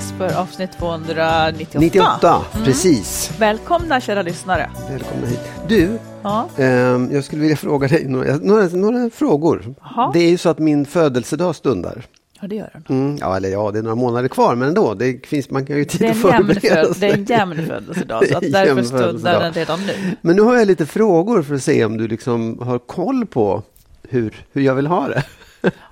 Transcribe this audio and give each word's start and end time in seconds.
Dags 0.00 0.12
för 0.18 0.40
avsnitt 0.40 0.70
298. 0.78 1.78
98, 1.80 2.42
precis. 2.64 3.30
Välkomna 3.38 4.00
kära 4.00 4.22
lyssnare. 4.22 4.70
Välkomna 4.90 5.26
hit. 5.26 5.40
Du, 5.68 5.98
Ja. 6.22 6.48
ehm, 6.56 7.08
jag 7.12 7.24
skulle 7.24 7.42
vilja 7.42 7.56
fråga 7.56 7.88
dig 7.88 8.04
några, 8.08 8.36
några, 8.36 8.66
några 8.68 9.10
frågor. 9.10 9.74
Jaha. 9.80 10.10
Det 10.12 10.18
är 10.18 10.30
ju 10.30 10.38
så 10.38 10.48
att 10.48 10.58
min 10.58 10.86
födelsedag 10.86 11.56
stundar. 11.56 12.02
ja, 12.40 12.48
det 12.48 12.56
gör 12.56 12.70
den. 12.72 12.84
Mm, 12.98 13.16
ja, 13.20 13.36
eller 13.36 13.48
ja, 13.48 13.70
det 13.70 13.78
är 13.78 13.82
några 13.82 13.94
månader 13.96 14.28
kvar, 14.28 14.54
men 14.54 14.68
ändå. 14.68 14.94
Det 14.94 15.26
finns, 15.26 15.50
man 15.50 15.66
kan 15.66 15.76
ju 15.76 15.84
tid 15.84 16.10
att 16.10 16.16
förbereda 16.16 16.60
föd- 16.60 16.96
det 17.00 17.06
är 17.06 17.12
en 17.18 17.26
sig. 17.26 17.36
jämn 17.36 17.66
födelsedag, 17.66 18.26
så 18.28 18.36
att 18.36 18.42
därför 18.52 18.82
stundar 18.82 19.40
den 19.40 19.52
redan 19.52 19.80
nu. 19.86 19.94
Men 20.20 20.36
nu 20.36 20.42
har 20.42 20.56
jag 20.56 20.66
lite 20.66 20.86
frågor 20.86 21.42
för 21.42 21.54
att 21.54 21.62
se 21.62 21.84
om 21.84 21.96
du 21.96 22.08
liksom 22.08 22.58
har 22.62 22.78
koll 22.78 23.26
på 23.26 23.62
hur, 24.08 24.44
hur 24.52 24.62
jag 24.62 24.74
vill 24.74 24.86
ha 24.86 25.08
det. 25.08 25.22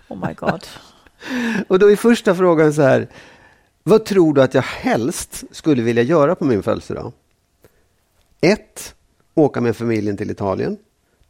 Oh 0.08 0.26
my 0.28 0.34
god. 0.34 0.66
Och 1.68 1.78
då 1.78 1.90
är 1.90 1.96
första 1.96 2.34
frågan 2.34 2.72
så 2.72 2.82
här. 2.82 3.06
Vad 3.88 4.04
tror 4.04 4.34
du 4.34 4.42
att 4.42 4.54
jag 4.54 4.62
helst 4.62 5.44
skulle 5.50 5.82
vilja 5.82 6.02
göra 6.02 6.34
på 6.34 6.44
min 6.44 6.62
födelsedag? 6.62 7.12
1. 8.40 8.94
Åka 9.34 9.60
med 9.60 9.76
familjen 9.76 10.16
till 10.16 10.30
Italien. 10.30 10.76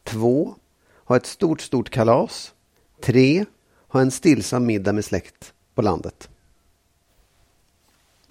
2. 0.03 0.55
Ha 1.05 1.15
ett 1.15 1.25
stort, 1.25 1.61
stort 1.61 1.89
kalas. 1.89 2.53
3. 3.01 3.45
Ha 3.87 4.01
en 4.01 4.11
stillsam 4.11 4.65
middag 4.65 4.93
med 4.93 5.05
släkt 5.05 5.53
på 5.75 5.81
landet. 5.81 6.29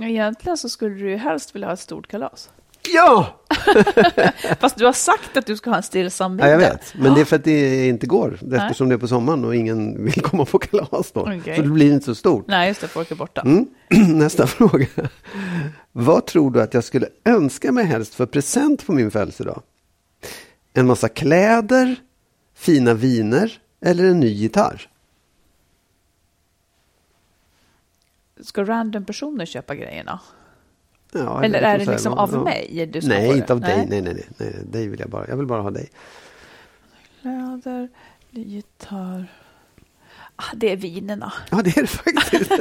Egentligen 0.03 0.57
så 0.57 0.69
skulle 0.69 0.95
du 0.95 1.11
ju 1.11 1.17
helst 1.17 1.55
vilja 1.55 1.69
ha 1.69 1.75
ett 1.75 1.81
stort 1.81 2.07
kalas. 2.09 2.51
Ja! 2.95 3.41
Fast 4.61 4.77
du 4.79 4.85
har 4.85 4.93
sagt 4.93 5.37
att 5.37 5.47
du 5.47 5.57
ska 5.57 5.71
ha 5.71 5.77
en 5.77 5.83
stillsam 5.83 6.37
middag. 6.37 6.47
ja, 6.47 6.53
jag 6.53 6.59
vet. 6.59 6.95
Men 6.95 7.15
det 7.15 7.21
är 7.21 7.25
för 7.25 7.37
att 7.37 7.45
det 7.45 7.89
inte 7.89 8.07
går. 8.07 8.39
Eftersom 8.55 8.89
det 8.89 8.95
är 8.95 8.99
på 8.99 9.09
sommaren 9.09 9.45
och 9.45 9.57
ingen 9.57 10.05
vill 10.05 10.23
komma 10.23 10.45
på 10.45 10.59
kalas 10.59 11.13
då. 11.13 11.21
Okej. 11.21 11.57
Så 11.57 11.63
det 11.63 11.69
blir 11.69 11.93
inte 11.93 12.05
så 12.07 12.15
stort. 12.15 12.45
Nej, 12.49 12.69
just 12.69 12.81
det, 12.81 12.89
folk 12.89 13.11
är 13.11 13.15
borta. 13.15 13.41
Mm. 13.41 13.67
Nästa 14.19 14.47
fråga. 14.47 14.87
Vad 15.93 16.27
tror 16.27 16.51
du 16.51 16.63
att 16.63 16.75
jag 16.75 16.85
skulle 16.85 17.09
önska 17.25 17.73
mig 17.73 17.85
helst 17.85 18.15
för 18.15 18.27
present 18.27 18.87
på 18.87 18.93
min 18.93 19.11
födelsedag? 19.11 19.63
En 20.75 20.87
massa 20.87 21.09
kläder, 21.09 21.97
fina 22.55 22.95
viner 22.95 23.53
eller 23.81 24.05
en 24.05 24.21
ny 24.21 24.29
gitarr? 24.29 24.89
Ska 28.41 28.65
random 28.65 29.05
personer 29.05 29.47
köpa 29.47 29.75
grejerna? 29.75 30.21
Ja, 31.13 31.45
Eller 31.45 31.63
är 31.63 31.79
det 31.79 31.85
liksom 31.85 32.13
ja. 32.13 32.23
av 32.23 32.45
mig 32.45 32.89
du 32.93 33.01
ska 33.01 33.09
Nej, 33.09 33.39
inte 33.39 33.53
av 33.53 33.61
dig. 33.61 33.77
Nej. 33.77 33.87
Nej, 33.89 34.03
nej, 34.03 34.15
nej, 34.15 34.27
nej. 34.39 34.65
Dig 34.65 34.89
vill 34.89 35.01
jag 35.01 35.11
bara. 35.11 35.29
Jag 35.29 35.37
vill 35.37 35.47
bara 35.47 35.63
ha 35.63 35.71
dig. 35.71 35.91
Kläder, 37.21 37.89
gitarr. 38.31 39.27
Ah, 40.37 40.55
det 40.55 40.73
är 40.73 40.77
vinerna. 40.77 41.33
Ja, 41.51 41.63
det 41.65 41.77
är 41.77 41.81
det 41.81 41.87
faktiskt. 41.87 42.53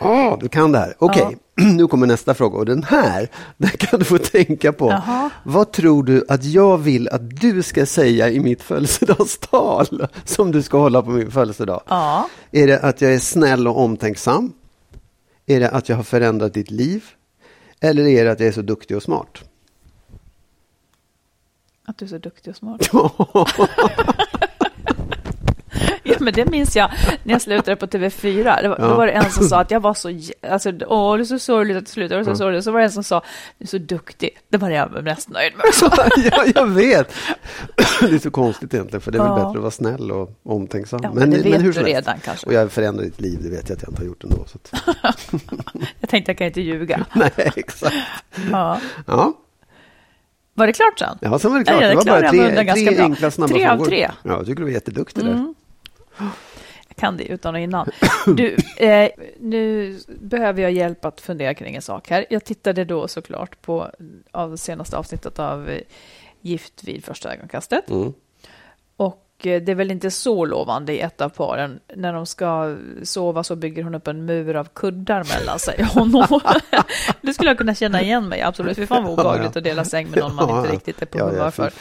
Ja, 0.00 0.38
du 0.40 0.48
kan 0.48 0.72
det 0.72 0.78
här. 0.78 0.94
Okej, 0.98 1.36
nu 1.76 1.86
kommer 1.86 2.06
nästa 2.06 2.34
fråga. 2.34 2.58
Och 2.58 2.66
den 2.66 2.82
här, 2.82 3.28
den 3.56 3.70
kan 3.70 3.98
du 3.98 4.04
få 4.04 4.18
tänka 4.18 4.72
på. 4.72 4.90
Jaha. 4.90 5.30
Vad 5.42 5.72
tror 5.72 6.02
du 6.02 6.24
att 6.28 6.44
jag 6.44 6.78
vill 6.78 7.08
att 7.08 7.40
du 7.40 7.62
ska 7.62 7.86
säga 7.86 8.30
i 8.30 8.40
mitt 8.40 8.62
födelsedagstal 8.62 10.06
som 10.24 10.52
du 10.52 10.62
ska 10.62 10.78
hålla 10.78 11.02
på 11.02 11.10
min 11.10 11.30
födelsedag? 11.30 11.82
Ja. 11.88 12.28
Är 12.50 12.66
det 12.66 12.78
att 12.78 13.00
jag 13.00 13.14
är 13.14 13.18
snäll 13.18 13.68
och 13.68 13.78
omtänksam? 13.78 14.52
Är 15.50 15.60
det 15.60 15.70
att 15.70 15.88
jag 15.88 15.96
har 15.96 16.02
förändrat 16.02 16.54
ditt 16.54 16.70
liv? 16.70 17.04
Eller 17.80 18.06
är 18.06 18.24
det 18.24 18.32
att 18.32 18.40
jag 18.40 18.48
är 18.48 18.52
så 18.52 18.62
duktig 18.62 18.96
och 18.96 19.02
smart? 19.02 19.44
Att 21.84 21.98
du 21.98 22.04
är 22.04 22.08
så 22.08 22.18
duktig 22.18 22.50
och 22.50 22.56
smart. 22.56 22.90
Ja, 26.10 26.16
men 26.20 26.32
det 26.34 26.50
minns 26.50 26.76
jag 26.76 26.90
när 27.24 27.32
jag 27.34 27.42
slutade 27.42 27.76
på 27.76 27.86
TV4. 27.86 28.62
Det 28.62 28.68
var, 28.68 28.78
Då 28.78 28.84
Ja. 28.84 28.96
var 28.96 29.06
det 29.06 29.12
en 29.12 29.30
som 29.30 29.44
sa 29.48 29.60
att 29.60 29.70
jag 29.70 29.80
var 29.80 29.94
så... 29.94 30.18
Alltså, 30.50 30.72
åh, 30.86 31.16
det 31.16 31.22
är 31.22 31.24
så 31.24 31.38
sorgligt 31.38 31.76
att 31.76 31.86
du 31.86 31.90
slutade. 31.92 32.20
Det 32.20 32.24
så 32.24 32.36
sorgligt. 32.36 32.64
Så 32.64 32.72
var 32.72 32.78
det 32.80 32.84
en 32.86 32.92
som 32.92 33.04
sa, 33.04 33.22
du 33.58 33.64
är 33.64 33.68
så 33.68 33.78
duktig. 33.78 34.30
Det 34.48 34.56
var 34.58 34.70
jag 34.70 35.04
mest 35.04 35.28
nöjd 35.28 35.52
med. 35.56 35.74
Så, 35.74 35.90
ja, 36.30 36.44
jag 36.54 36.66
vet. 36.66 37.12
Det 38.00 38.14
är 38.14 38.18
så 38.18 38.30
konstigt 38.30 38.74
egentligen, 38.74 39.00
för 39.00 39.10
det 39.12 39.18
är 39.18 39.22
väl 39.22 39.28
Ja. 39.30 39.36
bättre 39.36 39.48
att 39.50 39.56
vara 39.56 39.70
snäll 39.70 40.10
och 40.12 40.30
omtänksam. 40.42 41.00
Ja, 41.02 41.10
men 41.14 41.30
det 41.30 41.38
vet 41.42 41.62
hur 41.62 41.72
du 41.72 41.80
redan 41.82 42.18
kanske. 42.24 42.46
Och 42.46 42.52
jag 42.52 42.72
förändrar 42.72 43.04
ditt 43.04 43.20
liv, 43.20 43.38
det 43.42 43.48
vet 43.50 43.68
jag 43.68 43.76
att 43.76 43.82
jag 43.82 43.90
inte 43.90 44.02
har 44.02 44.06
gjort 44.06 44.24
ändå. 44.24 44.44
Så 44.46 44.58
att... 44.58 44.72
jag 46.00 46.10
tänkte 46.10 46.30
jag 46.30 46.38
kan 46.38 46.46
inte 46.46 46.60
ljuga. 46.60 47.06
Nej, 47.12 47.30
exakt. 47.56 47.94
Ja. 48.50 48.80
Ja, 49.06 49.32
Var 50.54 50.66
det 50.66 50.72
klart 50.72 50.98
sen? 50.98 51.18
ja 51.20 51.38
sen 51.38 51.50
var 51.52 51.58
det 51.58 51.64
klart. 51.64 51.80
Ja, 51.82 51.88
det 51.88 51.94
det 51.94 51.96
var 51.96 52.04
bara 52.20 52.30
tre, 52.30 52.84
tre 52.86 52.98
enkla, 53.00 53.30
snabba 53.30 53.54
Tre 53.54 53.64
av 53.66 53.70
frågor. 53.76 53.86
tre. 53.86 54.10
Ja, 54.22 54.30
jag 54.30 54.40
tycker 54.46 54.56
du 54.56 54.62
var 54.64 54.70
jätteduktig 54.70 55.24
där. 55.24 55.30
Mm. 55.32 55.54
Jag 56.88 56.96
kan 56.96 57.16
det 57.16 57.24
utan 57.24 57.54
och 57.54 57.60
innan. 57.60 57.90
Du, 58.26 58.56
eh, 58.76 59.10
nu 59.40 59.98
behöver 60.08 60.62
jag 60.62 60.72
hjälp 60.72 61.04
att 61.04 61.20
fundera 61.20 61.54
kring 61.54 61.76
en 61.76 61.82
sak 61.82 62.10
här. 62.10 62.26
Jag 62.30 62.44
tittade 62.44 62.84
då 62.84 63.08
såklart 63.08 63.62
på 63.62 63.90
av 64.30 64.56
senaste 64.56 64.96
avsnittet 64.96 65.38
av 65.38 65.68
eh, 65.68 65.80
Gift 66.40 66.84
vid 66.84 67.04
första 67.04 67.34
ögonkastet. 67.34 67.90
Mm. 67.90 68.12
Och 68.96 69.46
eh, 69.46 69.62
det 69.62 69.72
är 69.72 69.74
väl 69.74 69.90
inte 69.90 70.10
så 70.10 70.44
lovande 70.44 70.92
i 70.92 71.00
ett 71.00 71.20
av 71.20 71.28
paren. 71.28 71.80
När 71.94 72.12
de 72.12 72.26
ska 72.26 72.76
sova 73.02 73.44
så 73.44 73.56
bygger 73.56 73.82
hon 73.82 73.94
upp 73.94 74.08
en 74.08 74.24
mur 74.24 74.56
av 74.56 74.68
kuddar 74.74 75.38
mellan 75.38 75.58
sig 75.58 75.76
och 75.80 75.86
honom. 75.86 76.40
det 77.20 77.34
skulle 77.34 77.50
jag 77.50 77.58
kunna 77.58 77.74
känna 77.74 78.02
igen 78.02 78.28
mig 78.28 78.42
absolut. 78.42 78.76
Fy 78.76 78.86
fan 78.86 79.04
vad 79.04 79.12
obehagligt 79.12 79.56
att 79.56 79.64
dela 79.64 79.84
säng 79.84 80.10
med 80.10 80.18
någon 80.18 80.34
man 80.34 80.58
inte 80.58 80.72
riktigt 80.72 81.02
är 81.02 81.06
på 81.06 81.18
humör 81.18 81.50
för. 81.50 81.72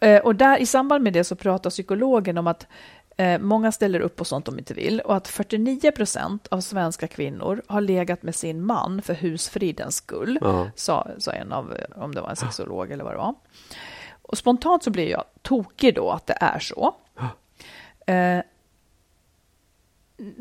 Ja. 0.00 0.06
Eh, 0.06 0.20
och 0.20 0.36
där, 0.36 0.58
i 0.58 0.66
samband 0.66 1.04
med 1.04 1.12
det 1.12 1.24
så 1.24 1.36
pratar 1.36 1.70
psykologen 1.70 2.38
om 2.38 2.46
att 2.46 2.66
Eh, 3.16 3.38
många 3.38 3.72
ställer 3.72 4.00
upp 4.00 4.16
på 4.16 4.24
sånt 4.24 4.44
de 4.44 4.58
inte 4.58 4.74
vill 4.74 5.00
och 5.00 5.16
att 5.16 5.28
49 5.28 5.90
procent 5.90 6.46
av 6.50 6.60
svenska 6.60 7.06
kvinnor 7.06 7.62
har 7.66 7.80
legat 7.80 8.22
med 8.22 8.34
sin 8.34 8.62
man 8.66 9.02
för 9.02 9.14
husfridens 9.14 9.96
skull, 9.96 10.38
Ja. 10.40 10.70
sa, 10.76 11.08
sa 11.18 11.32
en 11.32 11.52
av, 11.52 11.76
om 11.96 12.14
det 12.14 12.20
var 12.20 12.30
en 12.30 12.36
sexolog 12.36 12.90
eller 12.92 13.04
vad 13.04 13.12
det 13.12 13.18
var. 13.18 13.34
Och 14.22 14.38
spontant 14.38 14.82
så 14.82 14.90
blir 14.90 15.08
jag 15.10 15.24
tokig 15.42 15.94
då 15.94 16.10
att 16.10 16.26
det 16.26 16.36
är 16.40 16.58
så. 16.58 16.94
Eh, 18.06 18.40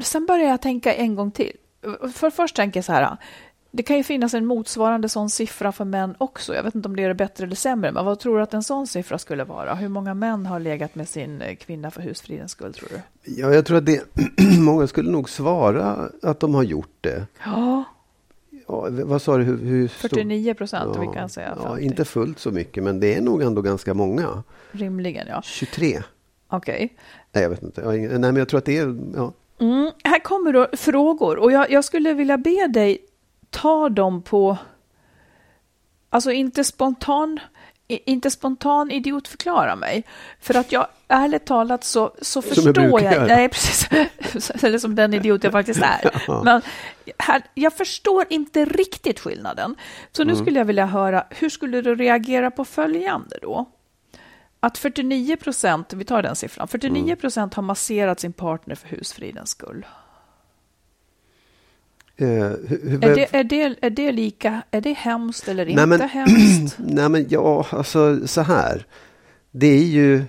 sen 0.01 0.25
börjar 0.25 0.50
jag 0.50 0.61
tänka 0.61 0.94
en 0.94 1.15
gång 1.15 1.31
till. 1.31 1.57
För 2.13 2.29
först 2.29 2.56
tänker 2.56 2.77
jag 2.77 2.85
så 2.85 2.94
här, 2.94 3.17
det 3.71 3.83
kan 3.83 3.98
ju 3.98 4.04
finnas 4.04 4.33
en 4.33 4.45
motsvarande 4.45 5.10
sån 5.10 5.30
siffra 5.30 5.71
för 5.71 5.86
män 5.86 6.16
också. 6.18 6.56
Jag 6.56 6.63
vet 6.63 6.75
inte 6.75 6.88
om 6.89 6.95
det 6.95 7.04
är 7.04 7.13
bättre 7.13 7.45
eller 7.45 7.56
sämre, 7.56 7.92
men 7.92 8.06
vad 8.06 8.19
tror 8.19 8.38
du 8.38 8.44
att 8.44 8.54
en 8.54 8.63
sån 8.63 8.88
siffra 8.88 9.18
skulle 9.18 9.44
vara? 9.44 9.75
Hur 9.75 9.88
många 9.89 10.13
män 10.13 10.45
har 10.45 10.60
legat 10.60 10.95
med 10.95 11.10
sin 11.10 11.42
eh, 11.42 11.56
kvinna 11.56 11.92
för 11.92 12.01
husfridens 12.01 12.51
skull, 12.51 12.74
tror 12.74 12.89
du? 12.89 13.01
Ja, 13.42 13.54
jag 13.54 13.66
tror 13.66 13.77
att 13.77 13.86
det, 13.86 14.04
många 14.60 14.88
skulle 14.88 15.12
nog 15.12 15.30
svara 15.30 16.10
att 16.21 16.39
de 16.39 16.56
har 16.56 16.63
gjort 16.63 16.98
det. 17.01 17.25
Ja, 17.45 17.83
Ja, 18.68 18.88
vad 18.89 19.21
sa 19.21 19.38
du? 19.38 19.44
Hur, 19.44 19.57
hur 19.57 19.88
stor- 19.88 20.10
49 20.10 20.54
procent, 20.54 20.98
vi 21.01 21.07
kan 21.07 21.30
säga 21.30 21.48
50. 21.48 21.63
ja, 21.66 21.80
inte 21.80 22.06
fullt 22.06 22.39
så 22.39 22.51
mycket, 22.51 22.83
men 22.83 23.00
det 23.00 23.16
är 23.16 23.21
nog 23.21 23.42
ändå 23.42 23.62
ganska 23.62 23.94
många. 23.94 24.44
Rimligen, 24.71 25.27
ja. 25.30 25.42
23? 25.44 26.01
Okej. 26.48 26.94
Nej, 27.31 27.44
jag 27.44 27.50
vet 27.50 27.63
inte. 27.63 27.81
Jag 27.81 27.98
ingen, 27.98 28.12
nej, 28.12 28.19
men 28.19 28.36
jag 28.36 28.50
tror 28.50 28.57
att 28.57 28.66
det 28.66 28.77
är... 28.77 28.98
Ja. 29.16 29.33
Mm, 29.60 29.92
här 30.04 30.19
kommer 30.19 30.54
då 30.54 30.68
frågor 30.74 31.38
och 31.38 31.51
jag, 31.51 31.71
jag 31.71 31.86
skulle 31.86 32.13
vilja 32.13 32.38
be 32.38 32.68
dig 32.68 32.98
ta 33.50 33.90
dem 33.90 34.22
på, 34.22 34.57
alltså 36.10 36.31
inte 36.31 36.63
spontan, 36.63 37.40
inte 37.88 38.31
spontan 38.31 38.92
idiotförklara 38.92 39.75
mig. 39.75 40.04
För 40.40 40.54
att 40.57 40.72
jag 40.72 40.88
ärligt 41.07 41.46
talat 41.46 41.84
så, 41.84 42.13
så 42.22 42.42
Som 42.42 42.56
förstår 42.56 43.01
jag, 43.01 43.28
nej 43.28 43.50
precis, 43.50 43.90
eller 44.63 44.78
som 44.78 44.96
den 44.96 45.13
idiot 45.13 45.44
jag 45.44 45.51
faktiskt 45.51 45.81
är. 45.81 46.12
Ja. 46.28 46.44
Men 46.44 46.62
här, 47.18 47.42
jag 47.54 47.74
förstår 47.74 48.25
inte 48.30 48.66
riktigt 48.66 49.19
skillnaden. 49.19 49.75
Så 50.12 50.22
Mm. 50.22 50.34
nu 50.36 50.42
skulle 50.42 50.60
jag 50.60 50.66
vilja 50.66 50.86
höra, 50.86 51.24
hur 51.30 51.50
skulle 51.50 51.81
du 51.81 51.95
reagera 51.95 52.52
på 52.52 52.66
följande 52.66 53.40
då? 53.42 53.66
Att 54.60 54.78
49 54.78 55.36
procent, 55.36 55.94
vi 55.94 56.06
tar 56.06 56.22
den 56.22 56.36
siffran, 56.36 56.68
49 56.68 57.16
procent 57.16 57.54
har 57.54 57.63
masserat 57.63 58.19
sin 58.19 58.34
partner 58.34 58.75
för 58.75 58.88
husfridens 58.88 59.50
skull. 59.50 59.86
Eh, 62.21 62.27
hur, 62.68 63.04
Är 63.06 63.16
det, 63.16 63.36
är, 63.36 63.44
det, 63.44 63.75
är 63.81 63.89
det 63.89 64.12
lika, 64.12 64.62
är 64.71 64.81
det 64.81 64.94
hemskt 64.94 65.48
eller 65.48 65.66
inte 65.66 65.86
Nej, 65.86 66.00
men- 66.00 66.10
hemskt? 66.10 66.75
Nej, 66.80 67.10
men 67.10 67.25
ja, 67.30 67.66
alltså 67.69 68.27
så 68.27 68.42
här. 68.42 68.86
Det 69.51 69.68
är 69.68 69.83
ju... 69.83 70.24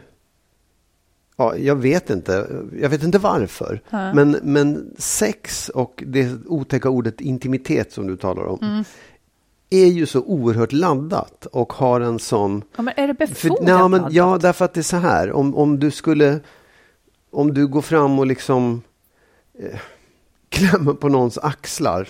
Ja, 1.36 1.56
jag 1.56 1.76
vet 1.76 2.10
inte. 2.10 2.46
Jag 2.80 2.88
vet 2.88 3.02
inte 3.02 3.18
varför. 3.18 3.80
Men, 3.90 4.36
men 4.42 4.94
sex 4.98 5.68
och 5.68 6.04
det 6.06 6.28
otäcka 6.46 6.90
ordet 6.90 7.20
intimitet 7.20 7.92
som 7.92 8.06
du 8.06 8.16
talar 8.16 8.44
om 8.46 8.58
Mm. 8.62 8.84
är 9.70 9.86
ju 9.86 10.06
så 10.06 10.20
oerhört 10.22 10.72
laddat 10.72 11.46
och 11.46 11.72
har 11.72 12.00
en 12.00 12.18
sån... 12.18 12.62
Ja, 12.76 12.82
men 12.82 12.94
är 12.96 13.06
det 13.08 13.14
För, 13.14 13.26
befogat? 13.26 13.62
nej, 13.62 13.88
men, 13.88 14.02
ja, 14.10 14.38
därför 14.40 14.64
att 14.64 14.74
det 14.74 14.80
är 14.80 14.82
så 14.82 14.96
här. 14.96 15.32
Om, 15.32 15.56
om 15.56 15.78
du 15.80 15.90
skulle... 15.90 16.40
Om 17.32 17.54
du 17.54 17.66
går 17.66 17.82
fram 17.82 18.18
och 18.18 18.26
liksom 18.26 18.82
eh, 19.58 19.78
klämmer 20.50 20.92
på 20.94 21.08
någons 21.08 21.38
axlar 21.38 22.08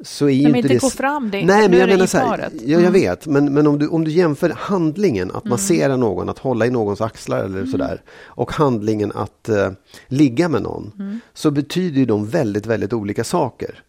så 0.00 0.28
är 0.28 0.42
men 0.42 0.56
inte 0.56 0.68
det... 0.68 0.78
gå 0.80 0.90
fram, 0.90 1.30
det 1.30 1.38
är- 1.38 1.44
Nej, 1.46 1.68
men 1.68 1.78
jag 1.78 1.88
menar 1.88 2.06
så 2.06 2.18
här. 2.18 2.38
Ja, 2.38 2.48
jag 2.64 2.80
Mm. 2.80 2.92
vet. 2.92 3.26
Men, 3.26 3.54
men 3.54 3.66
om, 3.66 3.78
du, 3.78 3.88
om 3.88 4.04
du 4.04 4.10
jämför 4.10 4.50
handlingen 4.50 5.30
att 5.30 5.44
massera 5.44 5.96
någon, 5.96 6.28
att 6.28 6.38
hålla 6.38 6.66
i 6.66 6.70
någons 6.70 7.00
axlar 7.00 7.38
eller 7.44 7.58
Mm. 7.58 7.70
sådär 7.70 8.02
och 8.24 8.52
handlingen 8.52 9.12
att 9.14 9.48
eh, 9.48 9.70
ligga 10.06 10.48
med 10.48 10.62
någon 10.62 10.92
Mm. 10.98 11.20
så 11.34 11.50
betyder 11.50 11.98
ju 11.98 12.06
de 12.06 12.26
väldigt, 12.26 12.66
väldigt 12.66 12.92
olika 12.92 13.24
saker. 13.24 13.82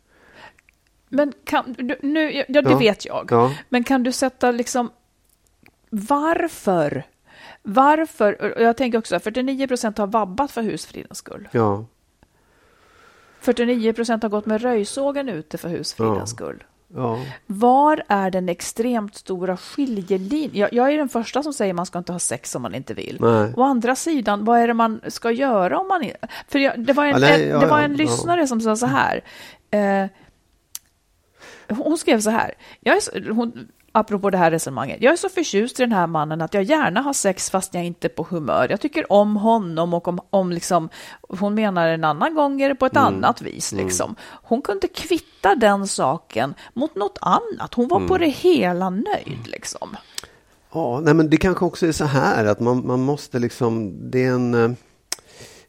Men 1.09 1.33
kan, 1.43 1.75
du- 1.77 1.99
nu, 2.01 2.31
ja, 2.49 2.61
det 2.61 2.69
Ja. 2.69 2.77
vet 2.77 3.05
jag. 3.05 3.27
Ja. 3.31 3.53
Men 3.69 3.83
kan 3.83 4.03
du 4.03 4.11
sätta 4.11 4.51
liksom 4.51 4.89
varför? 5.89 7.03
Varför? 7.63 8.55
Jag 8.59 8.77
tänker 8.77 8.97
också 8.97 9.15
att 9.15 9.23
49 9.23 9.67
procent 9.67 9.97
har 9.97 10.07
vabbat 10.07 10.51
för 10.51 10.61
husfridens 10.61 11.17
skull. 11.17 11.47
Ja. 11.51 11.85
49 13.41 13.93
procent 13.93 14.23
har 14.23 14.29
gått 14.29 14.45
med 14.45 14.61
röjsågen 14.61 15.29
ute 15.29 15.57
för 15.57 15.69
husfridens 15.69 16.29
skull. 16.29 16.63
Ja. 16.95 17.19
Var 17.45 18.03
är 18.07 18.31
den 18.31 18.49
extremt 18.49 19.15
stora 19.15 19.57
skiljelinjen? 19.57 20.51
Jag, 20.53 20.73
jag 20.73 20.93
är 20.93 20.97
den 20.97 21.09
första 21.09 21.43
som 21.43 21.53
säger 21.53 21.73
man 21.73 21.85
ska 21.85 21.99
inte 21.99 22.11
ha 22.11 22.19
sex 22.19 22.55
om 22.55 22.61
man 22.61 22.75
inte 22.75 22.93
vill. 22.93 23.17
Nej. 23.19 23.53
Å 23.57 23.63
andra 23.63 23.95
sidan, 23.95 24.45
vad 24.45 24.59
är 24.59 24.67
det 24.67 24.73
man 24.73 25.01
ska 25.07 25.31
göra 25.31 25.79
om 25.79 25.87
man 25.87 26.03
inte... 26.03 26.27
För 26.47 26.59
jag, 26.59 26.79
det 26.79 26.93
var 26.93 27.05
en, 27.05 27.11
Ja, 27.11 27.17
nej, 27.19 27.47
ja, 27.47 27.59
det 27.59 27.67
var 27.67 27.79
en 27.81 27.93
lyssnare 27.93 28.47
som 28.47 28.61
sa 28.61 28.75
så 28.75 28.85
här. 28.85 29.23
Eh, 29.71 30.05
hon 31.69 31.97
skrev 31.97 32.19
så 32.19 32.29
här. 32.29 32.53
Jag 32.79 32.95
är 32.95 33.29
hon, 33.29 33.67
apropå 33.91 34.29
det 34.29 34.37
här 34.37 34.51
resonemanget. 34.51 34.97
Jag 35.01 35.13
är 35.13 35.17
så 35.17 35.29
förtjust 35.29 35.79
i 35.79 35.83
den 35.83 35.91
här 35.91 36.07
mannen 36.07 36.41
att 36.41 36.53
jag 36.53 36.63
gärna 36.63 37.01
har 37.01 37.13
sex 37.13 37.49
fast 37.49 37.73
jag 37.73 37.85
inte 37.85 38.07
är 38.07 38.09
på 38.09 38.27
humör. 38.29 38.67
Jag 38.69 38.81
tycker 38.81 39.11
om 39.13 39.35
honom 39.35 39.93
och 39.93 40.07
om, 40.07 40.19
om 40.29 40.51
liksom, 40.51 40.89
hon 41.29 41.53
menar 41.53 41.87
en 41.87 42.03
annan 42.03 42.35
gång 42.35 42.61
är 42.61 42.69
det 42.69 42.75
på 42.75 42.85
ett 42.85 42.95
Mm. 42.95 43.05
annat 43.05 43.41
vis. 43.41 43.71
Liksom. 43.71 44.15
Hon 44.43 44.61
kunde 44.61 44.87
kvitta 44.87 45.55
den 45.55 45.87
saken 45.87 46.53
mot 46.73 46.95
något 46.95 47.17
annat. 47.21 47.73
Hon 47.73 47.87
var 47.87 47.97
Mm. 47.97 48.09
på 48.09 48.17
det 48.17 48.27
hela 48.29 48.89
nöjd. 48.89 49.47
Liksom. 49.47 49.95
Ja, 50.73 50.99
nej, 51.03 51.13
men 51.13 51.29
det 51.29 51.37
kanske 51.37 51.65
också 51.65 51.87
är 51.87 51.91
så 51.91 52.05
här 52.05 52.45
att 52.45 52.59
man, 52.59 52.87
man 52.87 52.99
måste 53.01 53.39
liksom, 53.39 53.93
det 54.11 54.23
är 54.25 54.31
en, 54.31 54.53
eh, 54.53 54.71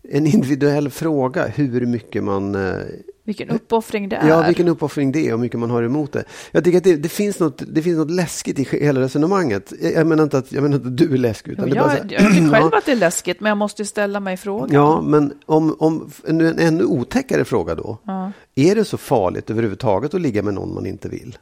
en 0.03 0.27
individuell 0.27 0.91
fråga 0.91 1.47
hur 1.47 1.87
mycket 1.87 2.25
man 2.25 2.55
eh, 2.55 2.83
Vilken 3.25 3.51
uppoffring 3.51 4.09
det 4.09 4.17
är. 4.17 4.29
Ja, 4.29 4.43
vilken 4.47 4.69
uppoffring 4.69 5.13
det 5.13 5.19
är 5.19 5.25
och 5.33 5.39
hur 5.39 5.43
mycket 5.43 5.61
man 5.61 5.71
har 5.71 5.83
emot 5.83 6.13
det. 6.13 6.25
Jag 6.51 6.65
tycker 6.65 6.79
att 6.79 6.85
det, 6.85 6.97
det, 6.97 7.09
finns, 7.09 7.41
något, 7.41 7.63
det 7.67 7.83
finns 7.83 7.99
något 7.99 8.11
läskigt 8.11 8.59
i 8.59 8.79
hela 8.79 9.01
resonemanget. 9.01 9.73
Jag 9.83 9.93
jag 9.93 10.07
menar 10.07 10.23
inte 10.25 10.39
att, 10.39 10.53
jag 10.53 10.63
menar 10.63 10.77
inte 10.77 10.89
att 10.89 10.97
du 10.97 11.13
är 11.15 11.19
läskig. 11.19 11.53
Utan 11.53 11.69
Jo, 11.69 11.75
det 11.75 11.81
är 11.81 11.85
jag, 11.85 11.97
jag 12.13 12.33
tycker 12.33 12.49
själv 12.51 12.69
Ja. 12.73 12.79
att 12.79 12.87
det 12.87 12.93
är 12.93 12.97
läskigt, 12.97 13.41
men 13.41 13.49
jag 13.49 13.59
måste 13.59 13.83
ju 13.83 13.87
ställa 13.87 14.21
mig 14.21 14.37
frågan. 14.37 14.69
Ja, 14.73 15.01
men 15.01 15.33
om, 15.47 15.77
om 15.79 16.11
en, 16.27 16.41
en 16.41 16.59
ännu 16.59 16.85
otäckare 16.85 17.45
fråga 17.45 17.75
då. 17.75 17.99
Ja. 18.05 18.33
Är 18.55 18.75
det 18.75 18.85
så 18.85 18.97
farligt 18.99 19.51
överhuvudtaget 19.51 20.15
att 20.15 20.21
ligga 20.21 20.43
med 20.43 20.55
någon 20.55 20.75
man 20.75 20.87
inte 20.87 21.09
vill? 21.09 21.39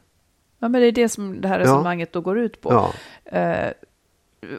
Ja, 0.59 0.67
men 0.69 0.81
det 0.81 0.87
är 0.87 0.91
det 0.91 1.09
som 1.09 1.41
det 1.41 1.47
här 1.47 1.59
Ja. 1.59 1.63
resonemanget 1.65 2.13
då 2.13 2.21
går 2.21 2.39
ut 2.39 2.61
på. 2.61 2.71
Ja, 2.73 2.93
Eh, 3.39 3.71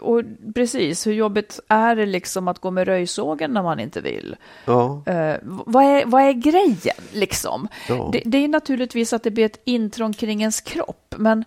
och 0.00 0.22
precis, 0.54 1.06
hur 1.06 1.12
jobbigt 1.12 1.60
är 1.68 1.96
det 1.96 2.06
liksom 2.06 2.48
att 2.48 2.58
gå 2.58 2.70
med 2.70 2.86
röjsågen 2.88 3.50
när 3.50 3.62
man 3.62 3.80
inte 3.80 4.00
vill? 4.00 4.36
ja, 4.64 5.02
Eh, 5.06 5.36
vad, 5.42 5.84
är, 5.84 6.06
vad 6.06 6.22
är 6.22 6.32
grejen 6.32 6.96
liksom? 7.12 7.68
Ja. 7.88 8.10
Det, 8.12 8.22
det 8.24 8.38
är 8.38 8.48
naturligtvis 8.48 9.12
att 9.12 9.22
det 9.22 9.30
blir 9.30 9.44
ett 9.46 9.60
intrång 9.64 10.12
kring 10.12 10.40
ens 10.40 10.60
kropp, 10.60 11.14
men 11.18 11.44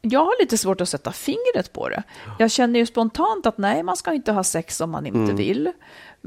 jag 0.00 0.20
har 0.24 0.40
lite 0.42 0.58
svårt 0.58 0.80
att 0.80 0.88
sätta 0.88 1.12
fingret 1.12 1.72
på 1.72 1.88
det. 1.88 2.02
Jag 2.38 2.50
känner 2.50 2.80
ju 2.80 2.86
spontant 2.86 3.46
att 3.46 3.58
nej, 3.58 3.82
man 3.82 3.96
ska 3.96 4.12
inte 4.12 4.32
ha 4.32 4.44
sex 4.44 4.80
om 4.80 4.90
man 4.90 5.06
inte 5.06 5.18
Mm. 5.18 5.36
vill. 5.36 5.72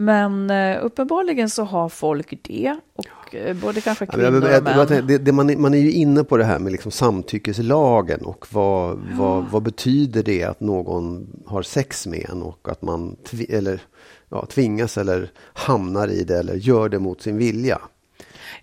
Men 0.01 0.49
eh, 0.49 0.85
uppenbarligen 0.85 1.49
så 1.49 1.63
har 1.63 1.89
folk 1.89 2.33
det, 2.43 2.75
och 2.95 3.35
eh, 3.35 3.55
både 3.55 3.81
kanske 3.81 4.05
Ja, 4.05 4.17
men 4.17 4.41
kvinnor 4.41 4.57
och 4.81 4.89
män. 4.89 5.07
det, 5.07 5.17
det 5.17 5.31
man, 5.31 5.49
är- 5.49 5.55
man 5.57 5.73
är 5.73 5.77
ju 5.77 5.91
inne 5.91 6.23
på 6.23 6.37
det 6.37 6.43
här 6.43 6.59
med 6.59 6.71
liksom 6.71 6.91
samtyckeslagen 6.91 8.21
och 8.21 8.45
vad, 8.51 8.99
vad, 9.17 9.45
vad 9.51 9.63
betyder 9.63 10.23
det 10.23 10.43
att 10.43 10.59
någon 10.59 11.27
har 11.45 11.61
sex 11.61 12.07
med 12.07 12.25
en 12.29 12.41
och 12.41 12.67
att 12.71 12.81
man 12.81 13.15
tvi, 13.15 13.43
eller, 13.45 13.81
ja, 14.29 14.45
tvingas 14.45 14.97
eller 14.97 15.31
hamnar 15.53 16.07
i 16.07 16.23
det 16.23 16.37
eller 16.39 16.55
gör 16.55 16.89
det 16.89 16.99
mot 16.99 17.21
sin 17.21 17.37
vilja. 17.37 17.81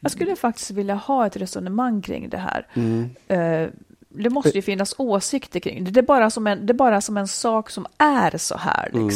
Jag 0.00 0.11
skulle 0.11 0.37
faktiskt 0.37 0.71
vilja 0.71 0.95
ha 0.95 1.26
ett 1.26 1.37
resonemang 1.37 2.02
kring 2.02 2.28
det 2.28 2.38
här. 2.38 2.66
Mm. 2.75 3.11
Eh, 3.28 3.68
det 4.09 4.30
måste 4.30 4.50
ju 4.50 4.62
finnas 4.62 4.95
åsikter 4.99 5.61
kring 5.61 5.85
det. 5.85 5.90
Det 5.90 6.00
är 6.00 6.02
bara 6.02 6.30
som 6.30 6.47
en, 6.47 6.66
det 6.66 6.75
bara 6.75 7.00
som 7.00 7.16
en 7.16 7.28
sak 7.28 7.71
som 7.71 7.87
är 7.99 8.38
så 8.38 8.57
här. 8.57 8.90
Mm. 8.95 9.11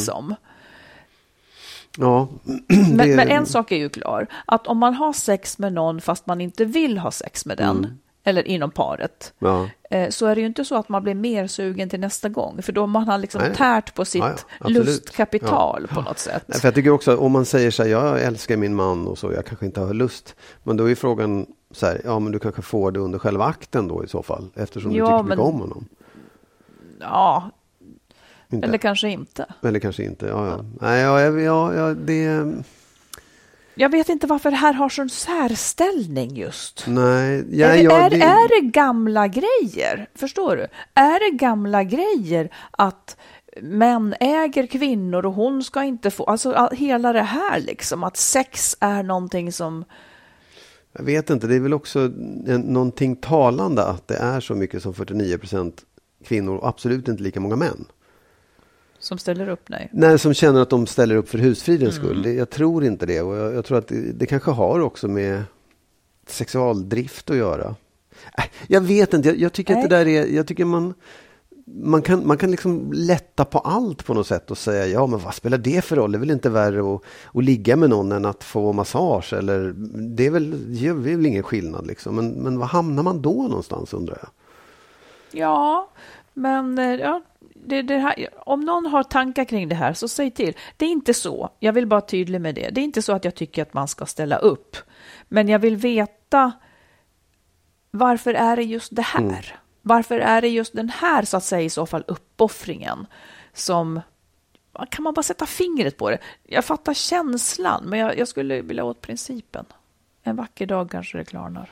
Ja, 1.97 2.27
Men, 2.67 2.97
det- 2.97 3.15
men 3.15 3.27
en 3.27 3.45
sak 3.45 3.71
är 3.71 3.75
ju 3.77 3.89
klar. 3.89 4.27
Att 4.45 4.67
om 4.67 4.77
man 4.77 4.93
har 4.93 5.13
sex 5.13 5.57
med 5.57 5.73
någon 5.73 6.01
fast 6.01 6.25
man 6.27 6.41
inte 6.41 6.65
vill 6.65 6.97
ha 6.97 7.11
sex 7.11 7.45
med 7.45 7.57
den, 7.57 7.77
Mm. 7.77 7.91
eller 8.23 8.47
inom 8.47 8.71
paret, 8.71 9.33
ja. 9.39 9.69
eh, 9.89 10.09
så 10.09 10.25
är 10.25 10.35
det 10.35 10.41
ju 10.41 10.47
inte 10.47 10.65
så 10.65 10.75
att 10.75 10.89
man 10.89 11.03
blir 11.03 11.15
mer 11.15 11.47
sugen 11.47 11.89
till 11.89 11.99
nästa 11.99 12.29
gång. 12.29 12.61
För 12.61 12.71
då 12.73 12.87
man 12.87 13.07
har 13.07 13.17
liksom 13.17 13.41
Nej. 13.41 13.55
tärt 13.55 13.93
på 13.95 14.05
sitt 14.05 14.21
Ja, 14.23 14.33
ja, 14.59 14.67
lustkapital 14.69 15.87
på 15.87 16.01
något 16.01 16.19
sätt. 16.19 16.43
Nej, 16.47 16.59
För 16.59 16.67
jag 16.67 16.75
tycker 16.75 16.89
också 16.89 17.11
att 17.11 17.19
om 17.19 17.31
man 17.31 17.45
säger 17.45 17.71
så 17.71 17.83
här, 17.83 17.89
jag 17.89 18.21
älskar 18.21 18.57
min 18.57 18.75
man 18.75 19.07
och 19.07 19.17
så, 19.17 19.31
jag 19.33 19.45
kanske 19.45 19.65
inte 19.65 19.79
har 19.81 19.93
lust. 19.93 20.35
Men 20.63 20.77
då 20.77 20.89
är 20.89 20.95
frågan 20.95 21.45
så 21.71 21.85
här, 21.85 22.01
ja 22.05 22.19
men 22.19 22.31
du 22.31 22.39
kanske 22.39 22.61
får 22.61 22.91
det 22.91 22.99
under 22.99 23.19
själva 23.19 23.45
akten 23.45 23.87
då 23.87 24.03
i 24.03 24.07
så 24.07 24.23
fall. 24.23 24.49
Eftersom 24.55 24.93
du 24.93 24.99
tycker 24.99 25.13
mycket 25.23 25.27
men- 25.27 25.39
om 25.39 25.59
honom. 25.59 25.85
Ja, 26.99 27.49
Inte. 28.53 28.67
eller 28.67 28.77
kanske 28.77 29.09
inte. 29.09 29.45
Eller 29.63 29.79
kanske 29.79 30.03
inte. 30.03 30.25
Ja, 30.25 30.47
ja. 30.47 30.65
Nej, 30.81 31.01
ja, 31.01 31.21
ja, 31.21 31.73
ja, 31.73 31.93
det... 31.93 32.53
jag 33.75 33.89
vet 33.89 34.09
inte 34.09 34.27
varför 34.27 34.51
det 34.51 34.57
här 34.57 34.73
har 34.73 34.89
sån 34.89 35.09
särställning 35.09 36.35
just. 36.35 36.83
Nej, 36.87 37.45
ja, 37.49 37.67
är, 37.67 37.77
det, 37.77 37.83
ja, 37.83 38.05
är, 38.05 38.09
det, 38.09 38.21
är 38.21 38.61
det 38.61 38.67
gamla 38.67 39.27
grejer? 39.27 40.09
Förstår 40.15 40.55
du? 40.55 40.67
Är 40.93 41.31
det 41.31 41.37
gamla 41.37 41.83
grejer 41.83 42.49
att 42.71 43.17
män 43.61 44.15
äger 44.19 44.67
kvinnor 44.67 45.25
och 45.25 45.33
hon 45.33 45.63
ska 45.63 45.83
inte 45.83 46.11
få... 46.11 46.23
Alltså 46.23 46.53
all- 46.53 46.75
hela 46.75 47.13
det 47.13 47.21
här 47.21 47.59
liksom, 47.59 48.03
att 48.03 48.17
sex 48.17 48.77
är 48.79 49.03
någonting 49.03 49.51
som... 49.51 49.85
Jag 50.97 51.03
vet 51.03 51.29
inte, 51.29 51.47
det 51.47 51.55
är 51.55 51.59
väl 51.59 51.73
också 51.73 51.99
en, 52.47 52.61
någonting 52.61 53.15
talande 53.15 53.83
att 53.83 54.07
det 54.07 54.17
är 54.17 54.39
så 54.39 54.55
mycket 54.55 54.83
som 54.83 54.93
49 54.93 55.37
procent 55.37 55.85
kvinnor 56.23 56.55
och 56.55 56.67
absolut 56.67 57.07
inte 57.07 57.23
lika 57.23 57.39
många 57.39 57.55
män. 57.55 57.85
Som 59.03 59.17
ställer 59.17 59.49
upp, 59.49 59.69
nej. 59.69 59.89
Nej, 59.91 60.19
som 60.19 60.33
känner 60.33 60.61
att 60.61 60.69
de 60.69 60.87
ställer 60.87 61.15
upp 61.15 61.29
för 61.29 61.37
husfridens 61.37 61.95
skull. 61.95 62.21
Det, 62.21 62.33
jag 62.33 62.49
tror 62.49 62.83
inte 62.85 63.05
det. 63.05 63.21
Och 63.21 63.35
jag, 63.35 63.53
jag 63.53 63.65
tror 63.65 63.77
att 63.77 63.87
det, 63.87 64.11
det 64.11 64.25
kanske 64.25 64.51
har 64.51 64.79
också 64.79 65.07
med 65.07 65.43
sexualdrift 66.27 67.29
att 67.29 67.35
göra. 67.35 67.75
Äh, 68.37 68.43
Jag 68.67 68.81
vet 68.81 69.13
inte, 69.13 69.29
jag, 69.29 69.37
jag 69.37 69.53
tycker 69.53 69.73
Nej. 69.73 69.83
att 69.83 69.89
det 69.89 69.95
där 69.95 70.07
är, 70.07 70.25
jag 70.25 70.47
tycker 70.47 70.65
man 70.65 70.93
man 71.65 72.01
kan, 72.01 72.27
man 72.27 72.37
kan 72.37 72.51
liksom 72.51 72.91
lätta 72.93 73.45
på 73.45 73.59
allt 73.59 74.05
på 74.05 74.13
något 74.13 74.27
sätt 74.27 74.51
och 74.51 74.57
säga 74.57 74.87
ja 74.87 75.07
men 75.07 75.19
vad 75.19 75.33
spelar 75.33 75.57
det 75.57 75.83
för 75.83 75.95
roll? 75.95 76.11
Det 76.11 76.17
är 76.17 76.19
väl 76.19 76.31
inte 76.31 76.49
värre 76.49 76.95
att, 76.95 77.01
att 77.33 77.43
ligga 77.43 77.75
med 77.75 77.89
någon 77.89 78.11
än 78.11 78.25
att 78.25 78.43
få 78.43 78.73
massage 78.73 79.33
eller 79.33 79.73
det 80.15 80.25
är 80.25 80.31
väl, 80.31 80.65
gör 80.67 80.93
väl 80.93 81.25
ingen 81.25 81.43
skillnad 81.43 81.87
liksom. 81.87 82.15
Men, 82.15 82.31
men 82.31 82.59
var 82.59 82.67
hamnar 82.67 83.03
man 83.03 83.21
då 83.21 83.33
någonstans 83.47 83.93
undrar 83.93 84.17
jag? 84.21 84.29
Ja, 85.41 85.89
men 86.33 86.79
eh, 86.79 86.95
ja, 86.95 87.21
det, 87.65 87.81
det 87.81 87.97
här, 87.97 88.29
om 88.35 88.61
någon 88.61 88.85
har 88.85 89.03
tankar 89.03 89.45
kring 89.45 89.69
det 89.69 89.75
här 89.75 89.93
så 89.93 90.07
säg 90.07 90.31
till. 90.31 90.53
Det 90.77 90.85
är 90.85 90.89
inte 90.89 91.13
så, 91.13 91.49
jag 91.59 91.73
vill 91.73 91.87
bara 91.87 92.01
tydlig 92.01 92.41
med 92.41 92.55
det. 92.55 92.69
Det 92.69 92.81
är 92.81 92.83
inte 92.83 93.01
så 93.01 93.13
att 93.13 93.25
jag 93.25 93.35
tycker 93.35 93.61
att 93.61 93.73
man 93.73 93.87
ska 93.87 94.05
ställa 94.05 94.37
upp. 94.37 94.77
Men 95.27 95.49
jag 95.49 95.59
vill 95.59 95.75
veta 95.75 96.51
varför 97.91 98.33
är 98.33 98.55
det 98.55 98.63
just 98.63 98.95
det 98.95 99.01
här? 99.01 99.59
Varför 99.81 100.19
är 100.19 100.41
det 100.41 100.47
just 100.47 100.73
den 100.73 100.89
här, 100.89 101.23
så 101.23 101.37
att 101.37 101.43
säga, 101.43 101.61
i 101.61 101.69
så 101.69 101.85
fall 101.85 102.03
uppoffringen 102.07 103.07
som 103.53 104.01
kan 104.89 105.03
man 105.03 105.13
bara 105.13 105.23
sätta 105.23 105.45
fingret 105.45 105.97
på 105.97 106.09
det? 106.09 106.17
Jag 106.43 106.65
fattar 106.65 106.93
känslan, 106.93 107.83
men 107.85 107.99
jag, 107.99 108.17
jag 108.17 108.27
skulle 108.27 108.61
vilja 108.61 108.83
åt 108.83 109.01
principen. 109.01 109.65
En 110.23 110.35
vacker 110.35 110.65
dag 110.65 110.91
kanske 110.91 111.17
det 111.17 111.25
klarnar. 111.25 111.71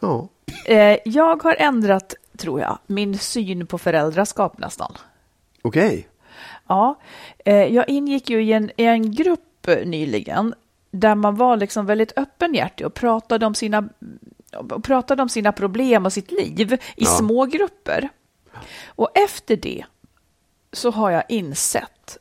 Ja, 0.00 0.28
Eh, 0.64 0.98
jag 1.04 1.42
har 1.42 1.56
ändrat, 1.58 2.14
tror 2.36 2.60
jag, 2.60 2.78
min 2.86 3.18
syn 3.18 3.66
på 3.66 3.78
föräldraskap 3.78 4.58
nästan. 4.58 4.92
Okej. 5.62 6.08
Ja, 6.68 6.98
eh, 7.44 7.54
jag 7.64 7.88
ingick 7.88 8.30
ju 8.30 8.42
i 8.42 8.52
en, 8.52 8.70
i 8.76 8.84
en 8.84 9.12
grupp 9.14 9.68
eh, 9.68 9.86
nyligen 9.86 10.54
där 10.90 11.14
man 11.14 11.36
var 11.36 11.56
liksom 11.56 11.86
väldigt 11.86 12.18
öppenhjärtig 12.18 12.86
och 12.86 12.94
pratade 12.94 13.46
om 13.46 13.54
sina, 13.54 13.88
och 14.56 14.84
pratade 14.84 15.22
om 15.22 15.28
sina 15.28 15.52
problem 15.52 16.06
och 16.06 16.12
sitt 16.12 16.30
liv 16.32 16.72
i 16.72 16.78
Ja. 16.96 17.06
små 17.06 17.44
grupper. 17.46 18.08
Och 18.86 19.10
efter 19.18 19.56
det 19.56 19.84
så 20.72 20.90
har 20.90 21.10
jag 21.10 21.22
insett 21.28 22.18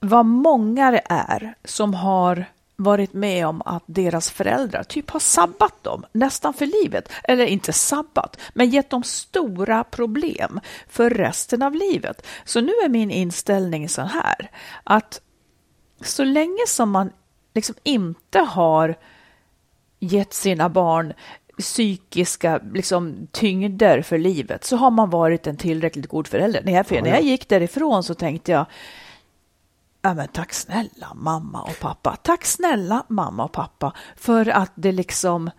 vad 0.00 0.26
många 0.26 0.90
det 0.90 1.02
är 1.08 1.54
som 1.64 1.94
har 1.94 2.44
varit 2.82 3.12
med 3.12 3.46
om 3.46 3.62
att 3.64 3.82
deras 3.86 4.30
föräldrar 4.30 4.82
typ 4.82 5.10
har 5.10 5.20
sabbat 5.20 5.84
dem 5.84 6.06
nästan 6.12 6.54
för 6.54 6.66
livet. 6.66 7.12
Eller 7.24 7.46
inte 7.46 7.72
sabbat, 7.72 8.40
men 8.54 8.70
gett 8.70 8.90
dem 8.90 9.02
stora 9.02 9.84
problem 9.84 10.60
för 10.88 11.10
resten 11.10 11.62
av 11.62 11.74
livet. 11.74 12.26
Så 12.44 12.60
nu 12.60 12.72
är 12.84 12.88
min 12.88 13.10
inställning 13.10 13.88
så 13.88 14.02
här 14.02 14.50
att 14.84 15.20
så 16.00 16.24
länge 16.24 16.66
som 16.66 16.90
man 16.90 17.10
liksom 17.54 17.74
inte 17.82 18.38
har 18.38 18.94
gett 19.98 20.34
sina 20.34 20.68
barn 20.68 21.12
psykiska 21.58 22.60
liksom, 22.72 23.28
tyngder 23.32 24.02
för 24.02 24.18
livet 24.18 24.64
så 24.64 24.76
har 24.76 24.90
man 24.90 25.10
varit 25.10 25.46
en 25.46 25.56
tillräckligt 25.56 26.06
god 26.06 26.26
förälder. 26.26 26.62
När 26.64 26.72
jag, 26.72 26.86
för 26.86 27.02
när 27.02 27.10
jag 27.10 27.22
gick 27.22 27.48
därifrån 27.48 28.02
så 28.04 28.14
tänkte 28.14 28.52
jag 28.52 28.66
Ja, 30.02 30.14
men 30.14 30.28
tack 30.28 30.52
snälla 30.52 31.14
mamma 31.14 31.62
och 31.62 31.80
pappa. 31.80 32.16
Tack 32.16 32.44
snälla 32.44 33.04
mamma 33.08 33.44
och 33.44 33.52
pappa 33.52 33.92
för 34.16 34.48
att 34.48 34.72
det 34.74 34.92
liksom, 34.92 35.50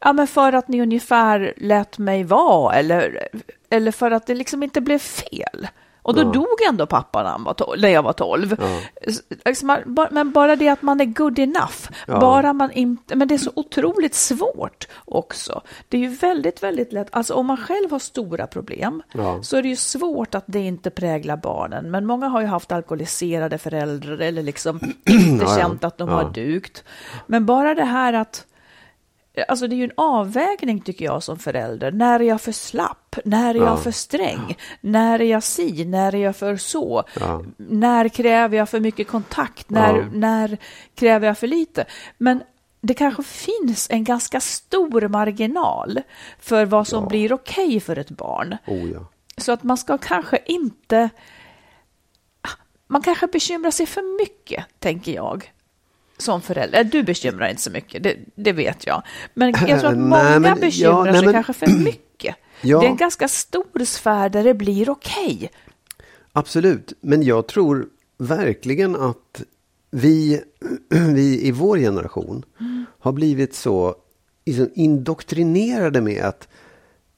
ja 0.00 0.12
men 0.12 0.26
för 0.26 0.52
att 0.52 0.68
ni 0.68 0.82
ungefär 0.82 1.54
lät 1.56 1.98
mig 1.98 2.24
vara 2.24 2.74
eller, 2.74 3.28
eller 3.70 3.92
för 3.92 4.10
att 4.10 4.26
det 4.26 4.34
liksom 4.34 4.62
inte 4.62 4.80
blev 4.80 4.98
fel. 4.98 5.68
Och 6.04 6.14
då 6.14 6.20
Ja. 6.20 6.24
dog 6.24 6.46
ändå 6.68 6.86
pappa 6.86 7.22
när, 7.22 7.30
han 7.30 7.44
var 7.44 7.54
tolv, 7.54 7.80
när 7.80 7.88
jag 7.88 8.02
var 8.02 8.12
tolv. 8.12 8.56
Ja. 8.60 9.74
Ba- 9.86 10.08
men 10.10 10.32
bara 10.32 10.56
det 10.56 10.68
att 10.68 10.82
man 10.82 11.00
är 11.00 11.04
good 11.04 11.38
enough. 11.38 11.88
Ja. 12.06 12.20
Bara 12.20 12.52
man 12.52 12.70
inte, 12.70 13.16
men 13.16 13.28
det 13.28 13.34
är 13.34 13.38
så 13.38 13.50
otroligt 13.56 14.14
svårt 14.14 14.88
också. 15.04 15.62
Det 15.88 15.96
är 15.96 16.00
ju 16.00 16.08
väldigt, 16.08 16.62
väldigt 16.62 16.92
lätt, 16.92 17.08
alltså 17.10 17.34
om 17.34 17.46
man 17.46 17.56
själv 17.56 17.90
har 17.90 17.98
stora 17.98 18.46
problem 18.46 19.02
så 19.42 19.56
är 19.56 19.62
det 19.62 19.68
ju 19.68 19.76
svårt 19.76 20.34
att 20.34 20.44
det 20.46 20.60
inte 20.60 20.90
präglar 20.90 21.36
barnen. 21.36 21.90
Men 21.90 22.06
många 22.06 22.28
har 22.28 22.40
ju 22.40 22.46
haft 22.46 22.72
alkoholiserade 22.72 23.58
föräldrar 23.58 24.18
eller 24.18 24.42
liksom 24.42 24.80
inte 25.10 25.46
känt 25.46 25.84
att 25.84 25.98
de 25.98 26.08
har 26.08 26.30
dugt. 26.30 26.84
Men 27.26 27.46
bara 27.46 27.74
det 27.74 27.84
här 27.84 28.12
att 28.12 28.46
Alltså 29.48 29.66
det 29.66 29.74
är 29.74 29.76
ju 29.76 29.84
en 29.84 29.92
avvägning 29.96 30.80
tycker 30.80 31.04
jag 31.04 31.22
som 31.22 31.38
förälder. 31.38 31.92
När 31.92 32.20
är 32.20 32.24
jag 32.24 32.40
för 32.40 32.52
slapp? 32.52 33.16
När 33.24 33.54
är 33.54 33.58
Ja. 33.58 33.64
jag 33.64 33.82
för 33.82 33.90
sträng? 33.90 34.56
När 34.80 35.20
är 35.20 35.24
jag 35.24 35.42
si? 35.42 35.84
När 35.84 36.14
är 36.14 36.18
jag 36.18 36.36
för 36.36 36.56
så? 36.56 37.04
Ja. 37.20 37.42
När 37.56 38.08
kräver 38.08 38.56
jag 38.56 38.68
för 38.68 38.80
mycket 38.80 39.08
kontakt? 39.08 39.70
När, 39.70 39.94
Ja. 39.96 40.04
när 40.12 40.58
kräver 40.94 41.26
jag 41.26 41.38
för 41.38 41.46
lite? 41.46 41.84
Men 42.18 42.42
det 42.80 42.94
kanske 42.94 43.22
finns 43.22 43.90
en 43.90 44.04
ganska 44.04 44.40
stor 44.40 45.08
marginal 45.08 46.00
för 46.40 46.64
vad 46.64 46.86
som 46.86 47.08
blir 47.08 47.32
okej 47.32 47.80
för 47.80 47.98
ett 47.98 48.10
barn. 48.10 48.56
Oh. 48.66 49.02
Så 49.36 49.52
att 49.52 49.62
man 49.62 49.76
ska 49.76 49.98
kanske 49.98 50.38
inte... 50.46 51.10
Man 52.86 53.02
kanske 53.02 53.26
bekymrar 53.26 53.70
sig 53.70 53.86
för 53.86 54.18
mycket, 54.18 54.64
tänker 54.78 55.12
jag. 55.14 55.52
Som 56.18 56.42
förälder. 56.42 56.84
Du 56.84 57.02
bekymrar 57.02 57.48
inte 57.48 57.62
så 57.62 57.70
mycket, 57.70 58.02
det, 58.02 58.16
det 58.34 58.52
vet 58.52 58.86
jag. 58.86 59.02
Men 59.34 59.48
jag 59.48 59.80
tror 59.80 59.90
att 59.90 59.96
Nej, 59.98 60.08
många 60.08 60.38
men- 60.40 60.60
bekymrar 60.60 60.92
ja, 60.98 61.04
nej, 61.04 61.14
sig 61.14 61.24
men- 61.24 61.32
kanske 61.32 61.52
för 61.52 61.66
mycket. 61.66 62.00
Ja. 62.60 62.80
Det 62.80 62.86
är 62.86 62.90
en 62.90 62.96
ganska 62.96 63.28
stor 63.28 63.84
sfär 63.84 64.28
där 64.28 64.44
det 64.44 64.54
blir 64.54 64.90
okej. 64.90 65.50
Absolut, 66.32 66.92
men 67.00 67.22
jag 67.22 67.46
tror 67.48 67.86
verkligen 68.18 68.96
att 68.96 69.42
vi, 69.90 70.40
vi 70.88 71.46
i 71.46 71.50
vår 71.50 71.78
generation 71.78 72.44
har 72.98 73.12
blivit 73.12 73.54
så 73.54 73.94
liksom 74.46 74.70
indoktrinerade 74.74 76.00
med 76.00 76.24
att 76.24 76.48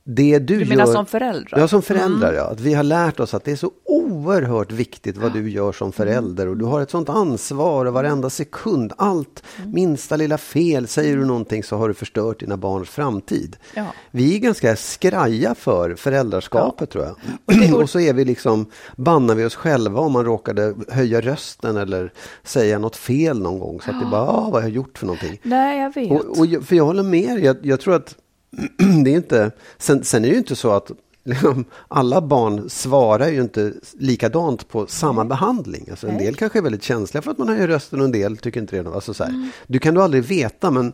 det 0.09 0.39
du, 0.39 0.55
Du 0.55 0.61
gör... 0.61 0.67
menar 0.69 0.87
som 0.87 1.07
föräldrar? 1.07 1.59
Ja, 1.61 1.69
som 1.69 1.83
föräldrar. 1.83 2.33
Ja. 2.33 2.43
Att 2.45 2.61
vi 2.61 2.75
har 2.75 2.83
lärt 2.83 3.21
oss 3.21 3.35
att 3.35 3.45
det 3.45 3.53
är 3.53 3.57
så 3.57 3.71
oerhört 3.85 4.73
viktigt 4.73 5.17
vad 5.17 5.33
du 5.33 5.51
gör 5.51 5.73
som 5.73 5.93
förälder 5.93 6.49
och 6.49 6.57
du 6.57 6.65
har 6.65 6.81
ett 6.81 6.91
sånt 6.91 7.09
ansvar 7.09 7.87
och 7.87 7.93
varenda 7.93 8.31
sekund, 8.31 8.93
allt 8.99 9.43
minsta 9.67 10.17
lilla 10.17 10.39
fel, 10.39 10.87
säger 10.89 11.17
du 11.17 11.25
någonting 11.25 11.63
så 11.63 11.77
har 11.77 11.89
du 11.89 11.95
förstört 11.95 12.41
dina 12.41 12.57
barns 12.57 12.89
framtid. 12.89 13.57
Ja. 13.75 13.87
Vi 14.11 14.35
är 14.35 14.39
ganska 14.39 14.77
skraja 14.77 15.55
för 15.55 15.95
föräldraskapet 15.95 16.91
tror 16.91 17.05
jag. 17.05 17.17
och- 17.75 17.83
och 17.83 17.91
så 17.91 18.01
är 18.01 18.13
vi 18.13 18.25
liksom, 18.25 18.67
bannar 18.97 19.35
vi 19.35 19.45
oss 19.45 19.55
själva 19.55 20.01
om 20.01 20.13
man 20.13 20.25
råkade 20.25 20.75
höja 20.89 21.21
rösten 21.21 21.77
eller 21.77 22.13
säga 22.45 22.79
något 22.79 22.97
fel 22.97 23.39
någon 23.41 23.59
gång. 23.59 23.81
Så 23.81 23.91
att 23.91 24.01
det 24.01 24.07
bara, 24.07 24.23
ah, 24.23 24.41
vad 24.45 24.53
har 24.53 24.61
jag 24.61 24.71
gjort 24.71 24.99
för 24.99 25.07
någonting? 25.07 25.41
Nej, 25.43 25.81
jag 25.81 25.95
vet. 25.95 26.11
Och, 26.13 26.39
och, 26.39 26.47
jag- 26.47 26.65
för 26.65 26.77
jag 26.77 26.85
håller 26.85 27.03
med 27.03 27.45
jag, 27.45 27.57
jag 27.63 27.81
tror 27.81 27.95
att 27.95 28.15
det 29.05 29.11
är 29.11 29.17
inte, 29.17 29.51
sen, 29.79 30.05
sen 30.05 30.25
är 30.25 30.29
det 30.29 30.33
ju 30.33 30.39
inte 30.39 30.57
så 30.57 30.71
att 30.71 30.91
liksom, 31.25 31.65
alla 31.89 32.21
barn 32.21 32.71
svarar 32.71 33.29
ju 33.29 33.41
inte 33.41 33.73
likadant 33.93 34.69
på 34.69 34.87
samma 34.87 35.25
behandling. 35.25 35.87
Alltså, 35.91 36.07
en 36.07 36.15
Nej. 36.15 36.25
del 36.25 36.35
kanske 36.35 36.59
är 36.59 36.63
väldigt 36.63 36.83
känsliga 36.83 37.23
för 37.23 37.31
att 37.31 37.39
man 37.39 37.49
höjer 37.49 37.69
rösten 37.69 37.99
och 37.99 38.05
en 38.05 38.13
del 38.13 38.37
tycker 38.37 38.61
inte 38.61 38.83
det. 38.83 38.91
Alltså, 38.91 39.15
så 39.15 39.25
här. 39.25 39.51
Du 39.67 39.79
kan 39.79 39.95
du 39.95 40.03
aldrig 40.03 40.25
veta 40.25 40.71
men 40.71 40.93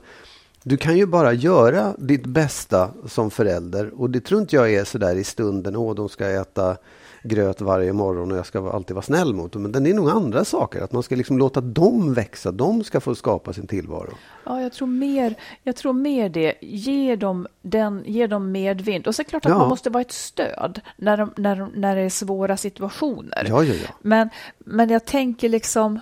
du 0.62 0.76
kan 0.76 0.97
ju 0.97 1.07
bara 1.07 1.33
göra 1.33 1.95
ditt 1.99 2.26
bästa 2.26 2.90
som 3.07 3.31
förälder 3.31 4.00
och 4.00 4.11
det 4.11 4.21
tror 4.21 4.40
inte 4.40 4.57
jag 4.57 4.73
är 4.73 4.85
så 4.85 4.99
där 4.99 5.16
i 5.16 5.25
stunden, 5.25 5.76
åh 5.76 5.95
de 5.95 6.09
ska 6.09 6.26
äta 6.26 6.76
gröt 7.23 7.61
varje 7.61 7.93
morgon 7.93 8.33
och 8.33 8.38
jag 8.38 8.47
ska 8.47 8.71
alltid 8.71 8.95
vara 8.95 9.02
snäll 9.05 9.35
mot 9.35 9.52
dem. 9.52 9.62
Men 9.62 9.85
det 9.85 9.91
är 9.91 9.95
nog 9.95 10.11
andra 10.11 10.45
saker, 10.45 10.81
att 10.81 10.93
man 10.93 11.02
ska 11.02 11.17
liksom 11.17 11.38
låta 11.38 11.61
dem 11.61 12.14
växa, 12.14 12.52
de 12.52 12.85
ska 12.85 13.00
få 13.00 13.14
skapa 13.14 13.52
sin 13.52 13.67
tillvaro. 13.67 14.14
Ja, 14.45 14.62
jag 14.62 14.73
tror 14.73 14.88
mer, 14.88 15.35
jag 15.62 15.76
tror 15.76 15.93
mer 15.93 16.29
det. 16.29 16.55
Ge 16.61 17.17
dem, 17.17 17.47
den, 17.62 18.02
ge 18.07 18.26
dem 18.26 18.52
medvind. 18.52 19.07
Och 19.07 19.14
så 19.14 19.23
är 19.23 19.25
det 19.25 19.31
klart 19.31 19.47
att 19.47 19.50
Ja. 19.52 19.59
man 19.59 19.69
måste 19.69 19.91
vara 19.91 20.00
ett 20.00 20.12
stöd 20.12 20.81
när, 20.97 21.17
de, 21.17 21.33
när, 21.37 21.57
de, 21.57 21.71
när 21.75 21.97
det 21.97 22.02
är 22.02 22.11
svåra 22.11 22.57
situationer. 22.57 23.47
Ja, 23.49 23.64
ja, 23.64 23.75
ja. 23.75 23.88
Men, 24.00 24.31
men 24.59 24.88
jag 24.91 25.05
tänker 25.05 25.49
liksom, 25.49 26.00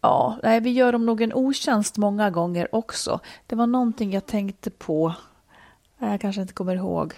ja, 0.00 0.38
nej, 0.42 0.60
vi 0.60 0.70
gör 0.70 0.92
dem 0.92 1.06
nog 1.06 1.20
en 1.22 1.34
otjänst 1.34 1.96
många 1.96 2.30
gånger 2.30 2.74
också. 2.74 3.20
Det 3.46 3.56
var 3.56 3.66
någonting 3.66 4.12
jag 4.12 4.26
tänkte 4.26 4.70
på, 4.70 5.14
jag 5.98 6.20
kanske 6.20 6.40
inte 6.42 6.54
kommer 6.54 6.74
ihåg. 6.74 7.14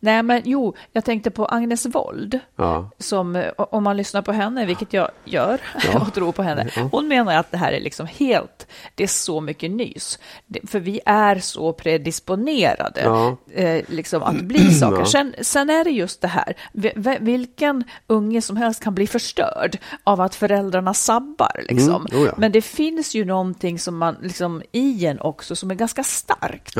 Nej, 0.00 0.22
men 0.22 0.42
jo, 0.44 0.74
jag 0.92 1.04
tänkte 1.04 1.30
på 1.30 1.46
Agnes 1.46 1.86
Wold. 1.86 2.40
Ja. 2.56 2.90
Som, 2.98 3.36
eh, 3.36 3.50
om 3.56 3.84
man 3.84 3.96
lyssnar 3.96 4.22
på 4.22 4.32
henne, 4.32 4.66
vilket 4.66 4.92
jag 4.92 5.10
gör 5.24 5.60
Ja. 5.92 6.00
och 6.00 6.14
tror 6.14 6.32
på 6.32 6.42
henne. 6.42 6.68
Hon 6.92 7.08
menar 7.08 7.36
att 7.36 7.50
det 7.50 7.56
här 7.58 7.72
är 7.72 7.80
liksom 7.80 8.06
helt, 8.06 8.66
det 8.94 9.02
är 9.02 9.08
så 9.08 9.40
mycket 9.40 9.70
nys. 9.70 10.18
För 10.66 10.80
vi 10.80 11.00
är 11.06 11.38
så 11.38 11.72
predisponerade 11.72 13.00
Ja. 13.04 13.36
eh, 13.54 13.84
liksom 13.88 14.22
att 14.22 14.40
bli 14.40 14.74
saker. 14.80 15.04
Sen, 15.04 15.34
sen 15.40 15.70
är 15.70 15.84
det 15.84 15.90
just 15.90 16.20
det 16.20 16.28
här, 16.28 16.54
vi- 16.72 16.92
vi- 16.96 17.18
vilken 17.20 17.84
unge 18.06 18.42
som 18.42 18.56
helst 18.56 18.82
kan 18.84 18.94
bli 18.94 19.06
förstörd 19.06 19.78
av 20.04 20.20
att 20.20 20.34
föräldrarna 20.34 20.94
sabbar. 20.94 21.60
Liksom. 21.68 22.06
Mm, 22.12 22.22
oh. 22.26 22.30
Men 22.36 22.52
det 22.52 22.62
finns 22.62 23.14
ju 23.14 23.24
någonting 23.24 23.78
som 23.78 23.96
man, 23.98 24.16
liksom, 24.22 24.62
i 24.72 25.06
en 25.06 25.20
också 25.20 25.56
som 25.56 25.70
är 25.70 25.74
ganska 25.74 26.02
starkt. 26.02 26.76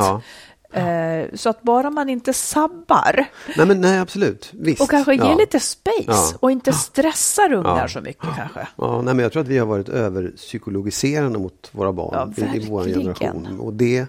Ja. 0.73 0.79
Eh, 0.81 1.27
så 1.35 1.49
att 1.49 1.63
bara 1.63 1.91
man 1.91 2.09
inte 2.09 2.33
sabbar 2.33 3.27
Nej, 3.57 3.67
men 3.67 3.81
nej, 3.81 3.99
absolut. 3.99 4.51
Visst. 4.53 4.81
och 4.83 4.91
kanske 4.91 5.15
ja. 5.15 5.35
lite 5.35 5.61
space 5.61 6.05
Ja. 6.07 6.33
och 6.41 6.51
inte 6.51 6.73
stressar 6.73 7.53
ungar 7.53 7.89
så 7.89 8.01
mycket 8.01 8.27
kanske. 8.37 8.69
Ja, 8.77 9.03
nej, 9.03 9.15
men 9.15 9.23
jag 9.23 9.33
tror 9.33 9.43
att 9.43 9.49
vi 9.49 9.59
har 9.59 9.67
varit 9.67 9.89
överpsykologiserande 9.89 11.39
mot 11.39 11.69
våra 11.73 11.93
barn 11.93 12.35
i, 12.37 12.57
i 12.57 12.67
vår 12.71 12.85
generation. 12.85 13.61
Och 13.61 13.73
det, 13.73 14.07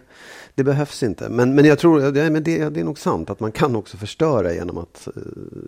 det 0.56 0.64
behövs 0.64 1.04
inte. 1.04 1.30
Men, 1.30 1.56
men 1.56 1.66
jag 1.66 1.80
tror 1.80 2.12
det, 2.12 2.30
men 2.30 2.44
det, 2.44 2.70
det 2.70 2.80
är 2.80 2.84
nog 2.84 3.00
sant 3.00 3.30
att 3.30 3.40
man 3.40 3.52
kan 3.52 3.76
också 3.76 3.98
förstöra 3.98 4.54
genom 4.54 4.78
att 4.78 5.08
eh, 5.16 5.22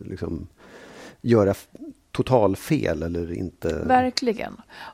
liksom, 0.10 0.48
göra 1.22 1.52
f- 1.52 1.68
total 2.12 2.56
fel 2.56 3.04
eller 3.04 3.34
inte. 3.34 3.82
Verkligen. 3.86 4.54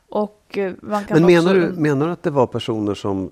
Och 0.10 0.58
eh, 0.58 0.74
man 0.82 1.06
kan 1.06 1.18
Men 1.22 1.25
menar 1.25 1.58
också... 1.58 1.72
du, 1.75 1.82
menar 1.82 2.06
du 2.08 2.12
att 2.14 2.24
det 2.24 2.30
var 2.30 2.48
personer 2.48 2.94
som 2.96 3.30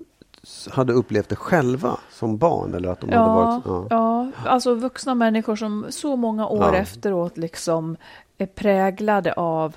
hade 0.72 0.92
upplevt 0.92 1.28
det 1.28 1.36
själva 1.36 1.96
som 2.10 2.38
barn? 2.38 2.74
Eller 2.74 2.88
att 2.88 3.00
de 3.00 3.06
hade 3.12 3.22
Ja, 3.22 3.34
varit, 3.34 3.62
ja. 3.66 3.86
ja. 3.90 4.50
alltså 4.50 4.74
vuxna 4.74 5.14
människor 5.14 5.56
som 5.56 5.86
så 5.90 6.16
många 6.16 6.46
år 6.48 6.64
Ja. 6.74 6.74
efteråt 6.74 7.36
liksom 7.38 7.96
är 8.38 8.46
präglade 8.46 9.32
av 9.32 9.76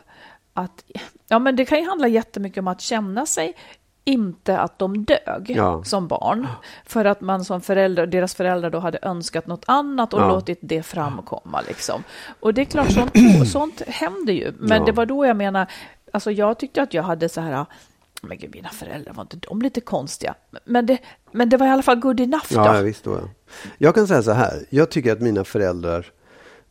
att, 0.53 0.83
ja 1.27 1.39
men 1.39 1.55
det 1.55 1.65
kan 1.65 1.79
ju 1.79 1.87
handla 1.89 2.07
jättemycket 2.07 2.61
om 2.61 2.67
att 2.67 2.81
känna 2.81 3.25
sig 3.25 3.55
inte 4.03 4.59
att 4.59 4.79
de 4.79 5.05
dög 5.05 5.45
Ja. 5.55 5.83
som 5.83 6.07
barn. 6.07 6.47
För 6.85 7.05
att 7.05 7.21
man 7.21 7.45
som 7.45 7.61
förälder, 7.61 8.07
deras 8.07 8.35
föräldrar 8.35 8.69
då 8.69 8.79
hade 8.79 8.99
önskat 9.01 9.47
något 9.47 9.63
annat 9.67 10.13
och 10.13 10.21
Ja. 10.21 10.27
låtit 10.27 10.59
det 10.61 10.83
framkomma. 10.83 11.61
Liksom. 11.67 12.03
Och 12.39 12.53
det 12.53 12.61
är 12.61 12.65
klart, 12.65 12.91
sånt, 12.91 13.11
sånt 13.51 13.81
händer 13.87 14.33
ju. 14.33 14.53
Men 14.59 14.79
Ja. 14.79 14.85
det 14.85 14.91
var 14.91 15.05
då 15.05 15.25
jag 15.25 15.37
menar, 15.37 15.67
alltså 16.13 16.31
jag 16.31 16.57
tyckte 16.59 16.81
att 16.81 16.93
jag 16.93 17.03
hade 17.03 17.29
så 17.29 17.41
här, 17.41 17.65
men 18.21 18.37
gud, 18.37 18.55
mina 18.55 18.69
föräldrar 18.69 19.13
var 19.13 19.21
inte 19.21 19.37
de 19.37 19.61
lite 19.61 19.81
konstiga? 19.81 20.35
Men 20.65 20.85
det, 20.85 20.97
men 21.31 21.49
det 21.49 21.57
var 21.57 21.67
i 21.67 21.69
alla 21.69 21.83
fall 21.83 21.99
good 21.99 22.19
enough 22.19 22.45
då. 22.49 22.55
Ja, 22.55 22.81
visst. 22.81 23.05
Ja. 23.05 23.19
Jag 23.77 23.95
kan 23.95 24.07
säga 24.07 24.23
så 24.23 24.31
här. 24.31 24.65
Jag 24.69 24.89
tycker 24.91 25.11
att 25.11 25.21
mina 25.21 25.43
föräldrar 25.43 26.05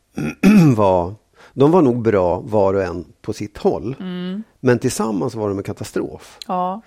var... 0.75 1.15
De 1.53 1.71
var 1.71 1.81
nog 1.81 2.01
bra 2.01 2.39
var 2.39 2.73
och 2.73 2.83
en 2.83 3.05
på 3.21 3.33
sitt 3.33 3.57
håll. 3.57 3.95
Mm. 3.99 4.43
Men 4.59 4.79
tillsammans 4.79 5.35
var 5.35 5.47
de 5.49 5.57
en 5.57 5.63
katastrof. 5.63 6.37
Ja. 6.47 6.81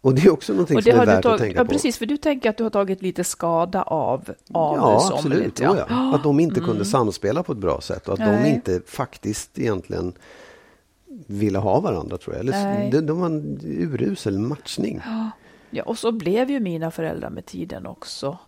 Och 0.00 0.14
det 0.14 0.26
är 0.26 0.32
också 0.32 0.52
någonting 0.52 0.82
som 0.82 0.92
är 0.92 1.06
värt 1.06 1.08
att 1.08 1.22
tagit, 1.22 1.40
tänka 1.40 1.58
ja, 1.58 1.64
på. 1.64 1.70
precis, 1.70 1.98
för 1.98 2.06
du 2.06 2.16
tänker 2.16 2.50
att 2.50 2.56
du 2.56 2.62
har 2.62 2.70
tagit 2.70 3.02
lite 3.02 3.24
skada 3.24 3.82
av, 3.82 4.30
av 4.52 4.76
Ja, 4.76 5.10
absolut. 5.12 5.60
Ja. 5.60 5.86
Ja. 5.88 6.14
Att 6.14 6.22
de 6.22 6.40
inte 6.40 6.60
kunde 6.60 6.84
samspela 6.84 7.42
på 7.42 7.52
ett 7.52 7.58
bra 7.58 7.80
sätt 7.80 8.08
och 8.08 8.14
att 8.14 8.20
de 8.20 8.24
Mm. 8.24 8.42
Nej. 8.42 8.52
inte 8.54 8.80
faktiskt 8.86 9.58
egentligen 9.58 10.12
ville 11.26 11.58
ha 11.58 11.80
varandra 11.80 12.18
tror 12.18 12.36
jag. 12.36 12.40
Eller, 12.40 12.90
de, 12.90 13.00
de 13.00 13.20
var 13.20 13.26
en 13.26 13.60
urusel 13.64 14.38
matchning. 14.38 15.00
Ja, 15.70 15.82
och 15.82 15.98
så 15.98 16.12
blev 16.12 16.50
ju 16.50 16.60
mina 16.60 16.90
föräldrar 16.90 17.30
med 17.30 17.46
tiden 17.46 17.86
också. 17.86 18.38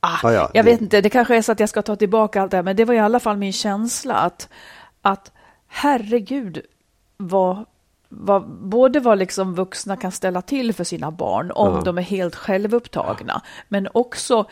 Ah, 0.00 0.18
Ja, 0.22 0.32
ja, 0.32 0.50
jag 0.54 0.64
det- 0.64 0.70
vet 0.70 0.80
inte, 0.80 1.00
det 1.00 1.10
kanske 1.10 1.36
är 1.36 1.42
så 1.42 1.52
att 1.52 1.60
jag 1.60 1.68
ska 1.68 1.82
ta 1.82 1.96
tillbaka 1.96 2.42
allt 2.42 2.50
det 2.50 2.56
här, 2.56 2.64
men 2.64 2.76
det 2.76 2.84
var 2.84 2.94
i 2.94 2.98
alla 2.98 3.20
fall 3.20 3.36
min 3.36 3.52
känsla 3.52 4.14
att, 4.14 4.48
att 5.02 5.32
herregud, 5.68 6.60
vad, 7.16 7.64
vad, 8.08 8.48
både 8.48 9.00
vad 9.00 9.18
liksom 9.18 9.54
vuxna 9.54 9.96
kan 9.96 10.12
ställa 10.12 10.42
till 10.42 10.72
för 10.74 10.84
sina 10.84 11.10
barn 11.10 11.50
om 11.54 11.74
Ja. 11.74 11.80
de 11.84 11.98
är 11.98 12.02
helt 12.02 12.34
självupptagna, 12.34 13.42
men 13.68 13.88
också, 13.94 14.44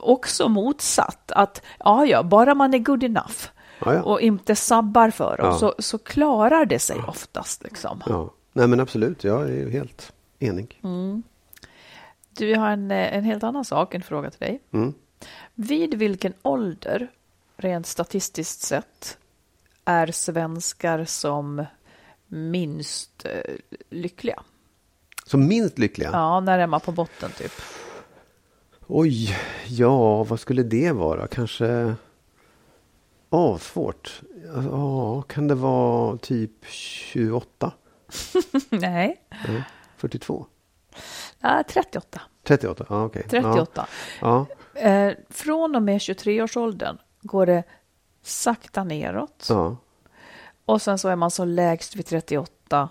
också 0.00 0.48
motsatt, 0.48 1.32
att 1.32 1.62
ja, 1.78 2.06
ja, 2.06 2.22
bara 2.22 2.54
man 2.54 2.74
är 2.74 2.78
good 2.78 3.04
enough 3.04 3.46
Ja, 3.84 3.94
ja. 3.94 4.02
och 4.02 4.20
inte 4.20 4.56
sabbar 4.56 5.10
för 5.10 5.36
Ja. 5.38 5.58
så, 5.58 5.74
så 5.78 5.98
klarar 5.98 6.64
det 6.64 6.78
sig 6.78 6.96
oftast. 7.08 7.62
Liksom. 7.62 8.02
Ja. 8.06 8.30
Nej 8.52 8.66
men 8.68 8.80
absolut, 8.80 9.24
jag 9.24 9.42
är 9.42 9.52
ju 9.52 9.70
helt 9.70 10.12
enig. 10.38 10.80
Du, 12.36 12.48
jag 12.48 12.60
har 12.60 12.70
en, 12.70 12.90
eh, 12.90 13.16
en 13.16 13.24
helt 13.24 13.42
annan 13.42 13.64
sak, 13.64 13.94
en 13.94 14.02
fråga 14.02 14.30
till 14.30 14.40
dig. 14.40 14.60
Mm. 14.72 14.94
Vid 15.54 15.94
vilken 15.94 16.32
ålder, 16.42 17.08
rent 17.56 17.86
statistiskt 17.86 18.60
sett, 18.62 19.18
är 19.84 20.06
svenskar 20.12 21.04
som 21.04 21.64
minst 22.26 23.24
eh, 23.24 23.54
lyckliga? 23.90 24.42
Så 25.26 25.38
minst 25.38 25.78
lyckliga? 25.78 26.10
Ja, 26.12 26.40
när 26.40 26.58
är 26.58 26.66
man 26.66 26.80
på 26.80 26.92
botten 26.92 27.30
typ? 27.38 27.52
Oj, 28.86 29.36
ja 29.66 30.24
vad 30.24 30.40
skulle 30.40 30.62
det 30.62 30.92
vara? 30.92 31.26
Kanske... 31.26 31.94
Ja, 33.30 33.58
svårt. 33.58 34.20
Ja, 34.54 35.22
kan 35.22 35.48
det 35.48 35.54
vara 35.54 36.16
typ 36.16 36.64
28? 36.66 37.72
Nej, 38.70 39.24
Nej, 39.48 39.64
42? 39.96 40.46
ja, 41.40 41.62
38. 41.68 42.20
38? 42.42 42.86
Ja, 42.88 43.04
okej. 43.04 43.26
38. 43.28 43.86
Ja. 44.20 44.46
Eh, 44.74 45.12
från 45.28 45.76
och 45.76 45.82
med 45.82 45.98
23-årsåldern 45.98 46.98
går 47.22 47.46
det 47.46 47.64
sakta 48.22 48.84
neråt. 48.84 49.46
Ja. 49.48 49.76
Och 50.64 50.82
sen 50.82 50.98
så 50.98 51.08
är 51.08 51.16
man 51.16 51.30
så 51.30 51.44
lägst 51.44 51.96
vid 51.96 52.06
38. 52.06 52.88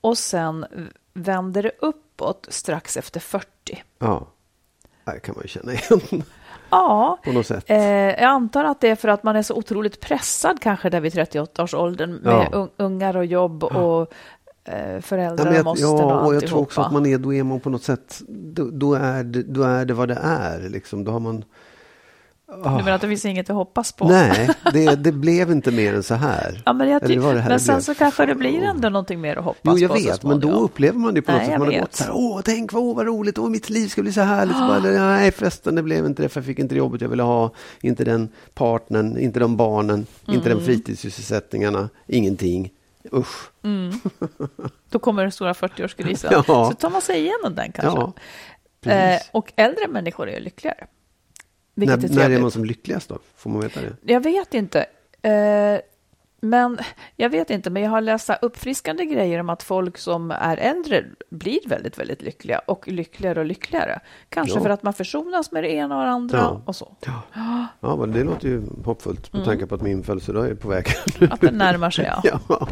Och 0.00 0.18
sen 0.18 0.66
vänder 1.14 1.62
det 1.62 1.72
uppåt 1.78 2.46
strax 2.50 2.96
efter 2.96 3.20
40. 3.20 3.82
ja. 3.98 4.26
Det 5.04 5.20
kan 5.20 5.34
man 5.34 5.42
ju 5.44 5.48
känna 5.48 5.72
igen 5.72 6.22
Ja, 6.74 7.18
på 7.24 7.32
något 7.32 7.46
sätt. 7.46 7.64
Eh, 7.66 7.78
jag 8.08 8.22
antar 8.22 8.64
att 8.64 8.80
det 8.80 8.88
är 8.88 8.96
för 8.96 9.08
att 9.08 9.22
man 9.22 9.36
är 9.36 9.42
så 9.42 9.54
otroligt 9.54 10.00
pressad 10.00 10.60
kanske 10.60 10.90
där 10.90 11.00
vid 11.00 11.12
38-årsåldern 11.14 12.14
med 12.14 12.48
Ja. 12.52 12.58
un- 12.58 12.70
ungar 12.76 13.16
och 13.16 13.24
jobb 13.26 13.64
och 13.64 14.12
eh, 14.64 15.00
föräldrar 15.00 15.44
Ja, 15.46 15.50
men 15.50 15.52
och 15.52 15.58
jag, 15.58 15.64
måsten 15.64 15.88
ja, 16.08 16.20
och 16.20 16.26
och 16.26 16.34
jag 16.34 16.46
tror 16.46 16.58
också 16.60 16.80
att 16.80 16.92
man 16.92 17.06
är, 17.06 17.18
då 17.18 17.34
är 17.34 17.42
man 17.42 17.60
på 17.60 17.70
något 17.70 17.82
sätt, 17.82 18.20
då, 18.28 18.68
då, 18.72 18.94
är, 18.94 19.24
det, 19.24 19.42
då 19.42 19.62
är 19.62 19.84
det 19.84 19.94
vad 19.94 20.08
det 20.08 20.18
är. 20.22 20.68
Liksom. 20.68 21.04
Då 21.04 21.12
har 21.12 21.20
man... 21.20 21.44
Du 22.46 22.54
menar 22.70 22.90
att 22.92 23.00
det 23.00 23.08
finns 23.08 23.24
inget 23.24 23.50
att 23.50 23.56
hoppas 23.56 23.92
på? 23.92 24.08
Nej, 24.08 24.50
det, 24.72 24.94
det 24.96 25.12
blev 25.12 25.50
inte 25.50 25.70
mer 25.70 25.94
än 25.94 26.02
så 26.02 26.14
här. 26.14 26.62
Ja, 26.66 26.72
men 26.72 26.88
jag 26.88 27.02
Eller 27.02 27.14
ty- 27.14 27.20
var 27.20 27.34
det 27.34 27.40
här 27.40 27.48
men 27.48 27.60
sen 27.60 27.74
blev? 27.74 27.82
så 27.82 27.94
kanske 27.94 28.26
det 28.26 28.34
blir 28.34 28.62
ändå 28.62 28.88
någonting 28.88 29.20
mer 29.20 29.36
att 29.36 29.44
hoppas 29.44 29.60
Jo, 29.74 29.78
jag 29.78 29.88
på 29.90 29.94
vet, 29.94 30.22
men 30.22 30.40
då 30.40 30.50
upplever 30.50 30.98
man 30.98 31.14
det 31.14 31.22
på 31.22 31.32
något 31.32 31.40
Nej, 31.40 31.48
sätt. 31.50 31.58
Man 31.58 31.72
har 31.74 31.80
gått 31.80 31.94
så 31.94 32.04
här, 32.04 32.12
åh, 32.14 32.40
tänk 32.44 32.72
vad, 32.72 32.82
åh, 32.82 32.96
vad 32.96 33.06
roligt, 33.06 33.38
åh, 33.38 33.48
mitt 33.48 33.70
liv 33.70 33.88
ska 33.88 34.02
bli 34.02 34.12
så 34.12 34.20
härligt. 34.20 34.56
Så 34.56 34.60
bara, 34.66 34.76
eller, 34.76 34.98
nej, 34.98 35.32
förresten, 35.32 35.74
det 35.74 35.82
blev 35.82 36.06
inte 36.06 36.22
det, 36.22 36.28
för 36.28 36.40
jag 36.40 36.46
fick 36.46 36.58
inte 36.58 36.74
det 36.74 36.78
jobbet 36.78 37.00
jag 37.00 37.08
ville 37.08 37.22
ha, 37.22 37.50
inte 37.80 38.04
den 38.04 38.28
partnern, 38.54 39.18
inte 39.18 39.40
de 39.40 39.56
barnen, 39.56 40.06
inte 40.28 40.50
Mm. 40.50 40.58
de 40.58 40.64
fritidssysselsättningarna, 40.64 41.88
ingenting. 42.06 42.70
Usch. 43.12 43.50
Då 44.90 44.98
kommer 44.98 45.22
den 45.22 45.32
stora 45.32 45.52
40-årskrisen. 45.52 46.28
Ja. 46.30 46.42
Så 46.44 46.72
tar 46.74 46.90
man 46.90 47.02
sig 47.02 47.18
igenom 47.18 47.54
den 47.54 47.72
kanske. 47.72 48.12
Ja, 48.90 48.92
eh, 48.92 49.20
och 49.32 49.52
äldre 49.56 49.88
människor 49.88 50.28
är 50.28 50.32
ju 50.34 50.40
lyckligare. 51.74 51.96
när, 51.96 51.96
Vilket 51.96 52.18
är 52.24 52.28
när 52.28 52.36
är 52.36 52.40
man 52.40 52.50
som 52.50 52.64
lyckligast 52.64 53.08
då? 53.08 53.18
Får 53.36 53.50
man 53.50 53.60
veta 53.60 53.80
det? 53.80 54.12
Jag 54.12 54.20
vet 54.20 54.54
inte. 54.54 54.86
Eh, 55.22 55.80
men 56.40 56.78
jag 57.16 57.30
vet 57.30 57.50
inte, 57.50 57.70
men 57.70 57.82
jag 57.82 57.90
har 57.90 58.00
läst 58.00 58.30
uppfriskande 58.42 59.04
grejer 59.04 59.40
om 59.40 59.48
att 59.50 59.62
folk 59.62 59.98
som 59.98 60.30
är 60.30 60.56
äldre 60.56 61.04
blir 61.30 61.58
väldigt, 61.68 61.98
väldigt 61.98 62.22
lyckliga 62.22 62.58
och 62.58 62.88
lyckligare 62.88 63.40
och 63.40 63.46
lyckligare. 63.46 64.00
Kanske 64.28 64.58
Ja. 64.58 64.62
för 64.62 64.70
att 64.70 64.82
man 64.82 64.92
försonas 64.92 65.52
med 65.52 65.62
det 65.64 65.72
ena 65.72 65.98
och 65.98 66.04
det 66.04 66.10
andra 66.10 66.38
Ja. 66.38 66.62
och 66.64 66.76
så. 66.76 66.96
Ja, 67.06 67.22
ja 67.80 67.96
men 67.96 68.12
det 68.12 68.24
låter 68.24 68.48
ju 68.48 68.62
hoppfullt 68.84 69.32
med 69.32 69.44
tanke 69.44 69.66
på 69.66 69.74
att 69.74 69.82
min 69.82 70.02
födelsedag 70.02 70.46
är 70.48 70.54
på 70.54 70.68
väg. 70.68 70.86
Mm. 71.18 71.32
Att 71.32 71.40
det 71.40 71.50
närmar 71.50 71.90
sig, 71.90 72.10
ja. 72.22 72.40
ja. 72.48 72.68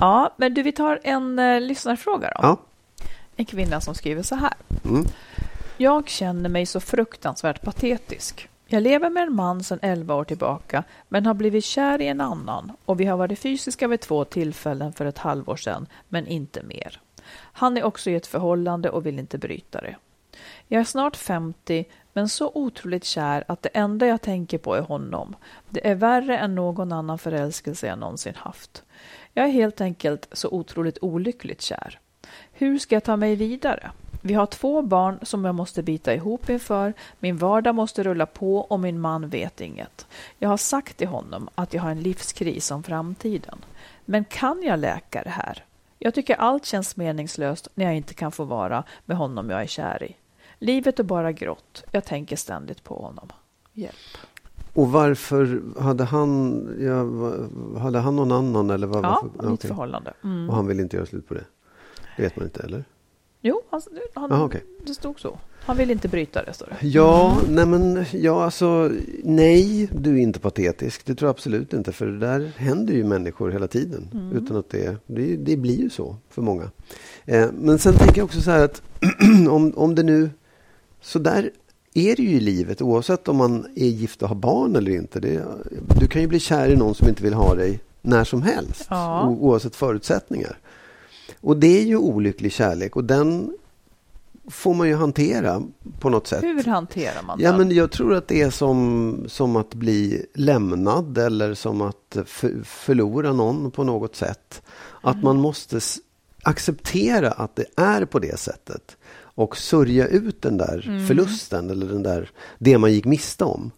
Ja, 0.00 0.34
men 0.36 0.54
du, 0.54 0.62
vi 0.62 0.72
tar 0.72 1.00
en 1.04 1.38
eh, 1.38 1.60
lyssnarfråga 1.60 2.28
då. 2.28 2.38
ja. 2.42 2.60
En 3.36 3.44
kvinna 3.44 3.80
som 3.80 3.94
skriver 3.94 4.22
så 4.22 4.34
här. 4.34 4.52
Mm. 4.84 5.04
Jag 5.78 6.08
känner 6.08 6.48
mig 6.48 6.66
så 6.66 6.80
fruktansvärt 6.80 7.62
patetisk. 7.62 8.48
Jag 8.66 8.82
lever 8.82 9.10
med 9.10 9.22
en 9.22 9.34
man 9.34 9.64
sedan 9.64 9.78
11 9.82 10.14
år 10.14 10.24
tillbaka, 10.24 10.84
men 11.08 11.26
har 11.26 11.34
blivit 11.34 11.64
kär 11.64 12.00
i 12.00 12.06
en 12.06 12.20
annan 12.20 12.72
och 12.84 13.00
vi 13.00 13.04
har 13.04 13.16
varit 13.16 13.38
fysiska 13.38 13.88
vid 13.88 14.00
två 14.00 14.24
tillfällen 14.24 14.92
för 14.92 15.06
ett 15.06 15.18
halvår 15.18 15.56
sedan, 15.56 15.86
men 16.08 16.26
inte 16.26 16.62
mer. 16.62 17.00
Han 17.32 17.76
är 17.76 17.84
också 17.84 18.10
i 18.10 18.14
ett 18.14 18.26
förhållande 18.26 18.90
och 18.90 19.06
vill 19.06 19.18
inte 19.18 19.38
bryta 19.38 19.80
det. 19.80 19.96
Jag 20.68 20.80
är 20.80 20.84
snart 20.84 21.16
50, 21.16 21.84
men 22.12 22.28
så 22.28 22.52
otroligt 22.54 23.04
kär 23.04 23.44
att 23.48 23.62
det 23.62 23.68
enda 23.68 24.06
jag 24.06 24.22
tänker 24.22 24.58
på 24.58 24.74
är 24.74 24.82
honom. 24.82 25.36
Det 25.70 25.88
är 25.88 25.94
värre 25.94 26.38
än 26.38 26.54
någon 26.54 26.92
annan 26.92 27.18
förälskelse 27.18 27.86
jag 27.86 27.98
någonsin 27.98 28.34
haft. 28.36 28.82
Jag 29.32 29.44
är 29.44 29.50
helt 29.50 29.80
enkelt 29.80 30.28
så 30.32 30.48
otroligt 30.48 30.98
olyckligt 31.00 31.62
kär. 31.62 32.00
Hur 32.52 32.78
ska 32.78 32.94
jag 32.96 33.04
ta 33.04 33.16
mig 33.16 33.36
vidare? 33.36 33.90
Vi 34.22 34.34
har 34.34 34.46
två 34.46 34.82
barn 34.82 35.18
som 35.22 35.44
jag 35.44 35.54
måste 35.54 35.82
bita 35.82 36.14
ihop 36.14 36.50
inför. 36.50 36.92
Min 37.20 37.36
vardag 37.36 37.74
måste 37.74 38.02
rulla 38.02 38.26
på 38.26 38.56
och 38.58 38.80
min 38.80 39.00
man 39.00 39.28
vet 39.28 39.60
inget. 39.60 40.06
Jag 40.38 40.48
har 40.48 40.56
sagt 40.56 40.96
till 40.96 41.08
honom 41.08 41.48
att 41.54 41.74
jag 41.74 41.82
har 41.82 41.90
en 41.90 42.00
livskris 42.00 42.70
om 42.70 42.82
framtiden. 42.82 43.58
Men 44.04 44.24
kan 44.24 44.62
jag 44.62 44.78
läka 44.78 45.22
det 45.22 45.30
här? 45.30 45.64
Jag 45.98 46.14
tycker 46.14 46.36
allt 46.36 46.64
känns 46.66 46.96
meningslöst 46.96 47.68
när 47.74 47.84
jag 47.84 47.96
inte 47.96 48.14
kan 48.14 48.32
få 48.32 48.44
vara 48.44 48.84
med 49.04 49.16
honom 49.16 49.50
jag 49.50 49.62
är 49.62 49.66
kär 49.66 50.02
i. 50.02 50.16
Livet 50.58 50.98
är 50.98 51.04
bara 51.04 51.32
grått. 51.32 51.84
Jag 51.90 52.04
tänker 52.04 52.36
ständigt 52.36 52.84
på 52.84 52.94
honom. 53.02 53.28
Hjälp. 53.72 53.94
Och 54.74 54.92
varför 54.92 55.62
hade 55.80 56.04
han, 56.04 56.62
ja, 56.80 57.80
hade 57.80 57.98
han 57.98 58.16
någon 58.16 58.32
annan? 58.32 58.70
Eller 58.70 58.86
vad, 58.86 59.04
Ja, 59.04 59.20
varför? 59.34 59.50
mitt 59.50 59.58
okej. 59.60 59.68
förhållande. 59.68 60.12
Mm. 60.24 60.50
Och 60.50 60.56
han 60.56 60.66
vill 60.66 60.80
inte 60.80 60.96
göra 60.96 61.06
slut 61.06 61.28
på 61.28 61.34
det? 61.34 61.44
Det 62.16 62.22
vet 62.22 62.36
man 62.36 62.44
inte, 62.44 62.62
eller? 62.62 62.84
Jo, 63.46 63.62
han, 63.70 63.80
han, 64.14 64.32
Aha, 64.32 64.44
okej. 64.44 64.64
det 64.86 64.94
stod 64.94 65.20
så. 65.20 65.38
Han 65.60 65.76
vill 65.76 65.90
inte 65.90 66.08
bryta 66.08 66.42
det, 66.42 66.52
står 66.52 66.66
det. 66.66 66.86
Ja, 66.86 67.38
nej 67.48 67.66
men, 67.66 68.04
ja 68.12 68.44
alltså, 68.44 68.90
nej, 69.24 69.88
du 69.92 70.18
är 70.18 70.22
inte 70.22 70.40
patetisk. 70.40 71.06
Det 71.06 71.14
tror 71.14 71.26
jag 71.28 71.34
absolut 71.34 71.72
inte. 71.72 71.92
För 71.92 72.06
det 72.06 72.18
där 72.18 72.52
händer 72.56 72.94
ju 72.94 73.04
människor 73.04 73.50
hela 73.50 73.68
tiden. 73.68 74.08
Mm. 74.14 74.36
Utan 74.36 74.56
att 74.56 74.70
det, 74.70 74.96
det, 75.06 75.36
det 75.36 75.56
blir 75.56 75.78
ju 75.78 75.90
så 75.90 76.16
för 76.30 76.42
många. 76.42 76.70
Eh, 77.24 77.48
men 77.52 77.78
sen 77.78 77.94
tänker 77.94 78.18
jag 78.18 78.24
också 78.24 78.40
så 78.40 78.50
här 78.50 78.64
att 78.64 78.82
om, 79.50 79.72
om 79.76 79.94
det 79.94 80.02
nu, 80.02 80.30
så 81.00 81.18
där 81.18 81.50
är 81.94 82.16
det 82.16 82.22
ju 82.22 82.30
i 82.30 82.40
livet 82.40 82.82
oavsett 82.82 83.28
om 83.28 83.36
man 83.36 83.66
är 83.76 83.86
gift 83.86 84.22
och 84.22 84.28
har 84.28 84.36
barn 84.36 84.76
eller 84.76 84.92
inte. 84.92 85.20
Det, 85.20 85.44
du 86.00 86.06
kan 86.06 86.22
ju 86.22 86.28
bli 86.28 86.40
kär 86.40 86.68
i 86.68 86.76
någon 86.76 86.94
som 86.94 87.08
inte 87.08 87.22
vill 87.22 87.34
ha 87.34 87.54
dig 87.54 87.80
när 88.02 88.24
som 88.24 88.42
helst. 88.42 88.86
Ja. 88.90 89.28
O, 89.28 89.38
oavsett 89.40 89.76
förutsättningar. 89.76 90.58
Och 91.40 91.56
det 91.56 91.78
är 91.78 91.82
ju 91.84 91.96
olycklig 91.96 92.52
kärlek 92.52 92.96
och 92.96 93.04
den 93.04 93.56
får 94.50 94.74
man 94.74 94.88
ju 94.88 94.94
hantera 94.94 95.62
på 96.00 96.08
något 96.10 96.26
sätt. 96.26 96.42
Hur 96.44 96.64
hanterar 96.64 97.22
man 97.22 97.38
Ja, 97.40 97.48
den? 97.50 97.58
men 97.58 97.76
jag 97.76 97.90
tror 97.90 98.14
att 98.14 98.28
det 98.28 98.42
är 98.42 98.50
som, 98.50 99.24
som 99.28 99.56
att 99.56 99.74
bli 99.74 100.26
lämnad 100.34 101.18
eller 101.18 101.54
som 101.54 101.80
att 101.80 102.16
för, 102.26 102.62
förlora 102.64 103.32
någon 103.32 103.70
på 103.70 103.84
något 103.84 104.16
sätt. 104.16 104.62
Att 105.02 105.22
man 105.22 105.36
måste 105.36 105.76
s- 105.76 105.98
acceptera 106.42 107.30
att 107.30 107.56
det 107.56 107.64
är 107.76 108.04
på 108.04 108.18
det 108.18 108.38
sättet 108.38 108.96
och 109.18 109.56
sörja 109.56 110.06
ut 110.06 110.42
den 110.42 110.56
där 110.56 111.04
förlusten 111.08 111.70
eller 111.70 111.86
den 111.86 112.02
där, 112.02 112.30
det 112.58 112.78
man 112.78 112.92
gick 112.92 113.04
miste 113.04 113.44
om. 113.44 113.70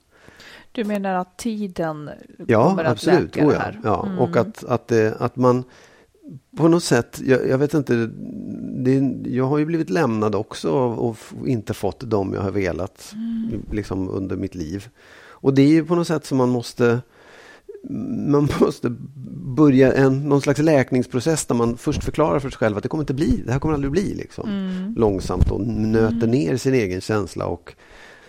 Du 0.73 0.85
menar 0.85 1.15
att 1.15 1.39
tiden 1.39 2.11
Ja, 2.47 2.69
kommer 2.69 2.85
att 2.85 2.93
absolut. 2.93 3.37
läka 3.37 3.47
Oh, 3.47 3.51
det 3.51 3.55
ja. 3.55 3.61
här? 3.61 3.81
Ja. 3.85 4.07
Mm. 4.07 4.19
Och 4.19 4.37
att, 4.37 4.65
att, 4.65 4.89
det, 4.89 5.15
att 5.21 5.37
man 5.37 5.65
på 6.57 6.69
något 6.69 6.85
sätt, 6.85 7.21
jag, 7.25 7.49
jag 7.49 7.59
vet 7.59 7.75
inte, 7.75 8.11
det, 8.85 9.15
jag 9.31 9.45
har 9.45 9.59
ju 9.59 9.65
blivit 9.65 9.91
lämnad 9.91 10.35
också 10.35 10.71
och, 10.71 11.17
och 11.41 11.49
inte 11.49 11.75
fått 11.75 12.01
dem 12.01 12.35
jag 12.35 12.43
har 12.43 12.51
velat 12.51 13.15
Mm. 13.15 13.63
liksom 13.73 14.09
under 14.09 14.37
mitt 14.37 14.55
liv. 14.55 14.89
Och 15.41 15.55
det 15.55 15.63
är 15.63 15.69
ju 15.69 15.85
på 15.85 15.95
något 15.95 16.07
sätt 16.07 16.27
som 16.27 16.39
man 16.39 16.49
måste 16.49 17.01
man 18.29 18.49
måste 18.61 18.97
börja 19.57 19.93
en, 19.93 20.29
någon 20.29 20.41
slags 20.41 20.61
läkningsprocess 20.61 21.47
där 21.47 21.55
man 21.55 21.77
först 21.77 22.05
förklarar 22.05 22.39
för 22.39 22.51
sig 22.51 22.59
själv 22.59 22.77
att 22.77 22.83
det 22.83 22.89
kommer 22.89 23.03
inte 23.03 23.15
bli, 23.15 23.43
det 23.47 23.53
här 23.53 23.59
kommer 23.59 23.75
aldrig 23.75 23.93
bli 23.93 24.15
liksom. 24.15 24.49
Mm. 24.49 24.95
Långsamt 24.97 25.51
och 25.51 25.61
nöter 25.67 26.27
ner 26.27 26.57
sin 26.57 26.75
egen 26.75 27.01
känsla 27.01 27.47
och 27.47 27.75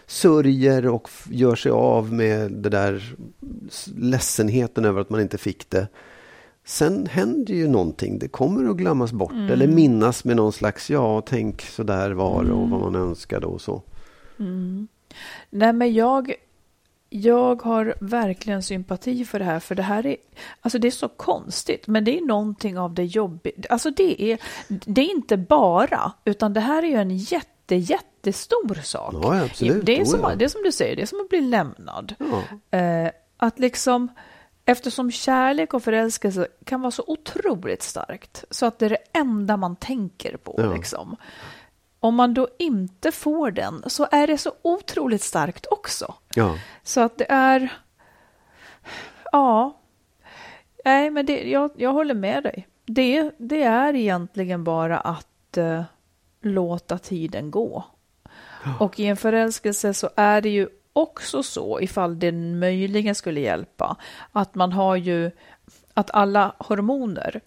sörjer 0.07 0.87
och 0.87 1.09
gör 1.29 1.55
sig 1.55 1.71
av 1.71 2.13
med 2.13 2.51
det 2.51 2.69
där 2.69 3.15
ledsenheten 3.95 4.85
över 4.85 5.01
att 5.01 5.09
man 5.09 5.21
inte 5.21 5.37
fick 5.37 5.69
det. 5.69 5.87
Sen 6.69 7.05
händer 7.05 7.53
ju 7.53 7.67
någonting. 7.67 8.19
Det 8.19 8.27
kommer 8.27 8.69
att 8.69 8.77
glömmas 8.77 9.11
bort 9.11 9.31
eller 9.31 9.67
minnas 9.67 10.23
med 10.23 10.35
någon 10.35 10.53
slags 10.53 10.89
ja, 10.89 11.21
tänk 11.21 11.61
så 11.61 11.83
där 11.83 12.11
var 12.11 12.51
och 12.51 12.69
vad 12.69 12.79
man 12.79 12.95
önskade 12.95 13.45
och 13.45 13.61
så. 13.61 13.81
Mm. 14.39 14.87
Nej, 15.49 15.73
men 15.73 15.93
jag, 15.93 16.33
jag 17.09 17.61
har 17.61 17.95
verkligen 17.99 18.63
sympati 18.63 19.25
för 19.25 19.39
det 19.39 19.45
här, 19.45 19.59
för 19.59 19.75
det 19.75 19.83
här 19.83 20.05
är, 20.05 20.15
alltså 20.61 20.79
det 20.79 20.87
är 20.87 20.91
så 20.91 21.07
konstigt, 21.07 21.87
men 21.87 22.03
det 22.03 22.17
är 22.17 22.21
någonting 22.21 22.77
av 22.77 22.93
det 22.93 23.05
jobbiga. 23.05 23.55
Alltså 23.69 23.91
det 23.91 24.31
är, 24.31 24.39
det 24.67 25.01
är 25.01 25.11
inte 25.11 25.37
bara, 25.37 26.11
utan 26.25 26.53
det 26.53 26.59
här 26.59 26.83
är 26.83 26.87
ju 26.87 26.95
en 26.95 27.17
jätte, 27.17 27.75
jättestor 27.75 28.81
sak. 28.83 29.13
Ja. 29.13 29.47
Det 29.83 29.99
är, 29.99 30.05
som, 30.05 30.31
det 30.37 30.45
är 30.45 30.49
som 30.49 30.63
du 30.63 30.71
säger, 30.71 30.95
det 30.95 31.01
är 31.01 31.05
som 31.05 31.21
att 31.21 31.29
bli 31.29 31.41
lämnad. 31.41 32.15
Ja. 32.17 32.77
Eh, 32.77 33.11
att 33.37 33.59
liksom, 33.59 34.09
eftersom 34.71 35.11
kärlek 35.11 35.73
och 35.73 35.83
förälskelse 35.83 36.47
kan 36.65 36.81
vara 36.81 36.91
så 36.91 37.03
otroligt 37.07 37.81
starkt, 37.81 38.43
så 38.49 38.65
att 38.65 38.79
det 38.79 38.85
är 38.85 38.89
det 38.89 39.19
enda 39.19 39.57
man 39.57 39.75
tänker 39.75 40.37
på. 40.37 40.55
Ja. 40.57 40.73
Liksom. 40.73 41.15
Om 41.99 42.15
man 42.15 42.33
då 42.33 42.47
inte 42.59 43.11
får 43.11 43.51
den, 43.51 43.83
så 43.87 44.07
är 44.11 44.27
det 44.27 44.37
så 44.37 44.53
otroligt 44.61 45.21
starkt 45.21 45.65
också. 45.71 46.13
Ja. 46.35 46.57
Så 46.83 47.01
att 47.01 47.17
det 47.17 47.25
är... 47.29 47.73
Ja. 49.31 49.79
Nej, 50.85 51.09
men 51.09 51.25
det, 51.25 51.49
jag, 51.49 51.71
jag 51.75 51.93
håller 51.93 52.15
med 52.15 52.43
dig. 52.43 52.67
Det, 52.85 53.31
det 53.37 53.63
är 53.63 53.95
egentligen 53.95 54.63
bara 54.63 54.99
att 54.99 55.57
eh, 55.57 55.83
låta 56.41 56.97
tiden 56.97 57.51
gå. 57.51 57.85
Och 58.79 58.99
i 58.99 59.05
en 59.05 59.17
förälskelse 59.17 59.93
så 59.93 60.09
är 60.15 60.41
det 60.41 60.49
ju 60.49 60.69
också 60.93 61.43
så, 61.43 61.81
ifall 61.81 62.19
det 62.19 62.31
möjligen 62.31 63.15
skulle 63.15 63.39
hjälpa, 63.39 63.97
att 64.31 64.55
man 64.55 64.71
har 64.71 64.95
ju 64.95 65.31
att 65.93 66.11
alla 66.11 66.55
hormoner 66.57 67.41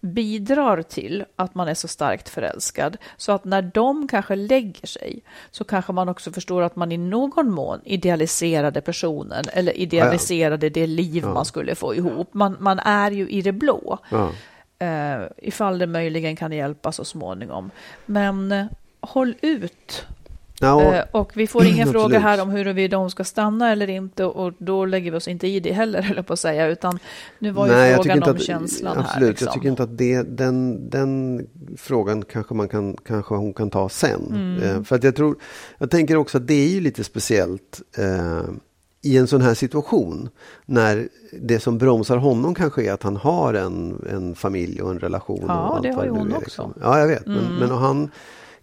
bidrar 0.00 0.82
till 0.82 1.24
att 1.36 1.54
man 1.54 1.68
är 1.68 1.74
så 1.74 1.88
starkt 1.88 2.28
förälskad. 2.28 2.96
Så 3.16 3.32
att 3.32 3.44
när 3.44 3.62
de 3.62 4.08
kanske 4.08 4.36
lägger 4.36 4.86
sig 4.86 5.22
så 5.50 5.64
kanske 5.64 5.92
man 5.92 6.08
också 6.08 6.32
förstår 6.32 6.62
att 6.62 6.76
man 6.76 6.92
i 6.92 6.96
någon 6.98 7.50
mån 7.50 7.80
idealiserade 7.84 8.80
personen 8.80 9.44
eller 9.52 9.76
idealiserade 9.76 10.68
det 10.68 10.86
liv 10.86 11.22
Ja. 11.26 11.34
man 11.34 11.44
skulle 11.44 11.74
få 11.74 11.94
ihop. 11.94 12.34
Man, 12.34 12.56
man 12.60 12.78
är 12.78 13.10
ju 13.10 13.28
i 13.28 13.42
det 13.42 13.52
blå. 13.52 13.98
Ja. 14.10 14.30
Eh, 14.86 15.22
ifall 15.36 15.78
det 15.78 15.86
möjligen 15.86 16.36
kan 16.36 16.52
hjälpa 16.52 16.92
så 16.92 17.04
småningom. 17.04 17.70
Men 18.06 18.52
eh, 18.52 18.66
håll 19.00 19.34
ut. 19.42 20.06
Och- 20.62 20.82
Eh, 20.82 21.04
och 21.12 21.32
vi 21.34 21.46
får 21.46 21.64
ingen 21.64 21.76
Absolut. 21.88 22.02
fråga 22.02 22.18
här 22.18 22.42
om 22.42 22.50
huruvida 22.50 22.96
hon 22.96 23.10
ska 23.10 23.24
stanna 23.24 23.72
eller 23.72 23.90
inte 23.90 24.24
och 24.24 24.52
då 24.58 24.84
lägger 24.84 25.10
vi 25.10 25.16
oss 25.16 25.28
inte 25.28 25.46
i 25.46 25.60
det 25.60 25.72
heller, 25.72 26.12
jag 26.16 26.26
på 26.26 26.32
att 26.32 26.38
säga, 26.40 26.66
utan 26.66 26.98
nu 27.38 27.50
var 27.50 27.66
ju 27.66 27.72
Nej, 27.72 27.94
frågan 27.94 28.22
om 28.22 28.30
att, 28.30 28.42
känslan 28.42 28.98
absolut, 28.98 29.14
här. 29.22 29.28
Liksom. 29.28 29.44
Jag 29.46 29.54
tycker 29.54 29.68
inte 29.68 29.82
att 29.82 29.98
det, 29.98 30.22
den, 30.22 30.90
den 30.90 31.46
frågan 31.76 32.22
kanske, 32.24 32.54
man 32.54 32.68
kan, 32.68 32.96
kanske 33.06 33.34
hon 33.34 33.54
kan 33.54 33.70
ta 33.70 33.88
sen. 33.88 34.26
Mm. 34.30 34.62
Eh, 34.76 34.82
för 34.82 34.96
att 34.96 35.04
jag, 35.04 35.16
tror, 35.16 35.36
jag 35.78 35.90
tänker 35.90 36.16
också 36.16 36.38
att 36.38 36.46
det 36.46 36.54
är 36.64 36.68
ju 36.68 36.80
lite 36.80 37.04
speciellt 37.04 37.80
eh, 37.98 38.40
i 39.04 39.16
en 39.18 39.26
sån 39.26 39.40
här 39.40 39.54
situation. 39.54 40.28
När 40.66 41.08
det 41.40 41.60
som 41.60 41.78
bromsar 41.78 42.16
honom 42.16 42.54
kanske 42.54 42.82
är 42.84 42.92
att 42.92 43.02
han 43.02 43.16
har 43.16 43.54
en, 43.54 44.04
en 44.10 44.34
familj 44.34 44.82
och 44.82 44.90
en 44.90 44.98
relation. 44.98 45.44
Ja, 45.48 45.68
och 45.68 45.74
allt 45.74 45.82
det 45.82 45.92
har 45.92 46.04
ju 46.04 46.10
hon 46.10 46.28
också. 46.32 46.40
liksom. 46.40 46.74
Ja, 46.80 46.98
jag 46.98 47.06
vet. 47.08 47.26
Men, 47.26 47.38
Mm. 47.38 47.54
men 47.54 47.70
och 47.72 47.78
han 47.78 48.10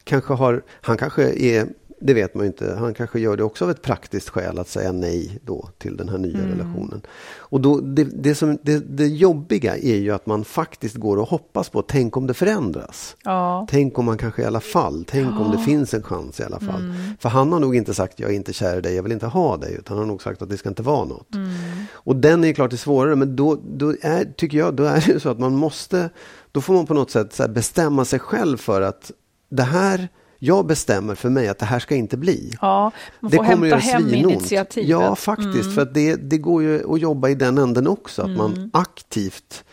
kanske 0.03 0.33
har, 0.33 0.61
han 0.81 0.97
kanske 0.97 1.23
är 1.31 1.67
det 2.01 2.13
vet 2.13 2.35
man 2.35 2.43
ju 2.43 2.47
inte. 2.47 2.75
Han 2.79 2.93
kanske 2.93 3.19
gör 3.19 3.37
det 3.37 3.43
också 3.43 3.65
av 3.65 3.71
ett 3.71 3.81
praktiskt 3.81 4.29
skäl 4.29 4.59
att 4.59 4.67
säga 4.67 4.91
nej 4.91 5.39
då 5.45 5.69
till 5.77 5.97
den 5.97 6.09
här 6.09 6.17
nya 6.17 6.37
Mm. 6.39 6.51
relationen. 6.51 7.01
Och 7.37 7.61
då, 7.61 7.79
det, 7.79 8.03
det, 8.03 8.35
som, 8.35 8.57
det, 8.61 8.79
det 8.97 9.07
jobbiga 9.07 9.77
är 9.77 9.95
ju 9.95 10.11
att 10.11 10.25
man 10.25 10.45
faktiskt 10.45 10.95
går 10.95 11.17
och 11.17 11.27
hoppas 11.29 11.69
på, 11.69 11.81
tänk 11.81 12.17
om 12.17 12.27
det 12.27 12.33
förändras. 12.33 13.15
Ja, 13.23 13.67
Tänk 13.69 13.99
om 13.99 14.05
man 14.05 14.17
kanske 14.17 14.41
i 14.41 14.45
alla 14.45 14.59
fall, 14.59 15.05
tänk 15.07 15.39
om 15.39 15.51
det 15.51 15.57
finns 15.57 15.93
en 15.93 16.03
chans 16.03 16.39
i 16.39 16.43
alla 16.43 16.59
fall. 16.59 16.81
Mm. 16.81 16.95
För 17.19 17.29
han 17.29 17.51
har 17.53 17.59
nog 17.59 17.75
inte 17.75 17.93
sagt 17.93 18.19
jag 18.19 18.29
är 18.29 18.35
inte 18.35 18.53
kär 18.53 18.77
i 18.77 18.81
dig, 18.81 18.95
jag 18.95 19.03
vill 19.03 19.11
inte 19.11 19.27
ha 19.27 19.57
dig. 19.57 19.73
Utan 19.79 19.97
han 19.97 19.97
har 19.97 20.05
nog 20.05 20.21
sagt 20.21 20.41
att 20.41 20.49
det 20.49 20.57
ska 20.57 20.69
inte 20.69 20.83
vara 20.83 21.05
något. 21.05 21.35
Mm. 21.35 21.49
Och 21.91 22.15
den 22.15 22.43
är 22.43 22.47
ju 22.47 22.53
klart 22.53 22.71
det 22.71 22.77
svårare, 22.77 23.15
men 23.15 23.35
då, 23.35 23.57
då 23.67 23.93
är, 24.01 24.33
tycker 24.37 24.57
jag, 24.57 24.73
då 24.73 24.83
är 24.83 25.03
det 25.13 25.19
så 25.19 25.29
att 25.29 25.39
man 25.39 25.55
måste, 25.55 26.09
då 26.51 26.61
får 26.61 26.73
man 26.73 26.85
på 26.85 26.93
något 26.93 27.11
sätt 27.11 27.49
bestämma 27.49 28.05
sig 28.05 28.19
själv 28.19 28.57
för 28.57 28.81
att 28.81 29.11
det 29.49 29.63
här, 29.63 30.07
jag 30.39 30.65
bestämmer 30.65 31.15
för 31.15 31.29
mig 31.29 31.47
att 31.47 31.59
det 31.59 31.65
här 31.65 31.79
ska 31.79 31.95
inte 31.95 32.17
bli. 32.17 32.53
ja 32.61 32.91
man 33.19 33.31
Det 33.31 33.37
får 33.37 33.43
kommer 33.43 33.71
hämta 33.71 33.77
hem 33.77 34.13
initiativet. 34.13 34.89
Ja, 34.89 35.15
faktiskt. 35.15 35.75
För 35.75 35.81
att 35.81 35.93
det, 35.93 36.15
det 36.15 36.37
går 36.37 36.63
ju 36.63 36.93
att 36.93 36.99
jobba 37.01 37.29
i 37.29 37.35
den 37.35 37.57
änden 37.57 37.87
också. 37.87 38.21
Att 38.21 38.27
Mm. 38.27 38.37
man 38.37 38.69
aktivt 38.73 39.63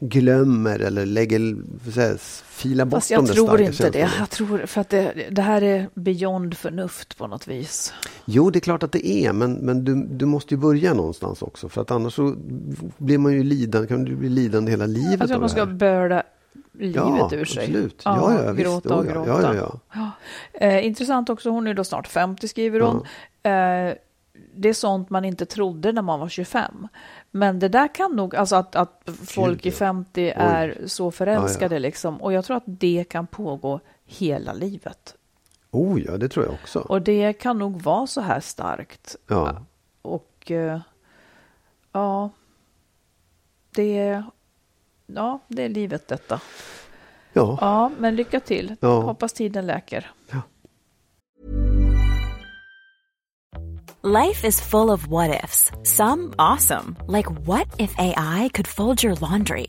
glömmer 0.00 0.78
eller 0.78 1.06
lägger, 1.06 1.38
här, 1.94 2.16
filar 2.46 2.84
bort 2.84 2.96
Fast 2.96 3.10
jag 3.10 3.26
tror 3.26 3.60
inte 3.60 3.90
det. 3.90 4.10
Jag 4.18 4.30
tror 4.30 4.66
för 4.66 4.80
att 4.80 4.88
det, 4.88 5.28
det 5.30 5.42
här 5.42 5.62
är 5.62 5.88
beyond 5.94 6.56
förnuft 6.56 7.18
på 7.18 7.26
något 7.26 7.48
vis. 7.48 7.92
Jo, 8.24 8.50
det 8.50 8.58
är 8.58 8.60
klart 8.60 8.82
att 8.82 8.92
det 8.92 9.08
är, 9.08 9.32
men, 9.32 9.52
men 9.52 9.84
du, 9.84 10.06
du 10.10 10.26
måste 10.26 10.54
ju 10.54 10.60
börja 10.60 10.94
någonstans 10.94 11.42
också. 11.42 11.68
För 11.68 11.82
att 11.82 11.90
annars 11.90 12.14
så 12.14 12.34
blir 12.98 13.18
man 13.18 13.32
ju 13.32 13.42
lidande, 13.42 13.88
kan 13.88 14.04
du 14.04 14.16
bli 14.16 14.28
lidande 14.28 14.70
hela 14.70 14.86
livet 14.86 15.20
Jag 15.20 15.28
tror 15.28 15.38
man 15.38 15.42
det 15.42 15.48
ska 15.48 15.64
här. 15.64 15.72
Livet 16.78 16.96
ja, 16.96 17.28
ur 17.32 17.44
sig. 17.44 17.64
Absolut. 17.64 18.02
Ja, 18.04 18.44
ja, 18.44 18.52
visst. 18.52 18.68
gråta 18.68 18.96
och 18.96 19.06
ja. 19.06 19.12
gråta. 19.12 19.30
Ja, 19.30 19.54
ja, 19.54 19.78
ja. 19.92 20.10
Eh, 20.52 20.86
intressant 20.86 21.30
också, 21.30 21.50
hon 21.50 21.66
är 21.66 21.74
då 21.74 21.84
snart 21.84 22.06
50 22.06 22.48
skriver 22.48 22.80
hon. 22.80 22.96
Eh, 23.42 23.94
det 24.54 24.68
är 24.68 24.72
sånt 24.72 25.10
man 25.10 25.24
inte 25.24 25.46
trodde 25.46 25.92
när 25.92 26.02
man 26.02 26.20
var 26.20 26.28
25. 26.28 26.88
Men 27.30 27.58
det 27.58 27.68
där 27.68 27.94
kan 27.94 28.16
nog, 28.16 28.36
alltså 28.36 28.56
att, 28.56 28.76
att 28.76 29.08
folk 29.26 29.66
i 29.66 29.68
ja. 29.68 29.74
50 29.74 30.32
är 30.36 30.78
så 30.86 31.10
förälskade 31.10 31.74
Ja, 31.74 31.78
liksom. 31.78 32.22
Och 32.22 32.32
jag 32.32 32.44
tror 32.44 32.56
att 32.56 32.62
det 32.66 33.04
kan 33.08 33.26
pågå 33.26 33.80
hela 34.04 34.52
livet. 34.52 35.14
Oh 35.70 36.00
ja, 36.02 36.16
det 36.16 36.28
tror 36.28 36.44
jag 36.44 36.54
också. 36.54 36.80
Och 36.80 37.02
det 37.02 37.32
kan 37.32 37.58
nog 37.58 37.82
vara 37.82 38.06
så 38.06 38.20
här 38.20 38.40
starkt. 38.40 39.16
Ja. 39.26 39.56
Och 40.02 40.50
eh, 40.50 40.80
ja, 41.92 42.30
det 43.70 43.98
är, 43.98 44.24
ja, 45.14 45.40
det 45.48 45.62
är 45.62 45.68
livet 45.68 46.08
detta. 46.08 46.40
Ja. 47.32 47.58
Ja, 47.60 47.90
men 47.98 48.16
lycka 48.16 48.40
till. 48.40 48.74
Ja. 48.80 49.00
Hoppas 49.00 49.32
tiden 49.32 49.66
läker. 49.66 50.10
Life 54.04 54.46
is 54.46 54.60
full 54.60 54.90
of 54.90 55.08
what 55.08 55.44
ifs. 55.44 55.72
Some 55.82 56.32
awesome, 56.38 56.96
like 57.08 57.26
what 57.46 57.66
if 57.78 57.92
AI 57.98 58.48
could 58.54 58.68
fold 58.68 59.02
your 59.02 59.16
laundry? 59.16 59.66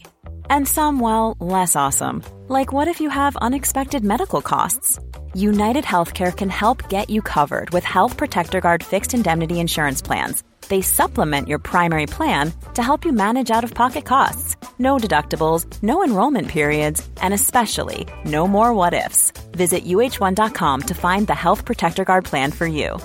And 0.49 0.67
some, 0.67 0.99
well, 0.99 1.35
less 1.39 1.75
awesome, 1.75 2.21
like 2.47 2.71
what 2.71 2.87
if 2.87 3.01
you 3.01 3.09
have 3.09 3.35
unexpected 3.37 4.03
medical 4.03 4.41
costs? 4.41 4.99
United 5.33 5.83
Healthcare 5.83 6.35
can 6.35 6.49
help 6.49 6.89
get 6.89 7.09
you 7.09 7.21
covered 7.21 7.69
with 7.69 7.83
Health 7.83 8.17
Protector 8.17 8.59
Guard 8.59 8.83
fixed 8.83 9.13
indemnity 9.13 9.59
insurance 9.59 10.01
plans. 10.01 10.43
They 10.67 10.81
supplement 10.81 11.47
your 11.47 11.59
primary 11.59 12.05
plan 12.05 12.51
to 12.73 12.83
help 12.83 13.05
you 13.05 13.13
manage 13.13 13.49
out 13.49 13.63
of 13.63 13.73
pocket 13.73 14.05
costs. 14.05 14.57
No 14.77 14.97
deductibles, 14.97 15.65
no 15.81 16.03
enrollment 16.03 16.47
periods, 16.47 17.07
and 17.21 17.33
especially 17.33 18.07
no 18.25 18.47
more 18.47 18.73
what 18.73 18.93
ifs. 18.93 19.31
Visit 19.53 19.85
uh1.com 19.85 20.81
to 20.81 20.93
find 20.93 21.27
the 21.27 21.35
Health 21.35 21.63
Protector 21.63 22.03
Guard 22.03 22.25
plan 22.25 22.51
for 22.51 22.67
you. 22.67 22.97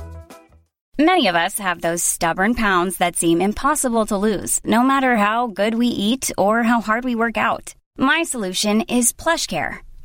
Many 0.99 1.27
of 1.27 1.35
us 1.35 1.59
have 1.59 1.81
those 1.81 2.03
stubborn 2.05 2.55
pounds 2.55 2.99
that 2.99 3.17
seem 3.17 3.41
impossible 3.41 4.07
to 4.07 4.17
lose, 4.17 4.61
no 4.65 4.83
matter 4.83 5.17
how 5.17 5.49
good 5.49 5.75
we 5.75 5.89
eat 5.89 6.31
or 6.39 6.63
how 6.63 6.81
hard 6.81 7.05
we 7.05 7.15
work 7.15 7.37
out. 7.37 7.75
My 7.99 8.25
solution 8.25 8.81
is 8.83 9.13
PlushCare. 9.13 9.84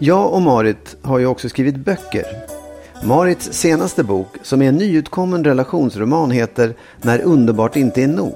Jag 0.00 0.32
och 0.32 0.42
Marit 0.42 0.96
har 1.02 1.18
ju 1.18 1.26
också 1.26 1.48
skrivit 1.48 1.76
böcker. 1.76 2.24
Marits 3.04 3.52
senaste 3.52 4.04
bok, 4.04 4.28
som 4.42 4.62
är 4.62 4.68
en 4.68 4.76
nyutkommen 4.76 5.44
relationsroman, 5.44 6.30
heter 6.30 6.74
När 7.02 7.20
underbart 7.22 7.76
inte 7.76 8.02
är 8.02 8.08
nog. 8.08 8.34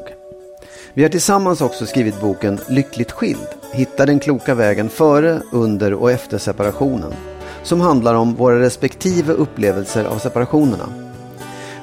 Vi 0.94 1.03
har 1.03 1.11
tillsammans 1.11 1.61
också 1.61 1.87
skrivit 1.87 2.20
boken 2.20 2.59
Lyckligt 2.68 3.12
skild. 3.12 3.46
Hitta 3.72 4.07
den 4.07 4.18
kloka 4.18 4.55
vägen 4.55 4.88
före, 4.88 5.40
under 5.53 5.94
och 5.94 6.11
efter 6.11 6.38
separationen. 6.38 7.12
Som 7.62 7.81
handlar 7.81 8.14
om 8.14 8.35
våra 8.35 8.61
respektive 8.61 9.33
upplevelser 9.33 10.05
av 10.05 10.18
separationerna. 10.18 10.88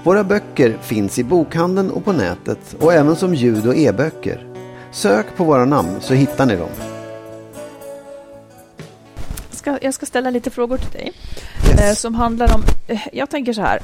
Våra 0.03 0.23
böcker 0.23 0.77
finns 0.81 1.19
i 1.19 1.23
bokhandeln 1.23 1.91
och 1.91 2.05
på 2.05 2.11
nätet 2.11 2.75
och 2.79 2.93
även 2.93 3.15
som 3.15 3.35
ljud 3.35 3.67
och 3.67 3.75
e-böcker. 3.75 4.47
Sök 4.91 5.25
på 5.37 5.43
våra 5.43 5.65
namn 5.65 5.95
så 5.99 6.13
hittar 6.13 6.45
ni 6.45 6.55
dem. 6.55 6.88
Ska, 9.77 9.85
jag 9.85 9.93
ska 9.93 10.05
ställa 10.05 10.29
lite 10.29 10.49
frågor 10.49 10.77
till 10.77 10.91
dig. 10.91 11.13
Yes. 11.69 11.79
Eh, 11.81 11.93
som 11.93 12.15
handlar 12.15 12.55
om, 12.55 12.63
eh, 12.87 13.07
jag 13.13 13.29
tänker 13.29 13.53
så 13.53 13.61
här. 13.61 13.79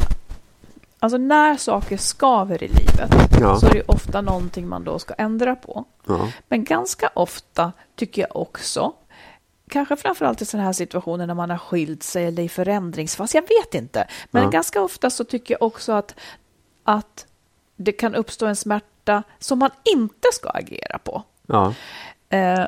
Alltså 0.99 1.17
när 1.17 1.57
saker 1.57 1.97
skaver 1.97 2.63
i 2.63 2.67
livet 2.67 3.11
Ja. 3.41 3.59
så 3.59 3.65
är 3.67 3.73
det 3.73 3.83
ofta 3.87 4.21
någonting 4.21 4.67
man 4.67 4.83
då 4.83 4.99
ska 4.99 5.13
ändra 5.13 5.55
på. 5.55 5.85
Ja. 6.07 6.31
Men 6.49 6.63
ganska 6.63 7.09
ofta 7.13 7.71
tycker 7.95 8.21
jag 8.21 8.35
också, 8.35 8.93
kanske 9.69 9.95
framförallt 9.95 10.41
i 10.41 10.45
sådana 10.45 10.65
här 10.65 10.73
situationer 10.73 11.27
när 11.27 11.33
man 11.33 11.49
har 11.49 11.57
skilt 11.57 12.03
sig 12.03 12.25
eller 12.25 12.43
i 12.43 12.49
förändringsfas, 12.49 13.35
jag 13.35 13.41
vet 13.41 13.73
inte. 13.75 14.07
Men 14.31 14.43
Ja. 14.43 14.49
ganska 14.49 14.81
ofta 14.81 15.09
så 15.09 15.23
tycker 15.23 15.53
jag 15.53 15.61
också 15.63 15.91
att, 15.93 16.15
att 16.83 17.25
det 17.75 17.91
kan 17.91 18.15
uppstå 18.15 18.45
en 18.45 18.55
smärta 18.55 19.23
som 19.39 19.59
man 19.59 19.69
inte 19.95 20.27
ska 20.33 20.49
agera 20.49 20.97
på. 20.97 21.23
Ja. 21.47 21.73
Eh, 22.29 22.65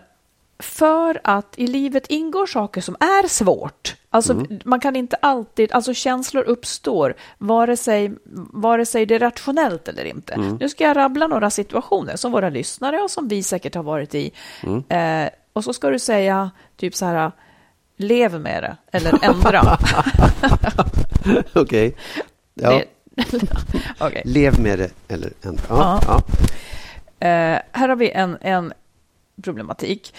för 0.60 1.20
att 1.24 1.54
i 1.58 1.68
livet 1.68 2.08
ingår 2.08 2.46
saker 2.46 2.82
som 2.82 2.96
är 3.00 3.28
svårt. 3.28 3.96
Alltså, 4.10 4.34
Mm. 4.34 4.60
Man 4.66 4.80
kan 4.80 4.96
inte 4.96 5.16
alltid, 5.16 5.72
alltså 5.72 5.94
känslor 5.94 6.44
uppstår, 6.44 7.16
vare 7.38 7.78
sig, 7.78 8.12
vare 8.54 8.86
sig 8.86 9.06
det 9.06 9.16
är 9.16 9.20
rationellt 9.20 9.88
eller 9.88 10.06
inte. 10.06 10.34
Mm. 10.34 10.56
Nu 10.60 10.70
ska 10.70 10.84
jag 10.84 10.98
rabbla 10.98 11.28
några 11.28 11.50
situationer 11.50 12.16
som 12.16 12.32
våra 12.32 12.50
lyssnare 12.50 13.02
och 13.02 13.12
som 13.12 13.28
vi 13.28 13.44
säkert 13.44 13.76
har 13.76 13.84
varit 13.84 14.16
i. 14.16 14.32
Mm. 14.64 14.84
Eh, 15.24 15.30
och 15.54 15.64
så 15.64 15.74
ska 15.74 15.90
du 15.90 16.00
säga 16.00 16.52
typ 16.78 16.96
så 16.96 17.06
här, 17.06 17.32
lev 17.98 18.40
med 18.42 18.64
det 18.64 18.78
eller 18.92 19.20
ändra. 19.26 19.78
Okej. 21.56 21.96
Ja. 22.54 22.70
Det- 22.72 22.86
Okej. 24.00 24.22
Lev 24.26 24.60
med 24.60 24.80
det 24.80 24.92
eller 25.08 25.32
ändra. 25.44 25.64
Ja. 25.70 26.00
Ja. 26.08 26.22
Ja. 27.20 27.28
Eh, 27.28 27.60
här 27.72 27.90
har 27.90 27.96
vi 27.96 28.12
en, 28.12 28.38
en 28.42 28.74
problematik 29.44 30.14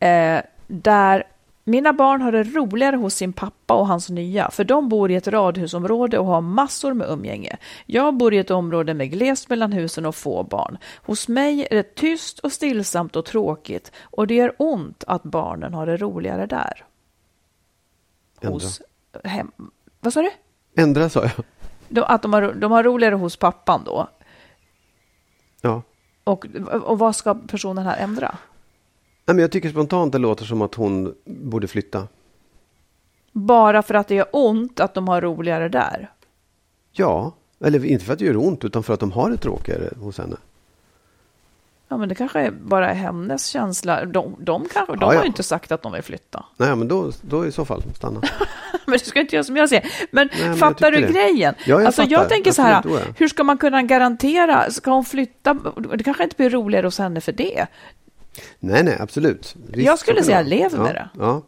eh, 0.00 0.42
där 0.66 1.24
mina 1.64 1.92
barn 1.92 2.20
har 2.20 2.32
det 2.32 2.42
roligare 2.42 2.96
hos 2.96 3.14
sin 3.14 3.32
pappa 3.32 3.74
och 3.74 3.86
hans 3.86 4.10
nya, 4.10 4.50
för 4.50 4.64
de 4.64 4.88
bor 4.88 5.10
i 5.10 5.14
ett 5.14 5.28
radhusområde 5.28 6.18
och 6.18 6.26
har 6.26 6.40
massor 6.40 6.94
med 6.94 7.08
umgänge. 7.08 7.56
Jag 7.86 8.16
bor 8.16 8.34
i 8.34 8.38
ett 8.38 8.50
område 8.50 8.94
med 8.94 9.10
glest 9.10 9.48
mellan 9.48 9.72
husen 9.72 10.06
och 10.06 10.14
få 10.14 10.42
barn. 10.42 10.78
Hos 11.02 11.28
mig 11.28 11.66
är 11.70 11.76
det 11.76 11.94
tyst 11.94 12.38
och 12.38 12.52
stillsamt 12.52 13.16
och 13.16 13.24
tråkigt 13.24 13.92
och 14.00 14.26
det 14.26 14.34
gör 14.34 14.54
ont 14.58 15.04
att 15.06 15.22
barnen 15.22 15.74
har 15.74 15.86
det 15.86 15.96
roligare 15.96 16.46
där. 16.46 16.84
Ändra. 18.40 18.54
Hos 18.54 18.82
hem... 19.24 19.52
Vad 20.00 20.12
sa 20.12 20.22
du? 20.22 20.30
Ändra 20.76 21.08
sa 21.08 21.22
jag. 21.22 21.44
De, 21.88 22.00
att 22.00 22.22
de 22.22 22.32
har, 22.32 22.52
de 22.52 22.72
har 22.72 22.82
roligare 22.82 23.14
hos 23.14 23.36
pappan 23.36 23.82
då. 23.84 24.08
Ja. 25.60 25.82
Och, 26.24 26.46
och 26.82 26.98
vad 26.98 27.16
ska 27.16 27.34
personen 27.34 27.86
här 27.86 27.96
ändra? 27.96 28.38
Nej, 29.26 29.34
men 29.34 29.38
jag 29.38 29.52
tycker 29.52 29.68
spontant 29.70 30.12
det 30.12 30.18
låter 30.18 30.44
som 30.44 30.62
att 30.62 30.74
hon 30.74 31.14
borde 31.24 31.68
flytta. 31.68 32.08
Bara 33.32 33.82
för 33.82 33.94
att 33.94 34.08
det 34.08 34.14
gör 34.14 34.26
ont 34.32 34.80
att 34.80 34.94
de 34.94 35.08
har 35.08 35.20
roligare 35.20 35.68
där? 35.68 36.10
Ja, 36.92 37.32
eller 37.64 37.84
inte 37.84 38.04
för 38.04 38.12
att 38.12 38.18
det 38.18 38.24
gör 38.24 38.36
ont 38.36 38.64
utan 38.64 38.82
för 38.82 38.94
att 38.94 39.00
de 39.00 39.12
har 39.12 39.30
det 39.30 39.36
tråkigare 39.36 39.90
hos 40.00 40.18
henne. 40.18 40.36
Ja, 41.88 41.96
men 41.96 42.08
det 42.08 42.14
kanske 42.14 42.40
är 42.40 42.50
bara 42.50 42.86
hennes 42.92 43.46
känsla. 43.46 44.04
De, 44.04 44.36
de, 44.38 44.66
kanske, 44.72 44.92
de 44.92 44.98
Ja, 45.00 45.06
har 45.06 45.14
ja. 45.14 45.20
ju 45.20 45.26
inte 45.26 45.42
sagt 45.42 45.72
att 45.72 45.82
de 45.82 45.92
vill 45.92 46.02
flytta. 46.02 46.44
Nej, 46.56 46.76
men 46.76 46.88
då, 46.88 47.12
då 47.22 47.46
i 47.46 47.52
så 47.52 47.64
fall 47.64 47.82
stanna. 47.94 48.20
Men 48.86 48.92
du 48.92 48.98
ska 48.98 49.20
inte 49.20 49.36
göra 49.36 49.44
som 49.44 49.56
jag 49.56 49.68
säger. 49.68 49.90
Men, 50.10 50.28
jag 50.40 50.58
fattar 50.58 50.90
du 50.90 51.00
det. 51.00 51.12
grejen? 51.12 51.54
Ja, 51.58 51.64
jag 51.66 51.84
alltså, 51.84 52.02
jag 52.02 52.10
fattar. 52.10 52.28
tänker 52.28 52.52
så 52.52 52.62
här, 52.62 52.84
hur 53.16 53.28
ska 53.28 53.44
man 53.44 53.58
kunna 53.58 53.82
garantera, 53.82 54.70
ska 54.70 54.90
hon 54.90 55.04
flytta? 55.04 55.54
Det 55.94 56.04
kanske 56.04 56.24
inte 56.24 56.36
blir 56.36 56.50
roligare 56.50 56.86
hos 56.86 56.98
henne 56.98 57.20
för 57.20 57.32
det. 57.32 57.66
Nej, 58.60 58.82
nej, 58.82 58.96
absolut. 59.00 59.56
Visst, 59.68 59.86
Jag 59.86 59.98
skulle 59.98 60.22
säga 60.22 60.42
lev 60.42 60.72
med 60.78 60.80
ja, 60.88 60.92
det. 60.92 61.08
Ja. 61.18 61.42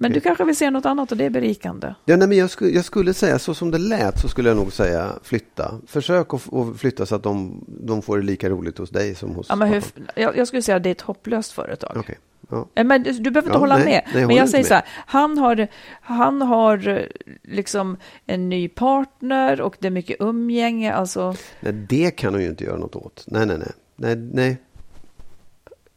Men 0.00 0.10
du 0.12 0.18
Okej. 0.18 0.22
kanske 0.28 0.44
vill 0.44 0.56
se 0.56 0.70
något 0.70 0.86
annat 0.86 1.12
och 1.12 1.18
det 1.18 1.24
är 1.24 1.30
berikande. 1.30 1.94
Ja, 2.04 2.16
nej, 2.16 2.28
men 2.28 2.38
jag, 2.38 2.50
skulle, 2.50 2.70
jag 2.70 2.84
skulle 2.84 3.14
säga, 3.14 3.38
så 3.38 3.54
som 3.54 3.70
det 3.70 3.78
lät, 3.78 4.20
så 4.20 4.28
skulle 4.28 4.48
jag 4.48 4.56
nog 4.56 4.72
säga 4.72 5.12
flytta. 5.22 5.74
Försök 5.86 6.34
att, 6.34 6.52
att 6.54 6.76
flytta 6.80 7.06
så 7.06 7.14
att 7.14 7.22
de, 7.22 7.64
de 7.66 8.02
får 8.02 8.16
det 8.18 8.24
lika 8.24 8.48
roligt 8.50 8.78
hos 8.78 8.90
dig 8.90 9.14
som 9.14 9.30
hos 9.34 9.46
Ja, 9.48 9.56
men 9.56 9.68
hur, 9.68 9.84
jag, 10.14 10.36
jag 10.36 10.46
skulle 10.48 10.62
säga 10.62 10.76
att 10.76 10.82
det 10.82 10.88
är 10.88 10.92
ett 10.92 11.00
hopplöst 11.00 11.52
företag. 11.52 11.92
Okej. 11.96 12.18
Ja. 12.50 12.68
Eh, 12.74 12.84
Men 12.84 13.02
du 13.02 13.12
du 13.12 13.30
behöver 13.30 13.48
inte 13.48 13.56
Ja, 13.56 13.58
hålla 13.60 13.76
nej, 13.76 13.84
med. 13.84 14.02
nej, 14.12 14.20
jag 14.20 14.26
men 14.26 14.36
jag 14.36 14.48
säger 14.48 14.64
med. 14.64 14.68
så 14.68 14.74
här, 14.74 14.84
han 15.06 15.38
har, 15.38 15.68
han 16.00 16.42
har 16.42 16.88
eh, 16.88 16.98
liksom 17.42 17.96
en 18.26 18.48
ny 18.48 18.68
partner 18.68 19.60
och 19.60 19.76
det 19.78 19.86
är 19.86 19.90
mycket 19.90 20.16
umgänge. 20.20 20.92
Alltså, 20.92 21.34
Nej, 21.60 21.72
det 21.72 22.10
kan 22.10 22.34
hon 22.34 22.42
ju 22.42 22.48
inte 22.48 22.64
göra 22.64 22.76
något 22.78 22.96
åt. 22.96 23.24
Nej, 23.26 23.46
nej, 23.46 23.58
nej. 23.58 23.72
nej, 23.96 24.16
nej. 24.16 24.62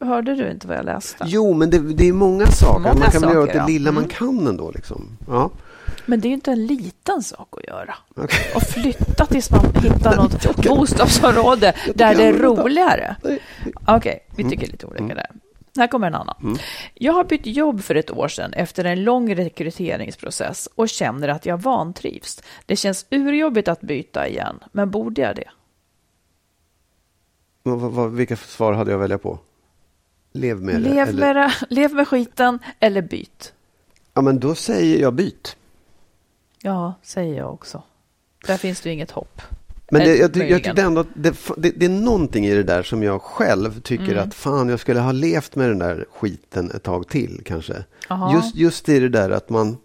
Hörde 0.02 0.36
du 0.36 0.52
inte 0.52 0.68
vad 0.68 0.78
jag 0.78 0.86
läste? 0.86 1.24
Jo, 1.28 1.54
men 1.54 1.70
det, 1.70 1.80
det 1.80 2.08
är 2.10 2.14
många 2.14 2.48
saker. 2.48 2.80
Många 2.80 2.94
man 3.00 3.12
kan 3.12 3.22
väl 3.22 3.34
göra 3.34 3.46
saker, 3.46 3.54
det 3.54 3.60
ja. 3.60 3.68
lilla 3.68 3.92
man 3.92 4.04
Mm. 4.04 4.16
kan 4.16 4.48
ändå. 4.48 4.72
Liksom. 4.72 5.18
Ja. 5.28 5.50
Men 6.06 6.22
det 6.22 6.28
är 6.28 6.30
ju 6.30 6.34
inte 6.36 6.52
en 6.52 6.66
liten 6.66 7.24
sak 7.24 7.48
att 7.58 7.68
göra. 7.68 7.96
Okej. 8.16 8.52
Och 8.56 8.62
flytta 8.62 9.26
tills 9.26 9.52
man 9.52 9.66
hittar 9.84 10.16
något 10.24 10.66
bostadsområde 10.66 11.74
där 11.96 12.16
det 12.16 12.24
är 12.24 12.34
roligare. 12.34 13.16
Okej, 13.88 14.20
vi 14.36 14.50
tycker 14.50 14.68
lite 14.68 14.86
olika 14.86 15.16
där. 15.16 15.30
Här 15.78 15.88
kommer 15.88 16.08
en 16.08 16.16
annan. 16.16 16.58
Jag 16.94 17.14
har 17.14 17.24
bytt 17.24 17.46
jobb 17.46 17.82
för 17.84 17.96
ett 17.96 18.12
år 18.12 18.28
sedan 18.28 18.54
efter 18.54 18.84
en 18.86 19.04
lång 19.04 19.36
rekryteringsprocess 19.36 20.70
och 20.76 20.90
känner 20.90 21.28
att 21.28 21.46
jag 21.46 21.58
vantrivs. 21.62 22.44
Det 22.66 22.76
känns 22.76 23.06
urjobbigt 23.10 23.68
att 23.68 23.82
byta 23.82 24.28
igen, 24.28 24.60
men 24.72 24.92
borde 24.92 25.22
jag 25.22 25.36
det? 25.36 25.50
Vad, 27.64 28.12
vilka 28.12 28.36
svar 28.36 28.74
hade 28.74 28.92
jag 28.92 28.98
att 28.98 29.04
välja 29.04 29.18
på? 29.18 29.40
Lev 30.32 30.62
med 30.62 30.76
det. 30.82 30.90
Lev 30.90 31.08
eller- 31.10 31.34
med, 31.34 31.36
det, 31.36 31.52
lev 31.76 31.94
med 31.94 32.08
skiten 32.08 32.60
eller 32.80 33.02
byt. 33.02 33.54
Ja, 34.14 34.22
men 34.22 34.40
då 34.40 34.56
säger 34.56 35.02
jag 35.02 35.14
byt. 35.14 35.56
Ja, 36.62 36.94
säger 37.04 37.38
jag 37.38 37.54
också. 37.54 37.84
Där 38.48 38.58
finns 38.58 38.82
det 38.82 38.90
ju 38.90 38.94
inget 38.94 39.12
hopp. 39.12 39.42
Men 39.92 40.00
det, 40.02 40.06
Eller 40.06 40.40
jag, 40.40 40.50
jag 40.50 40.64
tyckte 40.64 40.82
ändå 40.82 41.02
att 41.02 41.08
det, 41.14 41.36
det, 41.58 41.70
det 41.70 41.86
är 41.86 41.90
någonting 41.90 42.46
i 42.46 42.54
det 42.56 42.64
där 42.64 42.84
som 42.84 43.04
jag 43.04 43.22
själv 43.22 43.82
tycker 43.82 44.12
Mm. 44.12 44.28
att 44.28 44.34
fan, 44.34 44.70
jag 44.70 44.80
skulle 44.80 45.00
ha 45.00 45.12
levt 45.12 45.56
med 45.56 45.70
den 45.70 45.80
där 45.80 46.06
skiten 46.14 46.72
ett 46.72 46.84
tag 46.84 47.08
till 47.08 47.42
kanske. 47.46 47.74
Just, 48.34 48.56
just 48.56 48.90
i 48.90 49.00
det 49.00 49.10
där 49.10 49.30
att 49.30 49.50
man, 49.50 49.78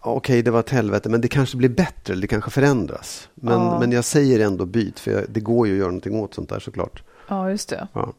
okej 0.00 0.42
det 0.42 0.50
var 0.50 0.60
ett 0.60 0.70
helvete, 0.70 1.08
men 1.08 1.20
det 1.20 1.28
kanske 1.28 1.56
blir 1.56 1.68
bättre, 1.68 2.12
eller 2.12 2.20
det 2.22 2.26
kanske 2.28 2.50
förändras. 2.50 3.28
Men, 3.34 3.52
Ja. 3.60 3.80
men 3.80 3.92
jag 3.92 4.04
säger 4.04 4.40
ändå 4.40 4.66
byt, 4.66 5.00
för 5.00 5.10
jag, 5.10 5.24
det 5.28 5.40
går 5.40 5.66
ju 5.66 5.72
att 5.72 5.78
göra 5.78 5.88
någonting 5.88 6.14
åt 6.20 6.34
sånt 6.34 6.48
där 6.48 6.60
såklart. 6.60 7.02
Ja, 7.28 7.50
just 7.50 7.68
det. 7.68 7.88
Ja. 7.92 8.12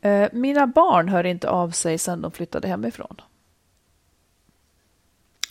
Eh, 0.00 0.28
Mina 0.32 0.66
barn 0.66 1.08
hör 1.08 1.24
inte 1.26 1.48
av 1.50 1.70
sig 1.70 1.98
sedan 1.98 2.22
de 2.22 2.30
flyttade 2.32 2.68
hemifrån. 2.68 3.16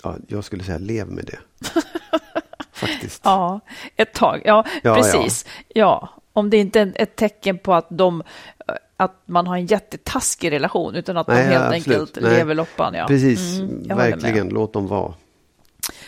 Ja, 0.04 0.16
jag 0.28 0.44
skulle 0.44 0.64
säga 0.64 0.78
lev 0.78 1.08
med 1.12 1.26
det. 1.26 1.40
Faktiskt. 2.72 3.22
Ja, 3.26 3.60
ett 3.96 4.14
tag. 4.14 4.42
Ja, 4.46 4.66
Ja, 4.84 4.96
precis. 4.96 5.46
Ja. 5.68 6.10
om 6.34 6.50
det 6.50 6.58
inte 6.58 6.80
är 6.80 6.94
ett 6.96 7.16
tecken 7.16 7.58
på 7.58 7.74
att, 7.74 7.88
de, 7.90 8.24
att 8.98 9.22
man 9.26 9.48
har 9.48 9.56
en 9.58 9.66
jättetaskig 9.66 10.52
relation, 10.52 10.96
utan 10.96 11.18
att 11.18 11.28
Nej, 11.28 11.38
de 11.38 11.44
helt 11.44 11.54
ja, 11.64 11.78
absolut. 11.78 12.00
enkelt 12.00 12.18
Nej. 12.22 12.38
lever 12.38 12.56
loppan. 12.56 12.94
Ja. 12.94 13.08
Precis, 13.08 13.60
Mm, 13.60 13.98
verkligen. 13.98 14.50
Låt 14.50 14.74
dem 14.74 14.88
vara. 14.88 15.14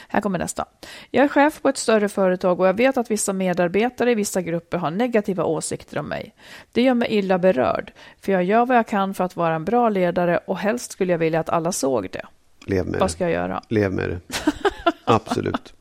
Här 0.08 0.22
kommer 0.22 0.40
nästa. 0.40 0.66
Jag 1.12 1.24
är 1.24 1.28
chef 1.28 1.62
på 1.62 1.70
ett 1.70 1.78
större 1.78 2.10
företag 2.10 2.60
och 2.60 2.68
jag 2.68 2.74
vet 2.74 2.98
att 2.98 3.12
vissa 3.12 3.34
medarbetare 3.34 4.12
i 4.12 4.16
vissa 4.16 4.42
grupper 4.42 4.78
har 4.78 4.92
negativa 4.92 5.44
åsikter 5.44 5.98
om 5.98 6.06
mig. 6.06 6.36
Det 6.72 6.82
gör 6.82 6.94
mig 6.94 7.08
illa 7.12 7.38
berörd, 7.40 7.94
för 8.22 8.32
jag 8.32 8.44
gör 8.44 8.66
vad 8.66 8.78
jag 8.78 8.88
kan 8.88 9.14
för 9.14 9.24
att 9.24 9.36
vara 9.36 9.56
en 9.56 9.66
bra 9.66 9.90
ledare 9.90 10.38
och 10.38 10.58
helst 10.58 10.92
skulle 10.92 11.12
jag 11.14 11.20
vilja 11.20 11.40
att 11.40 11.50
alla 11.50 11.72
såg 11.72 12.10
det. 12.12 12.26
Lev 12.66 12.86
med 12.86 13.00
Vad 13.00 13.12
ska 13.12 13.24
jag 13.24 13.32
göra? 13.32 13.62
Lev 13.68 13.92
med 13.92 14.10
det. 14.10 14.20
Absolut. 15.04 15.74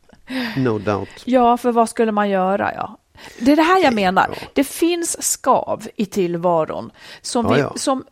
No 0.56 0.78
doubt. 0.78 1.22
Ja, 1.24 1.56
för 1.56 1.72
vad 1.72 1.88
skulle 1.88 2.12
man 2.12 2.30
göra? 2.30 2.72
Ja. 2.74 2.98
Det 3.40 3.52
är 3.52 3.56
det 3.56 3.62
här 3.62 3.82
jag 3.82 3.94
menar. 3.94 4.38
Det 4.52 4.64
finns 4.64 5.22
skav 5.22 5.86
i 5.96 6.06
tillvaron 6.06 6.90
som 7.22 7.46
Ja, 7.46 7.52
vi, 7.52 7.60
ja. 7.60 7.72
som, 7.76 8.04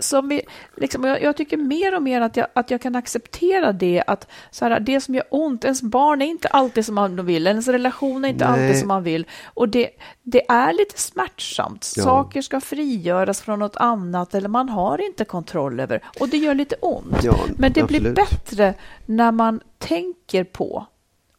som 0.00 0.28
vi 0.28 0.42
liksom, 0.76 1.04
jag, 1.04 1.22
jag 1.22 1.36
tycker 1.36 1.56
mer 1.56 1.94
och 1.94 2.02
mer 2.02 2.20
att 2.20 2.36
jag, 2.36 2.46
att 2.52 2.70
jag 2.70 2.80
kan 2.80 2.96
acceptera 2.96 3.72
det, 3.72 4.02
att 4.06 4.28
så 4.50 4.64
här, 4.64 4.80
det 4.80 5.00
som 5.00 5.14
gör 5.14 5.24
ont, 5.30 5.64
ens 5.64 5.82
barn 5.82 6.22
är 6.22 6.26
inte 6.26 6.48
alltid 6.48 6.86
som 6.86 6.94
man 6.94 7.26
vill, 7.26 7.46
ens 7.46 7.68
relation 7.68 8.24
är 8.24 8.28
inte 8.28 8.50
Nej. 8.50 8.64
alltid 8.64 8.78
som 8.78 8.88
man 8.88 9.02
vill. 9.02 9.26
Och 9.44 9.68
det, 9.68 9.90
det 10.22 10.50
är 10.50 10.72
lite 10.72 11.00
smärtsamt. 11.00 11.92
Ja. 11.96 12.02
Saker 12.02 12.42
ska 12.42 12.60
frigöras 12.60 13.40
från 13.40 13.58
något 13.58 13.76
annat 13.76 14.34
eller 14.34 14.48
man 14.48 14.68
har 14.68 15.06
inte 15.06 15.24
kontroll 15.24 15.80
över. 15.80 16.02
Och 16.20 16.28
det 16.28 16.36
gör 16.36 16.54
lite 16.54 16.76
ont. 16.76 17.24
Ja, 17.24 17.38
Men 17.56 17.72
det 17.72 17.82
blir 17.82 17.98
absolut. 17.98 18.14
bättre 18.14 18.74
när 19.06 19.32
man 19.32 19.60
tänker 19.78 20.44
på 20.44 20.86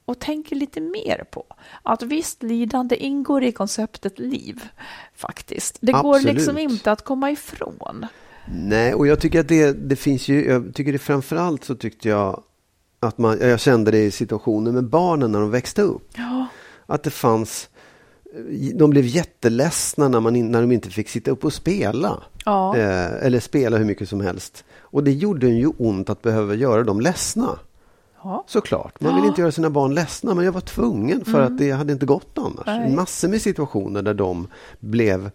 och 0.05 0.19
tänker 0.19 0.55
lite 0.55 0.81
mer 0.81 1.23
på 1.31 1.45
att 1.83 2.01
visst 2.01 2.43
lidande 2.43 2.95
ingår 2.95 3.43
i 3.43 3.51
konceptet 3.51 4.19
liv 4.19 4.69
faktiskt. 5.15 5.77
Det 5.81 5.91
går 5.91 6.15
Absolut. 6.15 6.35
liksom 6.35 6.57
inte 6.57 6.91
att 6.91 7.03
komma 7.03 7.31
ifrån. 7.31 8.07
Nej, 8.53 8.93
och 8.93 9.07
jag 9.07 9.19
tycker 9.19 9.39
att 9.39 9.47
det, 9.47 9.71
det 9.89 9.95
finns 9.95 10.27
ju, 10.27 10.45
jag 10.45 10.73
tycker 10.73 10.91
det 10.91 10.99
framförallt 10.99 11.63
så 11.63 11.75
tyckte 11.75 12.09
jag 12.09 12.43
att 12.99 13.17
man, 13.17 13.37
jag 13.41 13.59
kände 13.59 13.91
det 13.91 14.03
i 14.03 14.11
situationer 14.11 14.71
med 14.71 14.83
barnen 14.83 15.31
när 15.31 15.39
de 15.39 15.51
växte 15.51 15.81
upp. 15.81 16.07
Ja, 16.15 16.47
Att 16.85 17.03
det 17.03 17.09
fanns, 17.09 17.69
de 18.75 18.89
blev 18.89 19.05
jätteledsna 19.05 20.07
när, 20.07 20.19
man, 20.19 20.51
när 20.51 20.61
de 20.61 20.71
inte 20.71 20.89
fick 20.89 21.09
sitta 21.09 21.31
upp 21.31 21.45
och 21.45 21.53
spela. 21.53 22.23
ja, 22.45 22.77
Eh, 22.77 23.25
eller 23.25 23.39
spela 23.39 23.77
hur 23.77 23.85
mycket 23.85 24.09
som 24.09 24.21
helst. 24.21 24.63
Och 24.79 25.03
det 25.03 25.11
gjorde 25.11 25.47
ju 25.47 25.67
ont 25.77 26.09
att 26.09 26.21
behöva 26.21 26.53
göra 26.53 26.83
dem 26.83 27.01
ledsna. 27.01 27.59
ja. 28.23 28.43
Såklart, 28.47 29.01
man 29.01 29.15
vill 29.15 29.25
inte 29.25 29.41
göra 29.41 29.51
sina 29.51 29.69
barn 29.69 29.95
ledsna 29.95 30.35
men 30.35 30.45
jag 30.45 30.51
var 30.51 30.61
tvungen 30.61 31.25
för 31.25 31.41
att 31.41 31.57
det 31.57 31.71
hade 31.71 31.93
inte 31.93 32.05
gått 32.05 32.37
annars. 32.37 32.65
Nej. 32.65 32.95
Massor 32.95 33.27
med 33.27 33.41
situationer 33.41 34.01
där 34.01 34.13
de 34.13 34.47
blev 34.79 35.31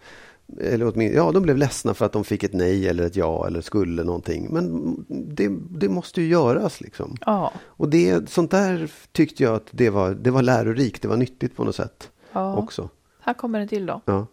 eller 0.61 0.87
åtminstone, 0.87 1.24
ja, 1.24 1.33
de 1.33 1.42
blev 1.42 1.57
ledsna 1.57 1.94
för 1.94 2.07
att 2.07 2.12
de 2.12 2.24
fick 2.24 2.42
ett 2.42 2.52
nej 2.52 2.88
eller 2.88 3.07
ett 3.07 3.16
ja 3.16 3.46
eller 3.46 3.61
skulle 3.61 4.04
någonting. 4.04 4.48
Men 4.50 4.96
det, 5.09 5.50
det 5.70 5.88
måste 5.88 6.22
ju 6.22 6.28
göras 6.28 6.80
liksom. 6.80 7.16
ja. 7.26 7.52
Och 7.64 7.88
det, 7.88 8.28
sånt 8.30 8.50
där 8.50 8.90
tyckte 9.12 9.42
jag 9.42 9.54
att 9.54 9.68
det 9.70 9.90
var, 9.90 10.11
det 10.11 10.30
var 10.30 10.42
lärorikt, 10.42 11.02
det 11.02 11.09
var 11.09 11.16
nyttigt 11.16 11.57
på 11.57 11.64
något 11.64 11.76
sätt 11.76 12.11
ja. 12.33 12.57
också. 12.57 12.88
Här 13.20 13.35
kommer 13.35 13.61
det 13.61 13.68
till 13.68 13.87
då. 13.87 14.00
Ja. 14.04 14.26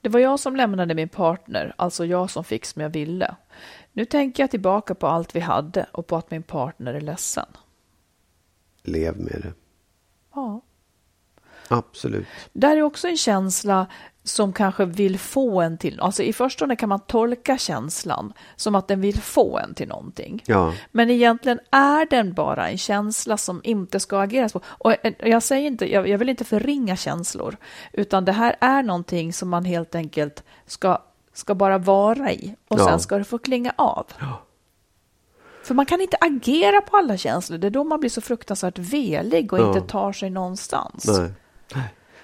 Det 0.00 0.08
var 0.08 0.20
jag 0.20 0.40
som 0.40 0.56
lämnade 0.56 0.94
min 0.94 1.08
partner, 1.08 1.74
alltså 1.76 2.04
jag 2.04 2.30
som 2.30 2.44
fick 2.44 2.64
som 2.64 2.82
jag 2.82 2.90
ville. 2.90 3.36
Nu 3.92 4.04
tänker 4.04 4.42
jag 4.42 4.50
tillbaka 4.50 4.94
på 4.94 5.06
allt 5.06 5.36
vi 5.36 5.40
hade 5.40 5.86
och 5.92 6.06
på 6.06 6.16
att 6.16 6.30
min 6.30 6.42
partner 6.42 6.94
är 6.94 7.00
ledsen. 7.00 7.46
Lev 8.82 9.16
med 9.16 9.40
det. 9.42 9.52
Ja. 10.34 10.60
Absolut. 11.68 12.26
Där 12.52 12.76
är 12.76 12.82
också 12.82 13.08
en 13.08 13.16
känsla 13.16 13.86
som 14.24 14.52
kanske 14.52 14.84
vill 14.84 15.18
få 15.18 15.60
en 15.60 15.78
till, 15.78 16.00
alltså 16.00 16.22
i 16.22 16.32
förstone 16.32 16.76
kan 16.76 16.88
man 16.88 17.00
tolka 17.00 17.58
känslan 17.58 18.32
som 18.56 18.74
att 18.74 18.88
den 18.88 19.00
vill 19.00 19.20
få 19.20 19.58
en 19.58 19.74
till 19.74 19.88
någonting. 19.88 20.42
Ja, 20.46 20.74
Men 20.92 21.10
egentligen 21.10 21.58
är 21.70 22.06
den 22.10 22.32
bara 22.32 22.68
en 22.68 22.78
känsla 22.78 23.36
som 23.36 23.60
inte 23.64 24.00
ska 24.00 24.20
ageras 24.20 24.52
på. 24.52 24.60
Och 24.66 24.94
jag 25.18 25.42
säger 25.42 25.66
inte, 25.66 25.92
jag, 25.92 26.18
vill 26.18 26.28
inte 26.28 26.44
förringa 26.44 26.96
känslor, 26.96 27.56
utan 27.92 28.24
det 28.24 28.32
här 28.32 28.56
är 28.60 28.82
någonting 28.82 29.32
som 29.32 29.48
man 29.48 29.64
helt 29.64 29.94
enkelt 29.94 30.44
ska, 30.66 30.98
ska 31.34 31.54
bara 31.54 31.78
vara 31.78 32.32
i 32.32 32.54
och 32.68 32.80
Ja. 32.80 32.84
sen 32.84 33.00
ska 33.00 33.18
det 33.18 33.24
få 33.24 33.38
klinga 33.38 33.72
av. 33.76 34.06
För 35.62 35.74
man 35.74 35.86
kan 35.86 36.00
inte 36.00 36.16
agera 36.20 36.80
på 36.80 36.96
alla 36.96 37.16
känslor, 37.16 37.58
det 37.58 37.66
är 37.66 37.70
då 37.70 37.84
man 37.84 38.00
blir 38.00 38.10
så 38.10 38.20
fruktansvärt 38.20 38.78
velig 38.78 39.52
och 39.52 39.58
Ja. 39.58 39.68
inte 39.68 39.80
tar 39.88 40.12
sig 40.12 40.30
någonstans. 40.30 41.04
nej. 41.18 41.30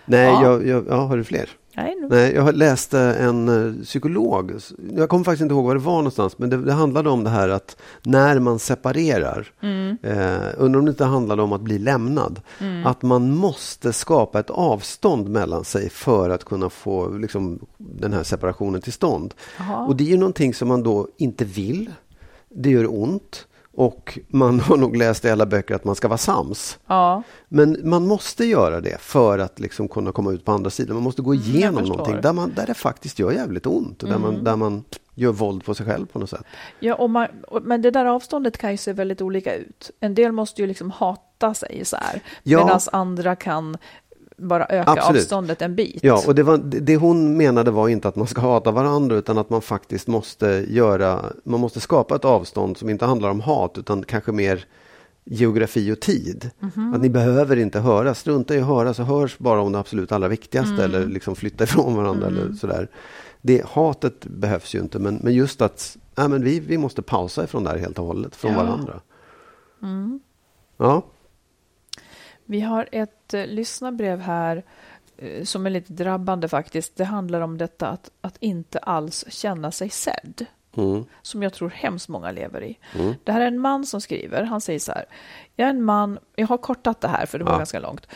Nej, 0.06 0.26
Ja. 0.32 0.42
jag, 0.42 0.66
jag, 0.66 0.84
ja, 0.88 0.94
har 1.06 1.16
du 1.16 1.24
fler? 1.24 1.50
Nej, 1.76 1.94
nu. 2.00 2.08
Nej, 2.10 2.32
jag 2.34 2.54
läste 2.54 2.98
en 3.00 3.48
eh, 3.78 3.84
psykolog. 3.84 4.52
Jag 4.96 5.08
kommer 5.08 5.24
faktiskt 5.24 5.42
inte 5.42 5.54
ihåg 5.54 5.64
var 5.64 5.74
det 5.74 5.80
var 5.80 5.96
någonstans. 5.96 6.38
Men 6.38 6.50
det, 6.50 6.56
det 6.56 6.72
handlade 6.72 7.10
om 7.10 7.24
det 7.24 7.30
här 7.30 7.48
att 7.48 7.76
när 8.02 8.38
man 8.38 8.58
separerar. 8.58 9.52
Eh, 10.02 10.36
undrar 10.56 10.78
om 10.78 10.84
det 10.84 10.90
inte 10.90 11.04
handlade 11.04 11.42
om 11.42 11.52
att 11.52 11.60
bli 11.60 11.78
lämnad. 11.78 12.40
Att 12.84 13.02
man 13.02 13.30
måste 13.36 13.92
skapa 13.92 14.40
ett 14.40 14.50
avstånd 14.50 15.28
mellan 15.28 15.64
sig 15.64 15.90
för 15.90 16.30
att 16.30 16.44
kunna 16.44 16.70
få 16.70 17.08
liksom, 17.08 17.58
den 17.78 18.12
här 18.12 18.22
separationen 18.22 18.80
till 18.80 18.92
stånd. 18.92 19.34
Jaha. 19.58 19.86
Och 19.86 19.96
det 19.96 20.04
är 20.04 20.08
ju 20.08 20.16
någonting 20.18 20.54
som 20.54 20.68
man 20.68 20.82
då 20.82 21.08
inte 21.16 21.44
vill. 21.44 21.90
Det 22.48 22.70
gör 22.70 22.86
ont. 23.02 23.46
Och 23.76 24.18
man 24.28 24.60
har 24.60 24.76
nog 24.76 24.96
läst 24.96 25.24
i 25.24 25.30
alla 25.30 25.46
böcker 25.46 25.74
att 25.74 25.84
man 25.84 25.94
ska 25.94 26.08
vara 26.08 26.18
sams. 26.18 26.78
Ja, 26.86 27.22
Men 27.48 27.76
man 27.82 28.06
måste 28.06 28.44
göra 28.44 28.80
det 28.80 29.00
för 29.00 29.38
att 29.38 29.60
liksom 29.60 29.88
kunna 29.88 30.12
komma 30.12 30.32
ut 30.32 30.44
på 30.44 30.52
andra 30.52 30.70
sidan. 30.70 30.94
Man 30.96 31.02
måste 31.02 31.22
gå 31.22 31.34
igenom. 31.34 31.78
Mm. 31.78 31.88
någonting 31.88 32.20
där, 32.20 32.32
man, 32.32 32.52
där 32.56 32.66
det 32.66 32.74
faktiskt 32.74 33.18
gör 33.18 33.32
jävligt 33.32 33.66
ont. 33.66 34.02
Och 34.02 34.08
där, 34.08 34.18
man, 34.18 34.44
där 34.44 34.56
man 34.56 34.84
gör 35.14 35.32
våld 35.32 35.64
på 35.64 35.74
sig 35.74 35.86
själv 35.86 36.06
på 36.06 36.18
något 36.18 36.30
sätt. 36.30 36.44
ja 36.80 36.94
och 36.94 37.10
man, 37.10 37.26
men 37.62 37.82
det 37.82 37.90
där 37.90 38.04
avståndet 38.04 38.58
kan 38.58 38.70
ju 38.70 38.76
se 38.76 38.92
väldigt 38.92 39.22
olika 39.22 39.54
ut. 39.54 39.90
En 40.00 40.14
del 40.14 40.32
måste 40.32 40.60
ju 40.60 40.66
liksom 40.68 40.90
hata 40.90 41.54
sig 41.54 41.84
så 41.84 41.96
här, 41.96 42.20
Ja. 42.42 42.58
medan 42.64 42.80
andra 42.92 43.36
kan 43.36 43.76
bara 44.36 44.64
öka 44.66 44.90
Absolut. 44.90 45.22
avståndet 45.22 45.62
en 45.62 45.74
bit. 45.74 45.98
Ja, 46.02 46.22
och 46.26 46.34
det, 46.34 46.42
var, 46.42 46.58
det 46.58 46.96
hon 46.96 47.36
menade 47.36 47.70
var 47.70 47.88
inte 47.88 48.08
att 48.08 48.16
man 48.16 48.26
ska 48.26 48.40
hata 48.40 48.70
varandra 48.70 49.16
utan 49.16 49.38
att 49.38 49.50
man 49.50 49.62
faktiskt 49.62 50.06
måste 50.08 50.46
göra, 50.68 51.20
man 51.44 51.60
måste 51.60 51.80
skapa 51.80 52.16
ett 52.16 52.24
avstånd 52.24 52.76
som 52.76 52.88
inte 52.90 53.04
handlar 53.04 53.30
om 53.30 53.40
hat 53.40 53.78
utan 53.78 54.02
kanske 54.02 54.32
mer 54.32 54.64
geografi 55.24 55.92
och 55.92 56.00
tid. 56.00 56.50
Mhm. 56.60 56.94
Att 56.94 57.00
ni 57.02 57.08
behöver 57.10 57.56
inte 57.56 57.80
höra, 57.80 58.14
strunta 58.14 58.54
i 58.54 58.60
att 58.60 58.66
höra 58.66 58.94
så 58.94 59.02
hörs 59.02 59.38
bara 59.38 59.60
om 59.60 59.72
det 59.72 59.78
absolut 59.78 60.12
allra 60.12 60.28
viktigaste 60.28 60.74
Mm. 60.74 60.84
eller 60.84 61.06
liksom 61.06 61.34
flytta 61.36 61.64
ifrån 61.64 61.96
varandra 61.96 62.26
eller 62.26 62.52
sådär. 62.52 62.88
Det, 63.42 63.64
hatet 63.66 64.26
behövs 64.26 64.74
ju 64.74 64.78
inte 64.80 64.98
men, 64.98 65.18
men 65.22 65.34
just 65.34 65.62
att 65.62 65.96
ja, 66.14 66.28
men 66.28 66.44
vi, 66.44 66.60
vi 66.60 66.78
måste 66.78 67.02
pausa 67.02 67.44
ifrån 67.44 67.64
det 67.64 67.70
här 67.70 67.78
helt 67.78 67.98
och 67.98 68.06
hållet, 68.06 68.36
från 68.36 68.52
Ja. 68.52 68.60
Mm. 68.60 68.66
varandra. 68.72 69.00
Ja, 70.76 71.02
Vi 72.44 72.60
har 72.60 72.88
ett 72.92 73.34
eh, 73.34 73.46
lyssnarbrev 73.46 74.20
här 74.20 74.64
eh, 75.16 75.44
som 75.44 75.66
är 75.66 75.70
lite 75.70 75.92
drabbande 75.92 76.48
faktiskt. 76.48 76.96
Det 76.96 77.04
handlar 77.04 77.40
om 77.40 77.58
detta 77.58 77.88
att, 77.88 78.10
att 78.20 78.36
inte 78.40 78.78
alls 78.78 79.24
känna 79.28 79.70
sig 79.70 79.90
sedd 79.90 80.46
mm. 80.76 81.04
som 81.22 81.42
jag 81.42 81.52
tror 81.52 81.70
hemskt 81.70 82.08
många 82.08 82.30
lever 82.30 82.64
i. 82.64 82.78
Mm. 82.94 83.14
Det 83.24 83.32
här 83.32 83.40
är 83.40 83.46
en 83.46 83.58
man 83.58 83.86
som 83.86 84.00
skriver. 84.00 84.42
Han 84.42 84.60
säger 84.60 84.78
så 84.78 84.92
här. 84.92 85.04
Jag 85.56 85.66
är 85.66 85.70
en 85.70 85.82
man. 85.82 86.18
Jag 86.36 86.46
har 86.46 86.58
kortat 86.58 87.00
det 87.00 87.08
här 87.08 87.26
för 87.26 87.38
det 87.38 87.44
var 87.44 87.52
ja. 87.52 87.58
ganska 87.58 87.80
långt. 87.80 88.06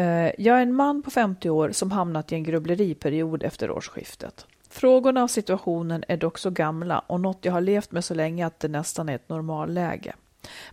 Uh, 0.00 0.06
jag 0.38 0.58
är 0.58 0.62
en 0.62 0.74
man 0.74 1.02
på 1.02 1.10
50 1.10 1.50
år 1.50 1.70
som 1.72 1.90
hamnat 1.90 2.32
i 2.32 2.34
en 2.34 2.42
grubbleriperiod 2.42 3.42
efter 3.42 3.70
årsskiftet. 3.70 4.46
Frågorna 4.70 5.22
och 5.22 5.30
situationen 5.30 6.04
är 6.08 6.16
dock 6.16 6.38
så 6.38 6.50
gamla 6.50 6.98
och 6.98 7.20
något 7.20 7.44
jag 7.44 7.52
har 7.52 7.60
levt 7.60 7.92
med 7.92 8.04
så 8.04 8.14
länge 8.14 8.46
att 8.46 8.60
det 8.60 8.68
nästan 8.68 9.08
är 9.08 9.14
ett 9.14 9.28
normalläge. 9.28 10.14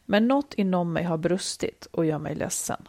Men 0.06 0.28
något 0.28 0.54
inom 0.54 0.94
mig 0.94 1.04
har 1.04 1.18
brustit 1.18 1.88
och 1.92 2.06
gör 2.06 2.20
mig 2.20 2.36
ledsen. 2.36 2.88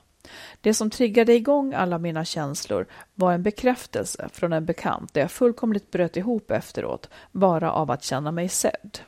Det 0.60 0.74
som 0.74 0.90
triggade 0.90 1.34
igång 1.34 1.74
alla 1.74 1.98
mina 1.98 2.24
känslor 2.24 2.86
var 3.14 3.32
en 3.32 3.42
bekräftelse 3.42 4.28
från 4.32 4.52
en 4.52 4.64
bekant 4.64 5.14
där 5.14 5.20
jag 5.20 5.30
fullkomligt 5.30 5.90
bröt 5.90 6.16
ihop 6.16 6.50
efteråt, 6.50 7.10
bara 7.32 7.72
av 7.72 7.90
att 7.90 8.04
känna 8.04 8.32
mig 8.32 8.48
sedd. 8.48 8.98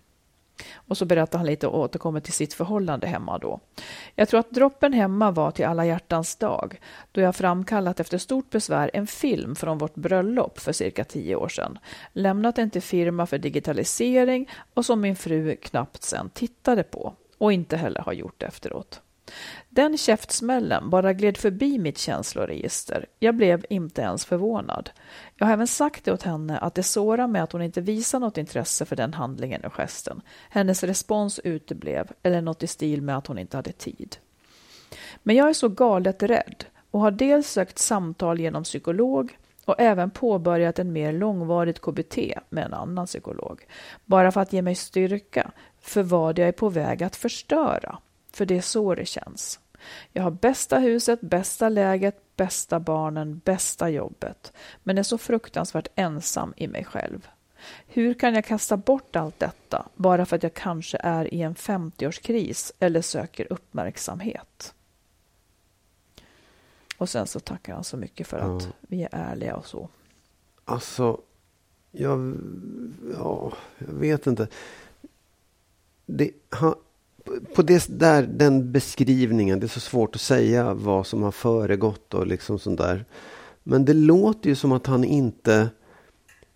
Och 0.75 0.99
så 0.99 1.05
berättar 1.05 1.39
han 1.39 1.47
lite 1.47 1.66
och 1.66 1.79
återkommer 1.79 2.21
till 2.21 2.33
sitt 2.33 2.55
förhållande 2.55 3.07
hemma 3.07 3.39
då. 3.39 3.61
Jag 4.14 4.29
tror 4.29 4.41
att 4.41 4.51
droppen 4.51 4.93
hemma 4.93 5.31
var 5.31 5.51
till 5.51 5.64
alla 5.64 5.87
hjärtans 5.87 6.37
dag, 6.37 6.81
då 7.12 7.21
jag 7.21 7.37
framkallat 7.37 8.01
efter 8.01 8.19
stort 8.19 8.51
besvär 8.51 8.91
en 8.95 9.07
film 9.07 9.57
från 9.57 9.79
vårt 9.79 9.95
bröllop 9.95 10.59
för 10.61 10.73
cirka 10.73 11.05
tio 11.05 11.37
år 11.37 11.49
sedan, 11.49 11.79
lämnat 12.12 12.57
den 12.57 12.71
till 12.71 12.83
firma 12.83 13.27
för 13.27 13.39
digitalisering 13.39 14.51
och 14.75 14.85
som 14.87 15.01
min 15.01 15.16
fru 15.16 15.57
knappt 15.57 16.03
sen 16.03 16.31
tittade 16.31 16.83
på 16.83 17.14
och 17.39 17.53
inte 17.53 17.77
heller 17.77 18.01
har 18.01 18.12
gjort 18.12 18.43
efteråt. 18.43 19.01
Den 19.68 19.99
käftsmällen 19.99 20.91
bara 20.91 21.12
gled 21.12 21.37
förbi 21.37 21.79
mitt 21.79 21.99
känsloregister. 21.99 23.07
Jag 23.18 23.37
blev 23.37 23.64
inte 23.70 24.03
ens 24.03 24.24
förvånad. 24.24 24.91
Jag 25.37 25.47
har 25.47 25.53
även 25.53 25.66
sagt 25.66 26.05
det 26.05 26.12
åt 26.12 26.22
henne 26.22 26.59
att 26.59 26.74
det 26.74 26.83
sårar 26.83 27.26
mig 27.26 27.41
att 27.41 27.53
hon 27.53 27.62
inte 27.62 27.81
visar 27.81 28.20
något 28.20 28.39
intresse 28.39 28.85
för 28.85 28.97
den 28.97 29.14
handlingen 29.14 29.64
och 29.64 29.72
gesten. 29.72 30.20
Hennes 30.51 30.83
respons 30.83 31.39
uteblev, 31.39 32.09
eller 32.22 32.43
något 32.43 32.62
i 32.62 32.66
stil 32.66 33.03
med 33.03 33.16
att 33.16 33.26
hon 33.26 33.39
inte 33.39 33.57
hade 33.57 33.72
tid. 33.72 34.16
Men 35.22 35.37
jag 35.37 35.49
är 35.49 35.53
så 35.53 35.68
galet 35.68 36.22
rädd 36.22 36.64
och 36.91 37.01
har 37.01 37.11
dels 37.11 37.51
sökt 37.51 37.79
samtal 37.79 38.41
genom 38.41 38.64
psykolog 38.64 39.39
och 39.64 39.81
även 39.81 40.11
påbörjat 40.11 40.79
en 40.79 40.93
mer 40.93 41.12
långvarigt 41.12 41.81
KBT 41.81 42.18
med 42.49 42.64
en 42.64 42.74
annan 42.74 43.07
psykolog. 43.07 43.66
Bara 44.05 44.33
för 44.33 44.41
att 44.41 44.53
ge 44.53 44.62
mig 44.62 44.74
styrka 44.74 45.51
för 45.81 46.03
vad 46.03 46.39
jag 46.39 46.49
är 46.49 46.53
på 46.53 46.68
väg 46.68 47.03
att 47.03 47.16
förstöra. 47.16 47.99
För 48.33 48.47
det 48.47 48.57
är 48.57 48.61
så 48.61 48.95
det 48.95 49.07
känns. 49.07 49.61
Jag 50.12 50.22
har 50.22 50.31
bästa 50.31 50.79
huset, 50.79 51.20
bästa 51.20 51.68
läget, 51.68 52.37
bästa 52.37 52.81
barnen, 52.81 53.41
bästa 53.45 53.91
jobbet, 53.91 54.53
men 54.83 54.99
är 54.99 55.03
så 55.03 55.18
fruktansvärt 55.18 55.89
ensam 55.95 56.55
i 56.57 56.66
mig 56.66 56.85
själv. 56.85 57.29
Hur 57.87 58.14
kan 58.14 58.35
jag 58.35 58.45
kasta 58.45 58.76
bort 58.76 59.16
allt 59.16 59.39
detta 59.39 59.89
bara 59.95 60.26
för 60.26 60.37
att 60.37 60.43
jag 60.43 60.55
kanske 60.55 60.99
är 61.01 61.35
i 61.35 61.43
en 61.43 61.55
50-årskris 61.55 62.72
eller 62.79 63.03
söker 63.03 63.53
uppmärksamhet? 63.53 64.74
Och 66.97 67.09
sen 67.09 67.26
så 67.26 67.41
tackar 67.41 67.74
han 67.74 67.85
så 67.85 67.97
mycket 67.97 68.26
för 68.26 68.39
att 68.39 68.62
ja. 68.62 68.70
vi 68.81 69.03
är 69.03 69.09
ärliga 69.12 69.57
och 69.57 69.66
så. 69.66 69.89
Alltså, 70.64 71.20
jag, 71.91 72.37
ja, 73.12 73.53
jag 73.79 73.93
vet 73.93 74.26
inte. 74.26 74.49
Det, 76.07 76.31
han, 76.51 76.74
på 77.55 77.62
det, 77.62 77.87
där, 77.89 78.22
den 78.22 78.72
beskrivningen, 78.72 79.61
det 79.61 79.66
är 79.66 79.68
så 79.68 79.81
svårt 79.81 80.14
att 80.14 80.20
säga 80.20 80.74
vad 80.74 81.07
som 81.07 81.22
har 81.22 81.33
föregått 81.33 82.14
och 82.14 82.26
liksom 82.26 82.59
sånt 82.59 82.79
där. 82.79 83.05
Men 83.62 83.85
det 83.85 83.95
låter 83.95 84.49
ju 84.49 84.55
som 84.55 84.72
att 84.72 84.87
han 84.87 85.05
inte 85.05 85.68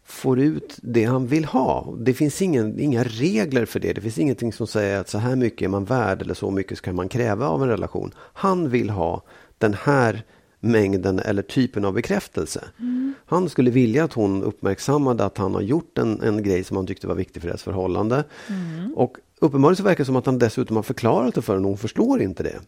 får 0.05 0.41
ut 0.41 0.79
det 0.83 1.05
han 1.05 1.27
vill 1.27 1.45
ha. 1.45 1.95
Det 1.99 2.14
finns 2.14 2.43
ingen, 2.43 2.81
inga 2.81 3.05
regler 3.05 3.66
för 3.66 3.81
det. 3.81 3.93
Det 3.93 4.01
finns 4.01 4.18
ingenting 4.18 4.53
som 4.53 4.66
säger 4.66 5.01
att 5.01 5.09
så 5.09 5.18
här 5.18 5.37
mycket 5.37 5.62
är 5.62 5.68
man 5.68 5.85
värd 5.85 6.23
eller 6.23 6.35
så 6.35 6.51
mycket 6.51 6.79
ska 6.79 6.93
man 6.93 7.09
kräva 7.09 7.49
av 7.49 7.62
en 7.62 7.68
relation. 7.68 8.14
Han 8.16 8.68
vill 8.68 8.91
ha 8.91 9.23
den 9.59 9.75
här 9.75 10.25
mängden 10.61 11.18
eller 11.18 11.43
typen 11.43 11.85
av 11.85 11.93
bekräftelse. 11.93 12.64
Mm. 12.79 13.14
Han 13.27 13.49
skulle 13.49 13.70
vilja 13.70 14.05
att 14.05 14.12
hon 14.12 14.43
uppmärksammade 14.43 15.25
att 15.25 15.39
han 15.39 15.55
har 15.55 15.62
gjort 15.62 15.99
en, 15.99 16.20
en 16.23 16.43
grej 16.43 16.64
som 16.64 16.77
han 16.77 16.87
tyckte 16.87 17.07
var 17.07 17.14
viktig 17.14 17.43
för 17.43 17.49
deras 17.49 17.62
förhållande. 17.62 18.25
Mm. 18.49 18.95
Och 18.95 19.16
Uppenbarligen 19.43 19.76
så 19.76 19.82
verkar 19.82 20.05
det 20.05 20.07
som 20.07 20.16
att 20.16 20.26
han 20.26 20.38
dessutom 20.38 20.76
har 20.76 20.82
förklarat 20.82 21.34
det 21.34 21.43
för 21.43 21.55
henne 21.55 21.64
och 21.64 21.70
hon 21.70 21.78
förstår 21.78 22.22
inte 22.22 22.43
det. 22.43 22.61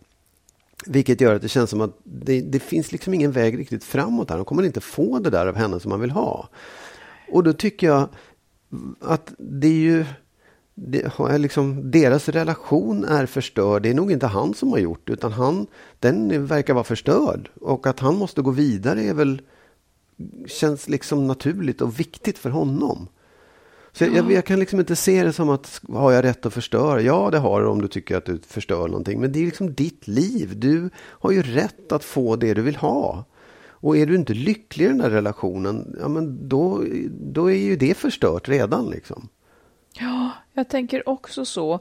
Vilket 0.86 1.20
gör 1.20 1.34
att 1.34 1.42
det 1.42 1.48
känns 1.48 1.70
som 1.70 1.80
att 1.80 1.98
det, 2.04 2.40
det 2.40 2.58
finns 2.58 2.92
liksom 2.92 3.14
ingen 3.14 3.32
väg 3.32 3.58
riktigt 3.58 3.84
framåt 3.84 4.30
här. 4.30 4.36
Han 4.36 4.44
kommer 4.44 4.62
inte 4.62 4.80
få 4.80 5.18
det 5.18 5.30
där 5.30 5.46
av 5.46 5.56
henne 5.56 5.80
som 5.80 5.90
han 5.90 6.00
vill 6.00 6.10
ha. 6.10 6.48
Och 7.28 7.44
då 7.44 7.52
tycker 7.52 7.86
jag 7.86 8.08
att 9.00 9.32
det 9.38 9.66
är 9.66 9.72
ju 9.72 10.04
det, 10.74 11.38
liksom, 11.38 11.90
deras 11.90 12.28
relation 12.28 13.04
är 13.04 13.26
förstörd. 13.26 13.82
Det 13.82 13.90
är 13.90 13.94
nog 13.94 14.12
inte 14.12 14.26
han 14.26 14.54
som 14.54 14.72
har 14.72 14.78
gjort 14.78 15.06
det, 15.06 15.12
utan 15.12 15.32
han, 15.32 15.66
den 15.98 16.46
verkar 16.46 16.74
vara 16.74 16.84
förstörd. 16.84 17.50
Och 17.60 17.86
att 17.86 18.00
han 18.00 18.16
måste 18.16 18.42
gå 18.42 18.50
vidare 18.50 19.02
är 19.02 19.14
väl, 19.14 19.42
känns 20.46 20.88
liksom 20.88 21.26
naturligt 21.26 21.80
och 21.80 22.00
viktigt 22.00 22.38
för 22.38 22.50
honom. 22.50 23.08
Så 23.96 24.04
jag, 24.04 24.32
jag, 24.32 24.44
kan 24.44 24.58
liksom 24.58 24.80
inte 24.80 24.96
se 24.96 25.24
det 25.24 25.32
som 25.32 25.50
att 25.50 25.80
har 25.88 26.12
jag 26.12 26.24
rätt 26.24 26.46
att 26.46 26.54
förstöra? 26.54 27.00
Ja, 27.00 27.30
det 27.30 27.38
har 27.38 27.62
du 27.62 27.68
om 27.68 27.82
du 27.82 27.88
tycker 27.88 28.16
att 28.16 28.26
du 28.26 28.38
förstör 28.46 28.88
någonting. 28.88 29.20
Men 29.20 29.32
det 29.32 29.38
är 29.38 29.44
liksom 29.44 29.74
ditt 29.74 30.08
liv. 30.08 30.52
Du 30.56 30.90
har 30.96 31.30
ju 31.30 31.42
rätt 31.42 31.92
att 31.92 32.04
få 32.04 32.36
det 32.36 32.54
du 32.54 32.62
vill 32.62 32.76
ha. 32.76 33.24
Och 33.84 33.96
är 33.96 34.06
du 34.06 34.14
inte 34.14 34.34
lycklig 34.34 34.84
i 34.84 34.88
den 34.88 34.98
där 34.98 35.10
relationen, 35.10 35.96
ja 36.00 36.08
men 36.08 36.48
då, 36.48 36.84
då 37.10 37.50
är 37.50 37.56
ju 37.56 37.76
det 37.76 37.96
förstört 37.96 38.48
redan 38.48 38.90
liksom. 38.90 39.28
Ja, 40.00 40.30
jag 40.52 40.68
tänker 40.68 41.08
också 41.08 41.44
så. 41.44 41.74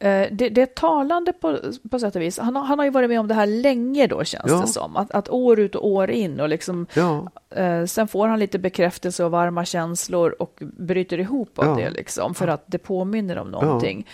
Eh, 0.00 0.26
det, 0.32 0.48
det 0.48 0.62
är 0.62 0.66
talande 0.66 1.32
på, 1.32 1.58
på 1.90 1.98
sätt 1.98 2.16
och 2.16 2.22
vis. 2.22 2.38
Han, 2.38 2.56
han 2.56 2.78
har 2.78 2.84
ju 2.84 2.90
varit 2.90 3.10
med 3.10 3.20
om 3.20 3.28
det 3.28 3.34
här 3.34 3.46
länge 3.46 4.06
då 4.06 4.24
känns 4.24 4.50
ja. 4.50 4.60
det 4.60 4.66
som. 4.66 4.96
Att, 4.96 5.10
att 5.10 5.28
år 5.28 5.60
ut 5.60 5.74
och 5.74 5.86
år 5.86 6.10
in 6.10 6.40
och 6.40 6.48
liksom 6.48 6.86
ja. 6.94 7.30
eh, 7.50 7.84
sen 7.84 8.08
får 8.08 8.28
han 8.28 8.38
lite 8.38 8.58
bekräftelse 8.58 9.24
och 9.24 9.30
varma 9.30 9.64
känslor 9.64 10.36
och 10.38 10.58
bryter 10.60 11.20
ihop 11.20 11.58
av 11.58 11.64
ja. 11.64 11.84
det 11.84 11.90
liksom 11.90 12.34
för 12.34 12.48
att 12.48 12.64
det 12.66 12.78
påminner 12.78 13.38
om 13.38 13.50
någonting. 13.50 14.06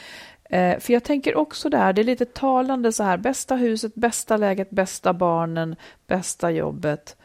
Eh, 0.45 0.79
för 0.79 0.93
jag 0.93 1.05
tänker 1.05 1.37
också 1.37 1.69
där, 1.69 1.93
det 1.93 2.03
är 2.03 2.05
lite 2.05 2.25
talande 2.25 2.93
så 2.93 3.03
här, 3.03 3.17
bästa 3.17 3.57
huset, 3.57 3.95
bästa 3.95 4.37
läget, 4.37 4.71
bästa 4.71 5.13
barnen, 5.13 5.77
bästa 6.07 6.51
jobbet. 6.51 7.17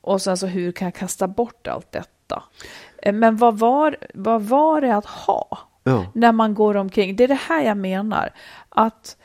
Och 0.00 0.22
sen 0.22 0.36
så 0.36 0.46
hur 0.46 0.72
kan 0.72 0.86
jag 0.86 0.94
kasta 0.94 1.28
bort 1.28 1.66
allt 1.66 1.92
detta? 1.92 2.42
Eh, 3.02 3.12
men 3.12 3.36
vad 3.36 3.58
var, 3.58 3.96
vad 4.14 4.42
var 4.42 4.80
det 4.80 4.96
att 4.96 5.06
ha? 5.06 5.58
Ja. 5.84 6.06
När 6.14 6.32
man 6.32 6.54
går 6.54 6.76
omkring. 6.76 7.16
Det 7.16 7.24
är 7.24 7.28
det 7.28 7.34
här 7.34 7.62
jag 7.62 7.76
menar. 7.76 8.32
Att 8.68 9.16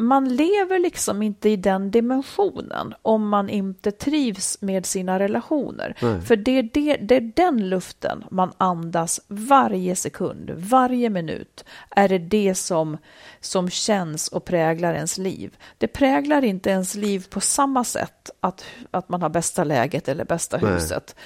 man 0.00 0.36
lever 0.36 0.78
liksom 0.78 1.22
inte 1.22 1.48
i 1.48 1.56
den 1.56 1.90
dimensionen 1.90 2.94
om 3.02 3.28
man 3.28 3.48
inte 3.48 3.90
trivs 3.90 4.60
med 4.60 4.86
sina 4.86 5.18
relationer. 5.18 5.94
Nej. 6.02 6.20
För 6.20 6.36
det 6.36 6.58
är, 6.58 6.62
det, 6.62 6.96
det 6.96 7.16
är 7.16 7.32
den 7.36 7.68
luften 7.68 8.24
man 8.30 8.52
andas 8.58 9.20
varje 9.28 9.96
sekund, 9.96 10.50
varje 10.56 11.10
minut. 11.10 11.64
Är 11.90 12.08
det 12.08 12.18
det 12.18 12.54
som, 12.54 12.98
som 13.40 13.70
känns 13.70 14.28
och 14.28 14.44
präglar 14.44 14.94
ens 14.94 15.18
liv. 15.18 15.56
Det 15.78 15.88
präglar 15.88 16.44
inte 16.44 16.70
ens 16.70 16.94
liv 16.94 17.26
på 17.30 17.40
samma 17.40 17.84
sätt 17.84 18.30
att, 18.40 18.64
att 18.90 19.08
man 19.08 19.22
har 19.22 19.28
bästa 19.28 19.64
läget 19.64 20.08
eller 20.08 20.24
bästa 20.24 20.58
Nej. 20.62 20.72
huset. 20.72 21.16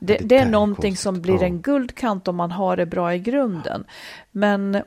Det, 0.00 0.16
det, 0.16 0.24
det 0.24 0.36
är 0.36 0.46
någonting 0.46 0.90
konstigt. 0.90 1.02
som 1.02 1.20
blir 1.20 1.42
en 1.42 1.60
guldkant 1.60 2.28
om 2.28 2.36
man 2.36 2.50
har 2.50 2.76
det 2.76 2.86
bra 2.86 3.14
i 3.14 3.18
grunden. 3.18 3.84
Men, 4.30 4.82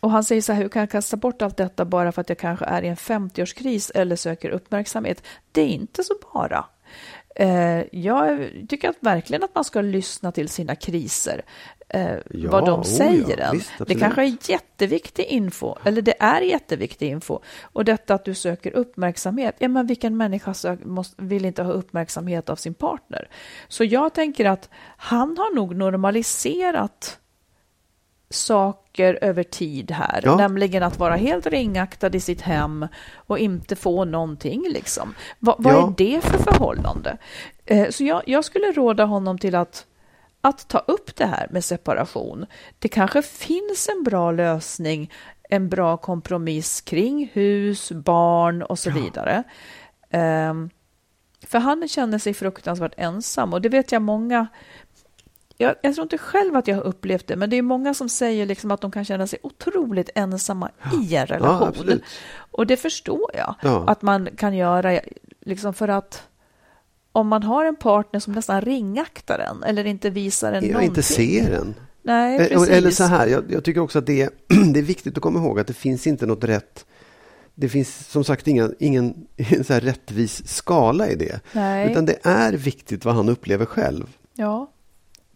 och 0.00 0.10
han 0.10 0.24
säger 0.24 0.42
så 0.42 0.52
här, 0.52 0.62
hur 0.62 0.68
kan 0.68 0.80
jag 0.80 0.90
kasta 0.90 1.16
bort 1.16 1.42
allt 1.42 1.56
detta 1.56 1.84
bara 1.84 2.12
för 2.12 2.20
att 2.20 2.28
jag 2.28 2.38
kanske 2.38 2.64
är 2.64 2.82
i 2.82 2.88
en 2.88 2.96
50-årskris 2.96 3.90
eller 3.94 4.16
söker 4.16 4.50
uppmärksamhet? 4.50 5.22
Det 5.52 5.60
är 5.60 5.66
inte 5.66 6.04
så 6.04 6.14
bara. 6.32 6.64
Eh, 7.34 7.98
jag 7.98 8.50
tycker 8.68 8.88
att 8.88 8.96
verkligen 9.00 9.44
att 9.44 9.54
man 9.54 9.64
ska 9.64 9.80
lyssna 9.80 10.32
till 10.32 10.48
sina 10.48 10.74
kriser 10.74 11.42
eh, 11.88 12.16
ja, 12.30 12.50
vad 12.50 12.66
de 12.66 12.84
säger 12.84 13.36
oh 13.36 13.40
ja, 13.40 13.50
visst, 13.52 13.72
det 13.86 13.94
kanske 13.94 14.22
är 14.22 14.36
jätteviktig 14.50 15.24
info, 15.24 15.74
eller 15.84 16.02
det 16.02 16.22
är 16.22 16.40
jätteviktig 16.40 17.10
info. 17.10 17.40
Och 17.62 17.84
detta 17.84 18.14
att 18.14 18.24
du 18.24 18.34
söker 18.34 18.76
uppmärksamhet, 18.76 19.56
ja 19.58 19.68
men 19.68 19.86
vilken 19.86 20.16
människa 20.16 20.54
sök, 20.54 20.84
måste, 20.84 21.22
vill 21.22 21.44
inte 21.44 21.62
ha 21.62 21.72
uppmärksamhet 21.72 22.50
av 22.50 22.56
sin 22.56 22.74
partner? 22.74 23.28
Så 23.68 23.84
jag 23.84 24.14
tänker 24.14 24.44
att 24.44 24.70
han 24.96 25.38
har 25.38 25.54
nog 25.54 25.76
normaliserat 25.76 27.18
saker 28.30 29.18
över 29.22 29.42
tid 29.42 29.90
här, 29.90 30.20
ja. 30.24 30.36
nämligen 30.36 30.82
att 30.82 30.98
vara 30.98 31.16
helt 31.16 31.46
ringaktad 31.46 32.16
i 32.16 32.20
sitt 32.20 32.40
hem 32.40 32.88
och 33.14 33.38
inte 33.38 33.76
få 33.76 34.04
någonting. 34.04 34.64
Liksom. 34.68 35.14
Va, 35.38 35.56
vad 35.58 35.74
ja. 35.74 35.88
är 35.88 35.94
det 35.96 36.20
för 36.20 36.38
förhållande? 36.38 37.18
Eh, 37.64 37.90
så 37.90 38.04
jag, 38.04 38.22
jag, 38.26 38.44
skulle 38.44 38.72
råda 38.72 39.04
honom 39.04 39.38
till 39.38 39.54
att 39.54 39.86
att 40.40 40.68
ta 40.68 40.78
upp 40.78 41.16
det 41.16 41.26
här 41.26 41.46
med 41.50 41.64
separation. 41.64 42.46
Det 42.78 42.88
kanske 42.88 43.22
finns 43.22 43.88
en 43.88 44.04
bra 44.04 44.32
lösning, 44.32 45.12
en 45.48 45.68
bra 45.68 45.96
kompromiss 45.96 46.80
kring 46.80 47.30
hus, 47.32 47.92
barn 47.92 48.62
och 48.62 48.78
så 48.78 48.90
ja. 48.90 48.94
vidare. 48.94 49.42
Um, 50.50 50.70
för 51.46 51.58
han 51.58 51.88
känner 51.88 52.18
sig 52.18 52.34
fruktansvärt 52.34 52.94
ensam 52.96 53.52
och 53.52 53.60
det 53.60 53.68
vet 53.68 53.92
jag 53.92 54.02
många 54.02 54.46
jag, 55.60 55.74
jag 55.82 55.94
tror 55.94 56.02
inte 56.02 56.18
själv 56.18 56.56
att 56.56 56.68
jag 56.68 56.76
har 56.76 56.82
upplevt 56.82 57.26
det, 57.26 57.36
men 57.36 57.50
det 57.50 57.56
är 57.56 57.62
många 57.62 57.94
som 57.94 58.08
säger 58.08 58.46
liksom 58.46 58.70
att 58.70 58.80
de 58.80 58.90
kan 58.90 59.04
känna 59.04 59.26
sig 59.26 59.38
otroligt 59.42 60.10
ensamma 60.14 60.70
i 61.02 61.16
en 61.16 61.26
relation. 61.26 61.72
Ja, 61.86 61.96
och 62.50 62.66
det 62.66 62.76
förstår 62.76 63.30
jag 63.34 63.54
Ja. 63.62 63.84
att 63.86 64.02
man 64.02 64.28
kan 64.36 64.56
göra, 64.56 65.00
liksom 65.40 65.74
för 65.74 65.88
att 65.88 66.28
om 67.18 67.28
man 67.28 67.42
har 67.42 67.64
en 67.64 67.76
partner 67.76 68.20
som 68.20 68.32
nästan 68.32 68.60
ringaktar 68.60 69.38
en 69.38 69.62
eller 69.62 69.84
inte 69.84 70.10
visar 70.10 70.52
en 70.52 70.54
Jag 70.64 70.72
någonting. 70.72 70.88
inte 70.88 71.02
ser 71.02 71.50
den. 71.50 71.74
Nej, 72.02 72.40
Eh, 72.40 72.48
precis. 72.48 72.68
Eller 72.68 72.90
så 72.90 73.04
här, 73.04 73.26
jag, 73.26 73.44
jag 73.48 73.64
tycker 73.64 73.80
också 73.80 73.98
att 73.98 74.06
det 74.06 74.22
är, 74.22 74.30
det 74.72 74.80
är 74.80 74.84
viktigt 74.84 75.16
att 75.16 75.22
komma 75.22 75.38
ihåg 75.38 75.60
att 75.60 75.66
det 75.66 75.72
finns 75.72 76.06
inte 76.06 76.26
något 76.26 76.44
rätt 76.44 76.84
det 77.60 77.68
finns 77.68 78.08
som 78.08 78.24
sagt 78.24 78.48
ingen, 78.48 78.74
ingen 78.78 79.26
så 79.66 79.74
rättvis 79.74 80.48
skala 80.48 81.08
i 81.08 81.14
det. 81.14 81.40
Nej. 81.52 81.90
Utan 81.90 82.06
det 82.06 82.18
är 82.22 82.52
viktigt 82.52 83.04
vad 83.04 83.14
han 83.14 83.28
upplever 83.28 83.64
själv. 83.64 84.16
Ja, 84.34 84.70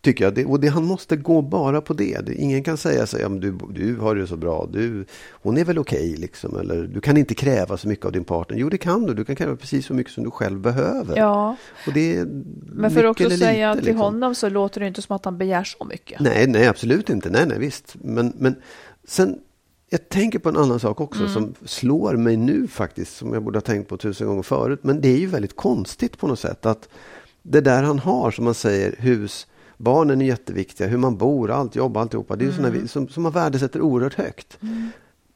Tycker 0.03 0.25
jag. 0.25 0.35
Det, 0.35 0.45
och 0.45 0.61
det, 0.61 0.69
han 0.69 0.85
måste 0.85 1.17
gå 1.17 1.43
bara 1.43 1.81
på 1.81 1.95
det. 1.95 2.27
det 2.27 2.35
ingen 2.35 2.63
kan 2.63 2.77
säga 2.77 3.07
så 3.07 3.19
ja, 3.21 3.29
men 3.29 3.41
du, 3.41 3.59
du 3.71 3.97
har 3.97 4.15
det 4.15 4.27
så 4.27 4.37
bra. 4.37 4.69
Du, 4.73 5.05
hon 5.33 5.59
är 5.59 5.65
väl 5.65 5.79
okej 5.79 6.17
liksom. 6.17 6.57
Eller 6.57 6.83
du 6.83 7.01
kan 7.01 7.17
inte 7.17 7.35
kräva 7.35 7.77
så 7.77 7.89
mycket 7.89 8.07
av 8.07 8.13
din 8.13 8.25
partner. 8.25 8.57
Jo, 8.59 8.69
det 8.69 8.79
kan 8.79 9.07
du. 9.07 9.15
Du 9.15 9.25
kan 9.25 9.37
kräva 9.37 9.57
precis 9.57 9.87
så 9.87 9.95
mycket 9.95 10.13
som 10.13 10.25
du 10.25 10.31
själv 10.31 10.61
behöver. 10.61 11.17
ja. 11.17 11.57
Och 11.87 11.93
det 11.93 12.17
är 12.17 12.27
men 12.73 12.91
för 12.91 13.05
att 13.05 13.11
också 13.11 13.31
säga 13.31 13.71
lite, 13.71 13.85
till 13.85 13.95
liksom. 13.95 14.01
honom 14.01 14.35
så 14.35 14.49
låter 14.49 14.81
det 14.81 14.87
inte 14.87 15.03
som 15.03 15.17
att 15.17 15.25
han 15.25 15.39
begär 15.39 15.65
så 15.65 15.85
mycket. 15.85 16.21
Nej, 16.21 16.47
nej, 16.47 16.67
absolut 16.67 17.11
inte. 17.11 17.31
Nej, 17.31 17.47
nej, 17.47 17.59
visst. 17.59 17.95
Men, 18.01 18.33
men 18.39 18.55
sen, 19.05 19.39
jag 19.91 20.09
tänker 20.09 20.39
på 20.39 20.49
en 20.49 20.57
annan 20.57 20.81
sak 20.81 21.01
också 21.01 21.21
Mm. 21.21 21.33
som 21.33 21.55
slår 21.65 22.17
mig 22.17 22.37
nu 22.37 22.67
faktiskt, 22.69 23.17
som 23.17 23.33
jag 23.33 23.43
borde 23.43 23.57
ha 23.57 23.61
tänkt 23.63 23.89
på 23.89 23.97
tusen 23.97 24.27
gånger 24.27 24.43
förut. 24.43 24.81
Men 24.83 25.01
det 25.01 25.09
är 25.09 25.19
ju 25.19 25.27
väldigt 25.27 25.57
konstigt 25.57 26.19
på 26.19 26.27
något 26.27 26.39
sätt 26.41 26.67
att 26.67 26.89
det 27.43 27.61
där 27.61 27.83
han 27.83 27.99
har, 27.99 28.31
som 28.31 28.45
man 28.45 28.55
säger, 28.55 28.95
hus, 28.99 29.47
barnen 29.83 30.21
är 30.23 30.27
jätteviktiga, 30.27 30.87
hur 30.89 30.99
man 30.99 31.17
bor, 31.17 31.51
allt 31.51 31.77
jobb, 31.77 31.97
alltihopa. 31.97 32.37
Det 32.37 32.45
är 32.45 32.47
ju 32.47 32.59
Mm. 32.59 32.73
såna, 32.75 32.89
som, 32.89 33.09
som 33.09 33.23
man 33.23 33.33
värdesätter 33.33 33.81
oerhört 33.81 34.15
högt. 34.15 34.59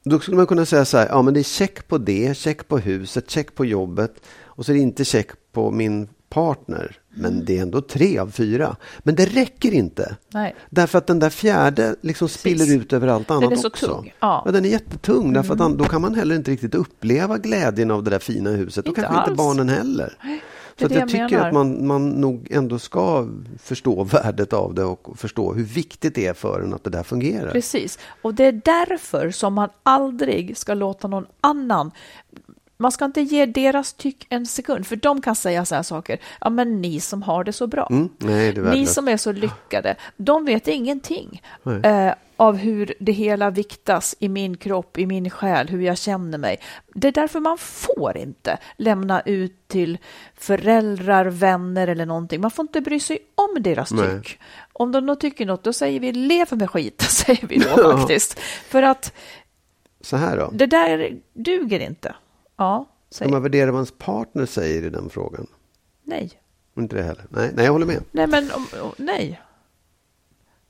Då 0.04 0.18
skulle 0.20 0.36
man 0.36 0.46
kunna 0.46 0.66
säga 0.66 0.84
så 0.84 0.98
här, 0.98 1.08
ja 1.08 1.22
men 1.22 1.34
det 1.34 1.40
är 1.40 1.44
check 1.44 1.88
på 1.88 1.98
det, 1.98 2.36
check 2.36 2.68
på 2.68 2.78
huset, 2.78 3.30
check 3.30 3.54
på 3.54 3.64
jobbet 3.64 4.14
och 4.44 4.66
så 4.66 4.72
är 4.72 4.76
det 4.76 4.82
inte 4.82 5.04
check 5.04 5.30
på 5.52 5.70
min 5.70 6.08
partner. 6.28 6.96
Men 7.18 7.32
Mm. 7.32 7.44
det 7.44 7.58
är 7.58 7.62
ändå 7.62 7.80
tre 7.80 8.18
av 8.18 8.30
fyra. 8.30 8.76
Men 8.98 9.14
det 9.14 9.24
räcker 9.26 9.74
inte. 9.74 10.16
Nej. 10.32 10.54
Därför 10.70 10.98
att 10.98 11.06
den 11.06 11.18
där 11.18 11.30
fjärde 11.30 11.96
liksom 12.00 12.28
spiller 12.28 12.58
Precis. 12.58 12.74
ut 12.82 12.92
över 12.92 13.08
allt 13.08 13.30
annat 13.30 13.52
är 13.52 13.56
så 13.56 13.66
också. 13.68 13.86
tung. 13.86 14.12
Ja. 14.20 14.42
Mm. 14.42 14.54
den 14.54 14.64
är 14.64 14.68
jättetung. 14.68 15.32
Därför 15.32 15.54
att 15.54 15.60
han, 15.60 15.76
då 15.76 15.84
kan 15.84 16.00
man 16.00 16.14
heller 16.14 16.36
inte 16.36 16.50
riktigt 16.50 16.74
uppleva 16.74 17.38
glädjen 17.38 17.90
av 17.90 18.02
det 18.02 18.10
där 18.10 18.18
fina 18.18 18.50
huset. 18.50 18.84
Då 18.84 18.88
Inte 18.88 19.00
kanske 19.00 19.18
inte 19.20 19.30
alls. 19.30 19.36
barnen 19.38 19.68
heller. 19.68 20.16
är 20.22 20.40
Så 20.78 20.86
att 20.86 20.92
jag 20.92 21.00
jag 21.00 21.08
tycker 21.08 21.28
menar. 21.28 21.46
att 21.46 21.54
man, 21.54 21.86
man 21.86 22.08
nog 22.08 22.48
ändå 22.50 22.78
ska 22.78 23.28
förstå 23.62 24.04
värdet 24.12 24.52
av 24.52 24.74
det 24.74 24.84
och 24.84 25.18
förstå 25.18 25.52
hur 25.52 25.64
viktigt 25.64 26.14
det 26.14 26.26
är 26.26 26.34
för 26.34 26.60
en 26.60 26.74
att 26.74 26.84
det 26.84 26.90
där 26.90 27.02
fungerar. 27.02 27.50
Precis. 27.50 27.98
Och 28.22 28.34
det 28.34 28.44
är 28.44 28.52
därför 28.52 29.30
som 29.30 29.54
man 29.54 29.68
aldrig 29.82 30.56
ska 30.56 30.74
låta 30.74 31.08
någon 31.08 31.26
annan 31.40 31.90
man 32.78 32.92
ska 32.92 33.04
inte 33.04 33.20
ge 33.20 33.46
deras 33.46 33.92
tyck 33.92 34.26
en 34.28 34.46
sekund, 34.46 34.86
för 34.86 34.96
de 34.96 35.20
kan 35.20 35.36
säga 35.36 35.64
så 35.64 35.74
här 35.74 35.82
saker. 35.82 36.18
Ja, 36.40 36.50
men 36.50 36.80
ni 36.80 37.00
som 37.00 37.22
har 37.22 37.44
det 37.44 37.52
så 37.52 37.66
bra. 37.66 37.86
Mm, 37.90 38.08
nej, 38.18 38.52
det 38.52 38.62
Ni 38.62 38.86
som 38.86 39.08
är 39.08 39.16
så 39.16 39.32
lyckade, 39.32 39.96
de 40.16 40.44
vet 40.44 40.68
ingenting 40.68 41.42
eh, 41.82 42.12
av 42.36 42.56
hur 42.56 42.94
det 43.00 43.12
hela 43.12 43.50
viktas 43.50 44.16
i 44.18 44.28
min 44.28 44.56
kropp, 44.56 44.98
i 44.98 45.06
min 45.06 45.30
själ, 45.30 45.68
hur 45.68 45.80
jag 45.80 45.98
känner 45.98 46.38
mig. 46.38 46.60
Det 46.94 47.08
är 47.08 47.12
därför 47.12 47.40
man 47.40 47.58
får 47.58 48.16
inte 48.16 48.58
lämna 48.76 49.20
ut 49.20 49.68
till 49.68 49.98
föräldrar, 50.34 51.24
vänner 51.26 51.88
eller 51.88 52.06
någonting. 52.06 52.40
Man 52.40 52.50
får 52.50 52.62
inte 52.62 52.80
bry 52.80 53.00
sig 53.00 53.18
om 53.34 53.62
deras 53.62 53.92
Nej. 53.92 54.22
tyck. 54.22 54.38
Om 54.72 54.92
de 54.92 55.06
då 55.06 55.16
tycker 55.16 55.46
något, 55.46 55.62
då 55.64 55.72
säger 55.72 56.00
vi 56.00 56.12
lev 56.12 56.46
med 56.50 56.70
skit, 56.70 57.00
säger 57.08 57.46
vi 57.46 57.58
då 57.58 57.92
faktiskt. 57.98 58.38
För 58.68 58.82
att 58.82 59.12
Så 60.00 60.16
här 60.16 60.36
då. 60.36 60.50
det 60.52 60.66
där 60.66 61.16
duger 61.34 61.80
inte. 61.80 62.14
Ja, 62.56 62.88
Ska 63.10 63.24
säg 63.24 63.32
man 63.32 63.42
värdera 63.42 63.70
vad 63.70 63.78
ens 63.78 63.92
partner 63.98 64.46
säger 64.46 64.82
i 64.82 64.90
den 64.90 65.10
frågan? 65.10 65.46
nej. 66.02 66.30
Inte 66.78 66.96
det 66.96 67.02
heller. 67.02 67.24
Nej, 67.28 67.50
nej 67.54 67.64
jag 67.64 67.72
håller 67.72 67.86
med. 67.86 68.02
Nej, 68.10 68.26
men 68.26 68.50
om, 68.52 68.66
nej. 68.96 69.40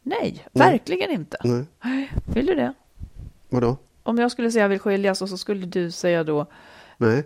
Nej, 0.08 0.46
Nej. 0.52 0.70
verkligen 0.72 1.10
inte. 1.10 1.36
Nej. 1.44 1.64
Nej, 1.84 2.12
Vill 2.34 2.46
du 2.46 2.54
det? 2.54 2.72
Vadå? 3.48 3.76
Om 4.02 4.18
jag 4.18 4.30
skulle 4.32 4.50
säga 4.50 4.64
jag 4.64 4.68
vill 4.68 4.78
skiljas 4.78 5.22
och 5.22 5.28
så 5.28 5.36
skulle 5.38 5.66
du 5.66 5.90
säga 5.90 6.24
då, 6.24 6.46
Nej. 6.98 7.24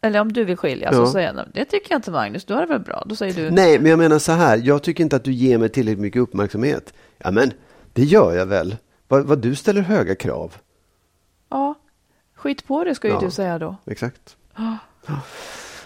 eller 0.00 0.20
om 0.20 0.32
du 0.32 0.44
vill 0.44 0.56
skiljas 0.56 0.94
Ja. 0.94 1.00
och 1.00 1.08
säga 1.08 1.32
nej, 1.32 1.44
det 1.54 1.64
tycker 1.64 1.90
jag 1.92 1.98
inte 1.98 2.10
Magnus, 2.10 2.44
du 2.44 2.54
har 2.54 2.60
det 2.60 2.66
väl 2.66 2.80
bra? 2.80 3.02
Då 3.06 3.16
säger 3.16 3.34
du, 3.34 3.50
Nej, 3.50 3.78
men 3.78 3.90
jag 3.90 3.98
menar 3.98 4.18
så 4.18 4.32
här. 4.32 4.60
Jag 4.64 4.82
tycker 4.82 5.04
inte 5.04 5.16
att 5.16 5.24
du 5.24 5.32
ger 5.32 5.58
mig 5.58 5.68
tillräckligt 5.68 6.00
mycket 6.00 6.22
uppmärksamhet. 6.22 6.94
Ja, 7.18 7.30
men 7.30 7.52
det 7.92 8.02
gör 8.04 8.34
jag 8.36 8.46
väl. 8.46 8.76
Vad, 9.08 9.26
vad 9.26 9.38
du 9.38 9.54
ställer 9.54 9.80
höga 9.80 10.14
krav. 10.14 10.56
ja, 11.48 11.74
skit 12.34 12.66
på 12.66 12.84
det 12.84 12.94
ska 12.94 13.08
ju 13.08 13.14
Ja. 13.14 13.20
du 13.20 13.30
säga 13.30 13.58
då. 13.58 13.76
Exakt. 13.86 14.36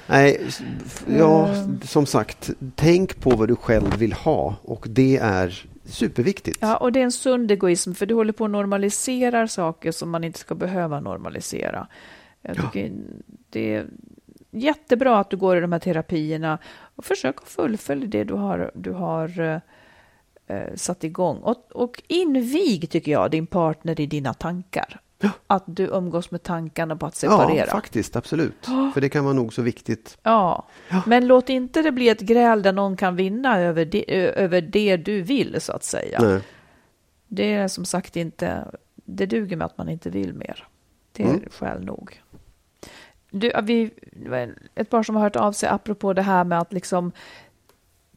Nej, 0.07 0.41
s- 0.49 0.61
f- 0.87 1.05
ja, 1.19 1.49
Ehm. 1.49 1.81
som 1.85 2.07
sagt, 2.07 2.51
tänk 2.75 3.21
på 3.21 3.31
vad 3.31 3.49
du 3.49 3.57
själv 3.57 3.97
vill 3.97 4.13
ha 4.13 4.57
och 4.63 4.87
det 4.91 5.17
är 5.17 5.67
superviktigt. 5.89 6.59
Ja, 6.61 6.77
och 6.77 6.93
det 6.93 7.01
är 7.01 7.05
en 7.05 7.13
sund 7.13 7.51
egoism, 7.51 7.93
för 7.93 8.07
du 8.07 8.15
håller 8.15 8.33
på 8.33 8.45
att 8.45 8.51
normalisera 8.51 9.49
saker 9.49 9.93
som 9.93 10.11
man 10.11 10.25
inte 10.25 10.39
ska 10.39 10.55
behöva 10.55 11.01
normalisera. 11.01 11.87
Ja. 12.43 12.71
det 13.51 13.75
är 13.75 13.87
jättebra 14.51 15.19
att 15.19 15.31
du 15.31 15.37
går 15.37 15.57
i 15.57 15.61
de 15.61 15.73
här 15.73 15.79
terapierna 15.79 16.59
och 16.97 17.05
försök 17.05 17.37
att 17.43 17.49
fullfölja 17.49 18.07
det 18.07 18.25
du 18.25 18.35
har, 18.35 18.71
du 18.75 18.93
har 18.93 19.41
eh, 19.41 19.61
eh, 20.47 20.75
satt 20.75 21.05
igång. 21.05 21.37
Och, 21.37 21.73
och 21.73 22.03
invig, 22.07 22.91
tycker 22.91 23.13
jag, 23.13 23.31
din 23.31 23.47
partner 23.47 24.01
i 24.01 24.07
dina 24.07 24.35
tankar. 24.35 25.01
Att 25.47 25.65
du 25.67 25.87
umgås 25.87 26.31
med 26.31 26.43
tankarna 26.43 26.97
på 26.97 27.07
att 27.07 27.15
separera. 27.17 27.67
Ja, 27.67 27.73
faktiskt, 27.73 28.17
absolut. 28.17 28.67
För 28.95 29.01
det 29.01 29.09
kan 29.09 29.25
vara 29.25 29.35
nog 29.35 29.53
så 29.53 29.63
viktigt. 29.63 30.19
Ja, 30.23 30.67
men 31.07 31.27
låt 31.27 31.49
inte 31.49 31.83
det 31.83 31.93
bli 31.93 32.09
ett 32.09 32.21
gräl 32.21 32.63
där 32.63 32.73
någon 32.73 32.97
kan 32.97 33.17
vinna 33.17 33.59
över 33.61 33.85
det, 33.85 34.25
över 34.41 34.61
det 34.61 34.97
du 34.97 35.23
vill, 35.23 35.61
så 35.61 35.73
att 35.73 35.85
säga. 35.85 36.19
Nej. 36.23 36.41
Det 37.29 37.55
är 37.55 37.69
som 37.69 37.85
sagt 37.85 38.17
inte, 38.17 38.65
det 38.95 39.27
duger 39.27 39.57
med 39.57 39.65
att 39.65 39.79
man 39.79 39.89
inte 39.89 40.11
vill 40.11 40.35
mer. 40.35 40.67
Det 41.13 41.23
är 41.23 41.29
Mm. 41.29 41.43
skäl 41.51 41.85
nog. 41.85 42.23
Du, 43.31 43.53
vi, 43.63 43.91
ett 44.75 44.91
par 44.91 45.03
som 45.03 45.17
har 45.17 45.23
hört 45.23 45.37
av 45.37 45.53
sig 45.53 45.69
apropå 45.69 46.13
det 46.13 46.23
här 46.23 46.45
med 46.45 46.59
att 46.59 46.73
liksom 46.73 47.13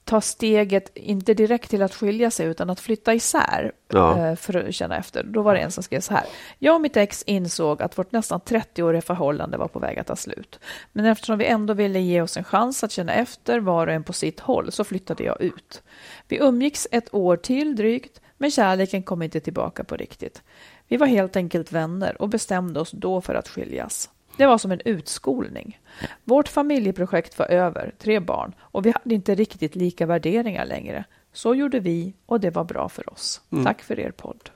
ta 0.03 0.21
steget, 0.21 0.91
inte 0.97 1.33
direkt 1.33 1.69
till 1.69 1.81
att 1.81 1.95
skilja 1.95 2.31
sig, 2.31 2.45
utan 2.47 2.69
att 2.69 2.79
flytta 2.79 3.13
isär 3.13 3.71
Ja. 3.87 4.17
eh, 4.27 4.35
för 4.35 4.67
att 4.67 4.75
känna 4.75 4.97
efter. 4.97 5.23
Då 5.23 5.41
var 5.41 5.53
det 5.55 5.59
en 5.61 5.71
som 5.71 5.83
skrev 5.83 5.99
så 5.99 6.13
här. 6.13 6.23
Jag 6.59 6.75
och 6.75 6.81
mitt 6.81 6.97
ex 6.97 7.23
insåg 7.23 7.81
att 7.81 7.97
vårt 7.97 8.11
nästan 8.11 8.39
30-åriga 8.39 9.01
förhållande 9.01 9.57
var 9.57 9.67
på 9.67 9.79
väg 9.79 9.99
att 9.99 10.07
ta 10.07 10.15
slut. 10.15 10.59
Men 10.91 11.05
eftersom 11.05 11.37
vi 11.37 11.45
ändå 11.45 11.73
ville 11.73 11.99
ge 11.99 12.21
oss 12.21 12.37
en 12.37 12.43
chans 12.43 12.83
att 12.83 12.91
känna 12.91 13.13
efter 13.13 13.59
var 13.59 13.87
och 13.87 13.93
en 13.93 14.03
på 14.03 14.13
sitt 14.13 14.39
håll 14.39 14.71
så 14.71 14.83
flyttade 14.83 15.23
jag 15.23 15.41
ut. 15.41 15.83
Vi 16.27 16.37
umgicks 16.37 16.87
ett 16.91 17.13
år 17.13 17.37
till 17.37 17.75
drygt, 17.75 18.21
men 18.37 18.51
kärleken 18.51 19.03
kom 19.03 19.21
inte 19.21 19.39
tillbaka 19.39 19.83
på 19.83 19.95
riktigt. 19.95 20.41
Vi 20.87 20.97
var 20.97 21.07
helt 21.07 21.35
enkelt 21.35 21.71
vänner 21.71 22.21
och 22.21 22.29
bestämde 22.29 22.79
oss 22.79 22.91
då 22.91 23.21
för 23.21 23.35
att 23.35 23.47
skiljas. 23.47 24.09
Det 24.37 24.45
var 24.45 24.57
som 24.57 24.71
en 24.71 24.81
utskolning. 24.85 25.79
Vårt 26.23 26.47
familjeprojekt 26.47 27.39
var 27.39 27.45
över, 27.45 27.93
tre 27.97 28.19
barn, 28.19 28.53
och 28.59 28.85
vi 28.85 28.91
hade 28.91 29.15
inte 29.15 29.35
riktigt 29.35 29.75
lika 29.75 30.05
värderingar 30.05 30.65
längre. 30.65 31.03
Så 31.33 31.55
gjorde 31.55 31.79
vi 31.79 32.13
och 32.25 32.39
det 32.39 32.49
var 32.49 32.63
bra 32.63 32.89
för 32.89 33.13
oss. 33.13 33.41
Tack 33.63 33.81
för 33.81 33.99
er 33.99 34.11
podd. 34.11 34.49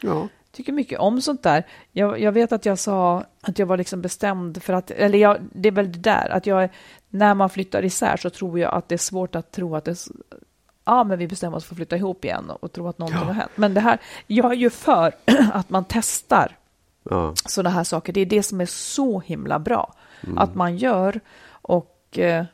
Ja. 0.00 0.28
Tycker 0.52 0.72
mycket 0.72 0.98
om 0.98 1.20
sånt 1.20 1.42
där. 1.42 1.66
Jag, 1.92 2.20
jag 2.20 2.32
vet 2.32 2.52
att 2.52 2.66
jag 2.66 2.78
sa 2.78 3.24
att 3.40 3.58
jag 3.58 3.66
var 3.66 3.76
liksom 3.76 4.02
bestämd 4.02 4.62
för 4.62 4.72
att, 4.72 4.90
eller 4.90 5.18
jag, 5.18 5.38
det 5.52 5.68
är 5.68 5.72
väl 5.72 5.92
det 5.92 5.98
där, 5.98 6.28
att 6.28 6.46
jag, 6.46 6.68
när 7.08 7.34
man 7.34 7.50
flyttar 7.50 7.84
isär 7.84 8.16
så 8.16 8.30
tror 8.30 8.58
jag 8.58 8.74
att 8.74 8.88
det 8.88 8.94
är 8.94 8.98
svårt 8.98 9.34
att 9.34 9.52
tro 9.52 9.76
att 9.76 9.84
det 9.84 9.96
Ja, 10.84 11.04
men 11.04 11.18
vi 11.18 11.28
bestämmer 11.28 11.56
oss 11.56 11.64
för 11.64 11.74
att 11.74 11.76
flytta 11.76 11.96
ihop 11.96 12.24
igen 12.24 12.50
och, 12.50 12.72
tro 12.72 12.88
att 12.88 12.98
någonting 12.98 13.22
har 13.22 13.32
hänt. 13.32 13.50
Men 13.54 13.74
det 13.74 13.80
här, 13.80 13.98
jag 14.26 14.52
är 14.52 14.56
ju 14.56 14.70
för 14.70 15.14
att 15.52 15.70
man 15.70 15.84
testar 15.88 16.56
Ja. 17.10 17.34
sådana 17.46 17.70
här 17.70 17.84
saker. 17.84 18.12
Det 18.12 18.20
är 18.20 18.26
det 18.26 18.42
som 18.42 18.60
är 18.60 18.66
så 18.66 19.20
himla 19.20 19.58
bra 19.58 19.94
Mm. 20.24 20.38
att 20.38 20.54
man 20.54 20.76
gör 20.76 21.20
och 21.50 22.18
eh, 22.18 22.44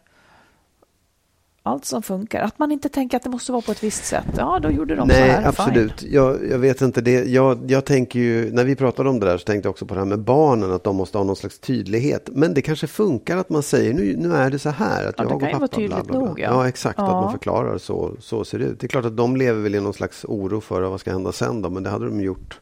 allt 1.63 1.85
som 1.85 2.03
funkar. 2.03 2.41
Att 2.43 2.59
man 2.59 2.73
inte 2.73 2.89
tänker 2.89 3.17
att 3.17 3.23
det 3.23 3.31
måste 3.31 3.53
vara 3.53 3.63
på 3.63 3.73
ett 3.73 3.83
visst 3.85 4.05
sätt. 4.05 4.27
Ja, 4.37 4.59
då 4.63 4.71
gjorde 4.71 4.95
de 4.95 5.01
så 5.09 5.15
Nej, 5.15 5.31
här. 5.31 5.49
absolut. 5.49 6.03
Jag, 6.03 6.51
jag 6.51 6.59
vet 6.59 6.81
inte 6.81 7.01
det. 7.01 7.25
Jag, 7.25 7.71
jag 7.71 7.85
tänker 7.85 8.19
ju, 8.19 8.53
när 8.53 8.65
vi 8.65 8.77
pratade 8.77 9.09
om 9.09 9.21
det 9.21 9.27
där 9.27 9.39
så 9.39 9.45
tänkte 9.45 9.67
jag 9.67 9.71
också 9.71 9.87
på 9.87 9.95
det 9.95 10.01
här 10.01 10.07
med 10.07 10.19
barnen, 10.21 10.73
att 10.73 10.85
de 10.85 10.97
måste 10.97 11.19
ha 11.19 11.25
någon 11.25 11.37
slags 11.37 11.59
tydlighet. 11.59 12.29
Men 12.33 12.55
det 12.55 12.63
kanske 12.63 12.87
funkar 12.87 13.37
att 13.37 13.51
man 13.51 13.63
säger 13.63 13.95
nu, 13.95 14.17
nu 14.17 14.35
är 14.35 14.51
det 14.51 14.59
så 14.59 14.71
här. 14.71 15.09
Att 15.09 15.15
Ja, 15.19 15.25
jag 15.25 15.33
det 15.39 15.41
kan 15.41 15.51
ju 15.53 15.59
vara 15.59 15.69
tydligt 15.69 15.91
bla, 15.91 16.03
bla, 16.05 16.19
bla. 16.19 16.29
nog, 16.29 16.41
ja. 16.41 16.45
ja. 16.45 16.69
exakt. 16.69 16.99
Att 16.99 17.09
Ja. 17.09 17.21
man 17.21 17.33
förklarar 17.33 17.79
så, 17.79 18.17
så 18.21 18.45
ser 18.45 18.59
det 18.59 18.65
ut. 18.65 18.81
Det 18.81 18.87
är 18.87 18.89
klart 18.89 19.05
att 19.05 19.17
de 19.17 19.37
lever 19.37 19.63
väl 19.63 19.75
i 19.75 19.81
någon 19.81 19.95
slags 19.95 20.25
oro 20.25 20.61
för 20.61 20.83
vad 20.83 21.01
ska 21.01 21.13
hända 21.13 21.33
sen 21.33 21.63
då, 21.63 21.71
men 21.71 21.83
det 21.83 21.91
hade 21.91 22.05
de 22.07 22.21
gjort 22.21 22.61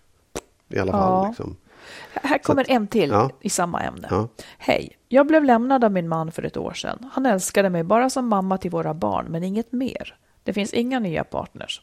i 0.69 0.79
alla 0.79 0.93
fall. 0.93 1.27
Liksom. 1.29 1.57
Här 2.23 2.39
kommer 2.39 2.71
en 2.71 2.87
till 2.87 3.11
ja. 3.11 3.31
i 3.41 3.51
samma 3.51 3.81
ämne. 3.81 4.09
Ja. 4.11 4.29
Hej, 4.59 4.97
jag 5.09 5.27
blev 5.27 5.45
lämnad 5.45 5.85
av 5.85 5.93
min 5.93 6.09
man 6.09 6.33
för 6.33 6.43
ett 6.43 6.57
år 6.57 6.73
sedan. 6.73 7.11
Han 7.13 7.27
älskade 7.27 7.71
mig 7.71 7.83
bara 7.83 8.11
som 8.11 8.29
mamma 8.29 8.59
till 8.59 8.71
våra 8.71 8.95
barn, 8.95 9.27
men 9.29 9.45
inget 9.45 9.73
mer. 9.73 10.17
Det 10.43 10.53
finns 10.53 10.73
inga 10.73 10.99
nya 10.99 11.25
partners. 11.25 11.83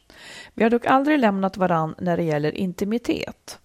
Vi 0.53 0.63
har 0.63 0.69
dock 0.69 0.85
aldrig 0.85 1.19
lämnat 1.19 1.57
varann 1.57 1.95
när 1.97 2.17
det 2.17 2.23
gäller 2.23 2.51
intimitet. 2.51 3.59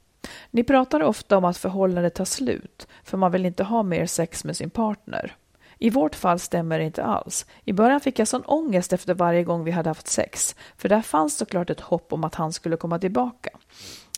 Ni 0.50 0.64
pratar 0.64 1.02
ofta 1.02 1.36
om 1.36 1.44
att 1.44 1.56
förhållandet 1.56 2.14
tar 2.14 2.24
slut, 2.24 2.88
för 3.04 3.18
man 3.18 3.32
vill 3.32 3.46
inte 3.46 3.64
ha 3.64 3.82
mer 3.82 4.06
sex 4.06 4.44
med 4.44 4.56
sin 4.56 4.70
partner. 4.70 5.36
I 5.78 5.90
vårt 5.90 6.14
fall 6.14 6.38
stämmer 6.38 6.78
det 6.78 6.84
inte 6.84 7.04
alls. 7.04 7.46
I 7.64 7.72
början 7.72 8.00
fick 8.00 8.18
jag 8.18 8.28
sån 8.28 8.42
ångest 8.44 8.92
efter 8.92 9.14
varje 9.14 9.44
gång 9.44 9.64
vi 9.64 9.70
hade 9.70 9.90
haft 9.90 10.08
sex, 10.08 10.56
för 10.76 10.88
där 10.88 11.02
fanns 11.02 11.36
såklart 11.36 11.70
ett 11.70 11.80
hopp 11.80 12.12
om 12.12 12.24
att 12.24 12.34
han 12.34 12.52
skulle 12.52 12.76
komma 12.76 12.98
tillbaka. 12.98 13.50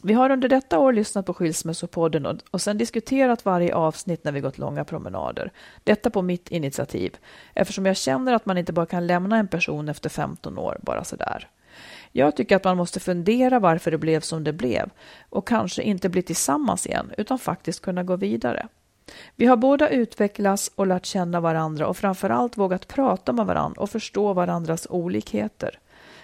Vi 0.03 0.12
har 0.12 0.30
under 0.30 0.49
detta 0.49 0.78
år 0.78 0.92
lyssnat 0.92 1.26
på 1.26 1.34
Skilsmässopodden 1.34 2.26
och, 2.26 2.36
och 2.51 2.61
sen 2.61 2.78
diskuterat 2.78 3.44
varje 3.44 3.74
avsnitt 3.74 4.24
när 4.24 4.32
vi 4.32 4.40
gått 4.40 4.59
långa 4.59 4.84
promenader. 4.84 5.53
Detta 5.84 6.11
på 6.11 6.22
mitt 6.22 6.51
initiativ, 6.51 7.16
eftersom 7.55 7.86
jag 7.86 7.96
känner 7.96 8.32
att 8.32 8.46
man 8.46 8.59
inte 8.59 8.72
bara 8.72 8.86
kan 8.86 9.07
lämna 9.07 9.36
en 9.36 9.49
person 9.49 9.88
efter 9.88 10.09
15 10.09 10.59
år, 10.59 10.78
bara 10.82 11.05
sådär. 11.05 11.49
Jag 12.12 12.36
tycker 12.36 12.57
att 12.57 12.64
man 12.64 12.76
måste 12.76 13.01
fundera 13.01 13.59
varför 13.59 13.90
det 13.90 13.99
blev 13.99 14.20
som 14.20 14.44
det 14.44 14.53
blev 14.53 14.90
och 15.30 15.49
kanske 15.49 15.82
inte 15.82 16.09
bli 16.09 16.22
tillsammans 16.22 16.86
igen, 16.86 17.12
utan 17.18 17.38
faktiskt 17.38 17.82
kunna 17.82 18.03
gå 18.03 18.16
vidare. 18.16 18.68
Vi 19.36 19.46
har 19.46 19.57
båda 19.57 19.88
utvecklats 19.88 20.70
och 20.74 20.86
lärt 20.86 21.07
känna 21.07 21.40
varandra 21.40 21.86
och 21.86 21.96
framförallt 21.96 22.57
vågat 22.57 22.88
prata 22.88 23.32
med 23.32 23.46
varandra 23.46 23.82
och 23.82 23.90
förstå 23.90 24.32
varandras 24.32 24.86
olikheter. 24.90 25.78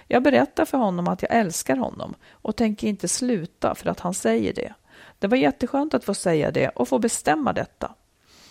Jag 0.08 0.22
berättar 0.22 0.64
för 0.64 0.78
honom 0.78 1.08
att 1.08 1.22
jag 1.22 1.34
älskar 1.34 1.76
honom 1.76 2.14
och 2.30 2.56
tänker 2.56 2.88
inte 2.88 3.08
sluta 3.08 3.74
för 3.74 3.90
att 3.90 4.00
han 4.00 4.14
säger 4.14 4.52
det. 4.52 4.74
Det 5.18 5.26
var 5.26 5.36
jätteskönt 5.36 5.94
att 5.94 6.04
få 6.04 6.14
säga 6.14 6.50
det 6.50 6.68
och 6.68 6.88
få 6.88 6.98
bestämma 6.98 7.52
detta. 7.52 7.94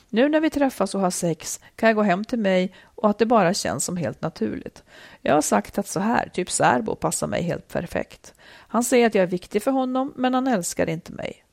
Nu 0.09 0.29
när 0.29 0.39
vi 0.39 0.49
träffas 0.49 0.95
och 0.95 1.01
har 1.01 1.11
sex 1.11 1.59
kan 1.75 1.89
jag 1.89 1.95
gå 1.95 2.03
hem 2.03 2.25
till 2.25 2.39
mig 2.39 2.73
och 2.83 3.09
att 3.09 3.19
det 3.19 3.25
bara 3.25 3.53
känns 3.53 3.85
som 3.85 3.97
helt 3.97 4.21
naturligt. 4.21 4.83
Jag 5.21 5.33
har 5.33 5.41
sagt 5.41 5.77
att 5.77 5.87
så 5.87 5.99
här, 5.99 6.29
typ 6.33 6.51
särbo, 6.51 6.95
passar 6.95 7.27
mig 7.27 7.43
helt 7.43 7.67
perfekt. 7.67 8.33
Han 8.45 8.83
säger 8.83 9.07
att 9.07 9.15
jag 9.15 9.23
är 9.23 9.27
viktig 9.27 9.63
för 9.63 9.71
honom, 9.71 10.13
men 10.15 10.33
han 10.33 10.47
älskar 10.47 10.89
inte 10.89 11.11
mig. 11.11 11.45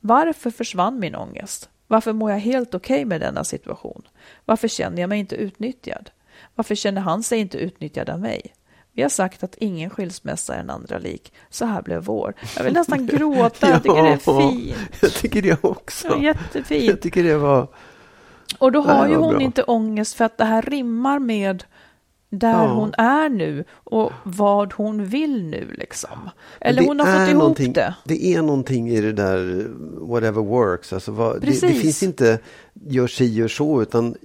Varför 0.00 0.50
försvann 0.50 0.98
min 0.98 1.14
ångest? 1.14 1.70
Varför 1.86 2.12
mår 2.12 2.30
jag 2.30 2.38
helt 2.38 2.74
okej 2.74 2.94
okay 2.94 3.04
med 3.04 3.20
denna 3.20 3.44
situation? 3.44 4.02
Varför 4.44 4.68
känner 4.68 5.00
jag 5.00 5.08
mig 5.08 5.18
inte 5.18 5.36
utnyttjad? 5.36 6.10
Varför 6.54 6.74
känner 6.74 7.00
han 7.00 7.22
sig 7.22 7.38
inte 7.38 7.58
utnyttjad 7.58 8.10
av 8.10 8.20
mig? 8.20 8.54
Vi 8.94 9.02
har 9.02 9.08
sagt 9.08 9.42
att 9.42 9.54
ingen 9.58 9.90
skilsmässa 9.90 10.54
är 10.54 10.60
en 10.60 10.70
andra 10.70 10.98
lik. 10.98 11.32
Så 11.50 11.64
här 11.64 11.82
blev 11.82 12.04
vår. 12.04 12.34
Jag 12.56 12.64
vill 12.64 12.72
nästan 12.72 13.06
gråta. 13.16 13.68
Jag 13.68 13.82
tycker 13.82 14.02
det 14.02 14.08
är 14.08 14.50
fint. 14.50 14.76
Jag 15.00 15.12
tycker 15.12 15.42
det 15.42 15.64
också. 15.64 16.08
Ja, 16.08 16.18
jättefint. 16.18 16.84
Jag 16.84 17.00
tycker 17.00 17.24
det 17.24 17.36
var... 17.36 17.68
Och 18.58 18.72
då 18.72 18.80
har 18.80 19.08
ju 19.08 19.16
hon 19.16 19.34
bra. 19.34 19.42
inte 19.42 19.62
ångest 19.62 20.14
för 20.14 20.24
att 20.24 20.38
det 20.38 20.44
här 20.44 20.62
rimmar 20.62 21.18
med 21.18 21.64
där 22.30 22.64
ja. 22.64 22.66
hon 22.66 22.94
är 22.98 23.28
nu 23.28 23.64
och 23.94 24.12
vad 24.22 24.72
hon 24.72 25.04
vill 25.04 25.44
nu 25.44 25.74
liksom. 25.78 26.30
Eller 26.60 26.82
hon 26.82 27.00
har 27.00 27.26
fått 27.26 27.60
ihop 27.60 27.74
det. 27.74 27.94
Det 28.04 28.24
är 28.34 28.42
någonting 28.42 28.88
i 28.88 29.00
det 29.00 29.12
där 29.12 29.66
whatever 30.06 30.42
works. 30.42 30.92
Alltså 30.92 31.12
vad, 31.12 31.40
det, 31.40 31.60
det, 31.60 31.74
finns 31.74 32.02
inte 32.02 32.38
gör 32.74 33.06
si 33.06 33.24
gör 33.24 33.48
så 33.48 33.82
utan 33.82 34.16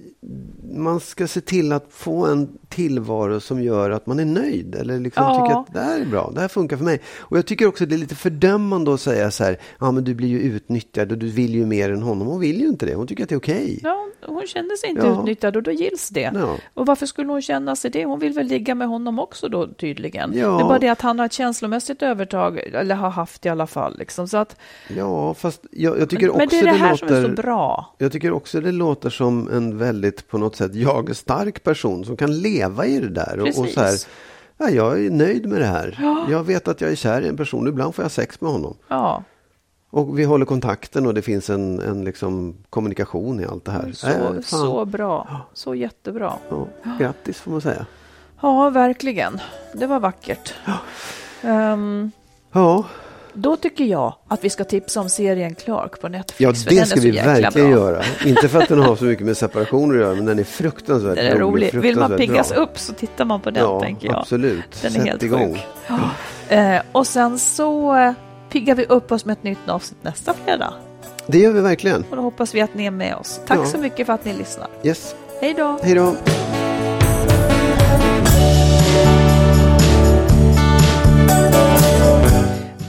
man 0.72 1.00
ska 1.00 1.26
se 1.26 1.40
till 1.40 1.72
att 1.72 1.86
få 1.90 2.26
en 2.26 2.58
tillvaro 2.68 3.40
som 3.40 3.62
gör 3.62 3.90
att 3.90 4.06
man 4.06 4.18
är 4.18 4.24
nöjd 4.24 4.74
eller 4.74 5.00
liksom 5.00 5.24
ja. 5.24 5.34
tycker 5.34 5.60
att 5.60 5.74
det 5.74 5.80
här 5.80 6.00
är 6.00 6.04
bra, 6.04 6.30
det 6.34 6.40
här 6.40 6.48
funkar 6.48 6.76
för 6.76 6.84
mig. 6.84 7.00
Och 7.18 7.38
jag 7.38 7.46
tycker 7.46 7.66
också 7.66 7.84
att 7.84 7.90
det 7.90 7.96
är 7.96 7.98
lite 7.98 8.14
fördömande 8.14 8.94
att 8.94 9.00
säga 9.00 9.30
så 9.30 9.44
här, 9.44 9.58
ja 9.78 9.92
men 9.92 10.04
du 10.04 10.14
blir 10.14 10.28
ju 10.28 10.40
utnyttjad 10.40 11.12
och 11.12 11.18
du 11.18 11.26
vill 11.26 11.54
ju 11.54 11.66
mer 11.66 11.92
än 11.92 12.02
honom. 12.02 12.26
Hon 12.26 12.40
vill 12.40 12.60
ju 12.60 12.68
inte 12.68 12.86
det, 12.86 12.94
hon 12.94 13.06
tycker 13.06 13.22
att 13.22 13.28
det 13.28 13.34
är 13.34 13.38
okej. 13.38 13.56
Okay. 13.56 13.78
Ja, 13.82 14.08
hon 14.26 14.46
känner 14.46 14.76
sig 14.76 14.90
inte 14.90 15.06
ja. 15.06 15.20
utnyttjad 15.20 15.56
och 15.56 15.62
då 15.62 15.70
gills 15.70 16.08
det. 16.08 16.30
Ja. 16.34 16.56
Och 16.74 16.86
varför 16.86 17.06
skulle 17.06 17.32
hon 17.32 17.42
känna 17.42 17.76
sig 17.76 17.90
det? 17.90 18.04
Hon 18.04 18.18
vill 18.18 18.32
väl 18.32 18.46
ligga 18.46 18.74
med 18.74 18.88
honom 18.88 19.18
också 19.18 19.48
då 19.48 19.59
tydligen. 19.66 20.32
Ja. 20.34 20.48
Det 20.48 20.62
är 20.62 20.68
bara 20.68 20.78
det 20.78 20.88
att 20.88 21.00
han 21.00 21.18
har 21.18 21.26
ett 21.26 21.32
känslomässigt 21.32 22.02
övertag, 22.02 22.58
eller 22.58 22.94
har 22.94 23.10
haft 23.10 23.46
i 23.46 23.48
alla 23.48 23.66
fall. 23.66 23.98
Liksom. 23.98 24.28
Så 24.28 24.36
att, 24.36 24.56
ja, 24.88 25.34
fast 25.34 25.60
jag, 25.70 26.00
jag 26.00 26.10
tycker 26.10 26.26
men, 26.26 26.30
också 26.30 26.38
men 26.38 26.48
det 26.48 26.58
är 26.58 26.64
det, 26.64 26.70
det 26.70 26.84
här 26.84 26.90
låter, 26.90 27.06
som 27.06 27.16
är 27.16 27.22
så 27.22 27.42
bra. 27.42 27.94
Jag 27.98 28.12
tycker 28.12 28.32
också 28.32 28.60
det 28.60 28.72
låter 28.72 29.10
som 29.10 29.48
en 29.52 29.78
väldigt 29.78 30.28
på 30.28 30.38
något 30.38 30.56
sätt 30.56 30.74
jag-stark 30.74 31.62
person 31.62 32.04
som 32.04 32.16
kan 32.16 32.40
leva 32.40 32.86
i 32.86 33.00
det 33.00 33.08
där. 33.08 33.40
Och, 33.40 33.48
och, 33.48 33.68
så 33.68 33.80
här, 33.80 33.94
ja, 34.58 34.70
jag 34.70 35.04
är 35.04 35.10
nöjd 35.10 35.46
med 35.46 35.60
det 35.60 35.66
här. 35.66 35.98
Ja. 36.02 36.26
Jag 36.30 36.44
vet 36.44 36.68
att 36.68 36.80
jag 36.80 36.90
är 36.90 36.96
kär 36.96 37.22
i 37.22 37.28
en 37.28 37.36
person. 37.36 37.68
Ibland 37.68 37.94
får 37.94 38.04
jag 38.04 38.12
sex 38.12 38.40
med 38.40 38.52
honom. 38.52 38.76
Ja. 38.88 39.24
Och 39.90 40.18
vi 40.18 40.24
håller 40.24 40.46
kontakten 40.46 41.06
och 41.06 41.14
det 41.14 41.22
finns 41.22 41.50
en, 41.50 41.80
en 41.80 42.04
liksom 42.04 42.56
kommunikation 42.70 43.40
i 43.40 43.44
allt 43.44 43.64
det 43.64 43.72
här. 43.72 43.92
Så, 43.92 44.08
äh, 44.08 44.40
så 44.40 44.84
bra. 44.84 45.40
Så 45.52 45.74
jättebra. 45.74 46.32
Ja, 46.50 46.68
grattis 46.98 47.40
får 47.40 47.50
man 47.50 47.60
säga. 47.60 47.86
Ja, 48.40 48.70
verkligen. 48.70 49.40
Det 49.72 49.86
var 49.86 50.00
vackert. 50.00 50.54
Ja. 50.64 51.72
Um, 51.72 52.12
ja. 52.52 52.84
Då 53.32 53.56
tycker 53.56 53.84
jag 53.84 54.14
att 54.28 54.44
vi 54.44 54.50
ska 54.50 54.64
tipsa 54.64 55.00
om 55.00 55.08
serien 55.08 55.54
Clark 55.54 56.00
på 56.00 56.08
Netflix. 56.08 56.66
Ja, 56.66 56.76
det 56.76 56.86
ska 56.86 57.00
vi 57.00 57.10
verkligen 57.10 57.70
bra. 57.70 57.80
göra. 57.80 58.02
Inte 58.26 58.48
för 58.48 58.62
att 58.62 58.68
den 58.68 58.78
har 58.78 58.96
så 58.96 59.04
mycket 59.04 59.26
med 59.26 59.36
separationer 59.36 59.94
att 59.94 60.00
göra, 60.00 60.14
men 60.14 60.24
den 60.24 60.38
är 60.38 60.44
fruktansvärt 60.44 61.16
den 61.16 61.26
är 61.26 61.36
rolig. 61.36 61.74
rolig. 61.74 61.82
Vill 61.82 61.98
man 61.98 62.16
piggas 62.16 62.52
bra. 62.52 62.58
upp 62.58 62.78
så 62.78 62.92
tittar 62.92 63.24
man 63.24 63.40
på 63.40 63.50
den, 63.50 63.64
ja, 63.64 63.80
tänker 63.80 64.08
jag. 64.08 64.18
absolut. 64.18 64.82
Den 64.82 64.92
Sätt 64.92 65.02
är 65.02 65.06
helt 65.06 65.22
igång. 65.22 65.54
sjuk. 65.54 65.66
Ja. 66.48 66.56
Eh, 66.56 66.82
och 66.92 67.06
sen 67.06 67.38
så 67.38 67.96
eh, 67.96 68.12
piggar 68.50 68.74
vi 68.74 68.84
upp 68.84 69.12
oss 69.12 69.24
med 69.24 69.32
ett 69.32 69.42
nytt 69.42 69.68
avsnitt 69.68 70.04
nästa 70.04 70.34
fredag. 70.44 70.72
Det 71.26 71.38
gör 71.38 71.52
vi 71.52 71.60
verkligen. 71.60 72.04
Och 72.10 72.16
då 72.16 72.22
hoppas 72.22 72.54
vi 72.54 72.60
att 72.60 72.74
ni 72.74 72.86
är 72.86 72.90
med 72.90 73.14
oss. 73.14 73.40
Tack 73.46 73.58
ja. 73.58 73.66
så 73.66 73.78
mycket 73.78 74.06
för 74.06 74.12
att 74.12 74.24
ni 74.24 74.32
lyssnar. 74.32 74.68
Yes. 74.82 75.14
Hej 75.40 75.54
då. 75.54 75.78
Hej 75.82 75.94
då. 75.94 76.16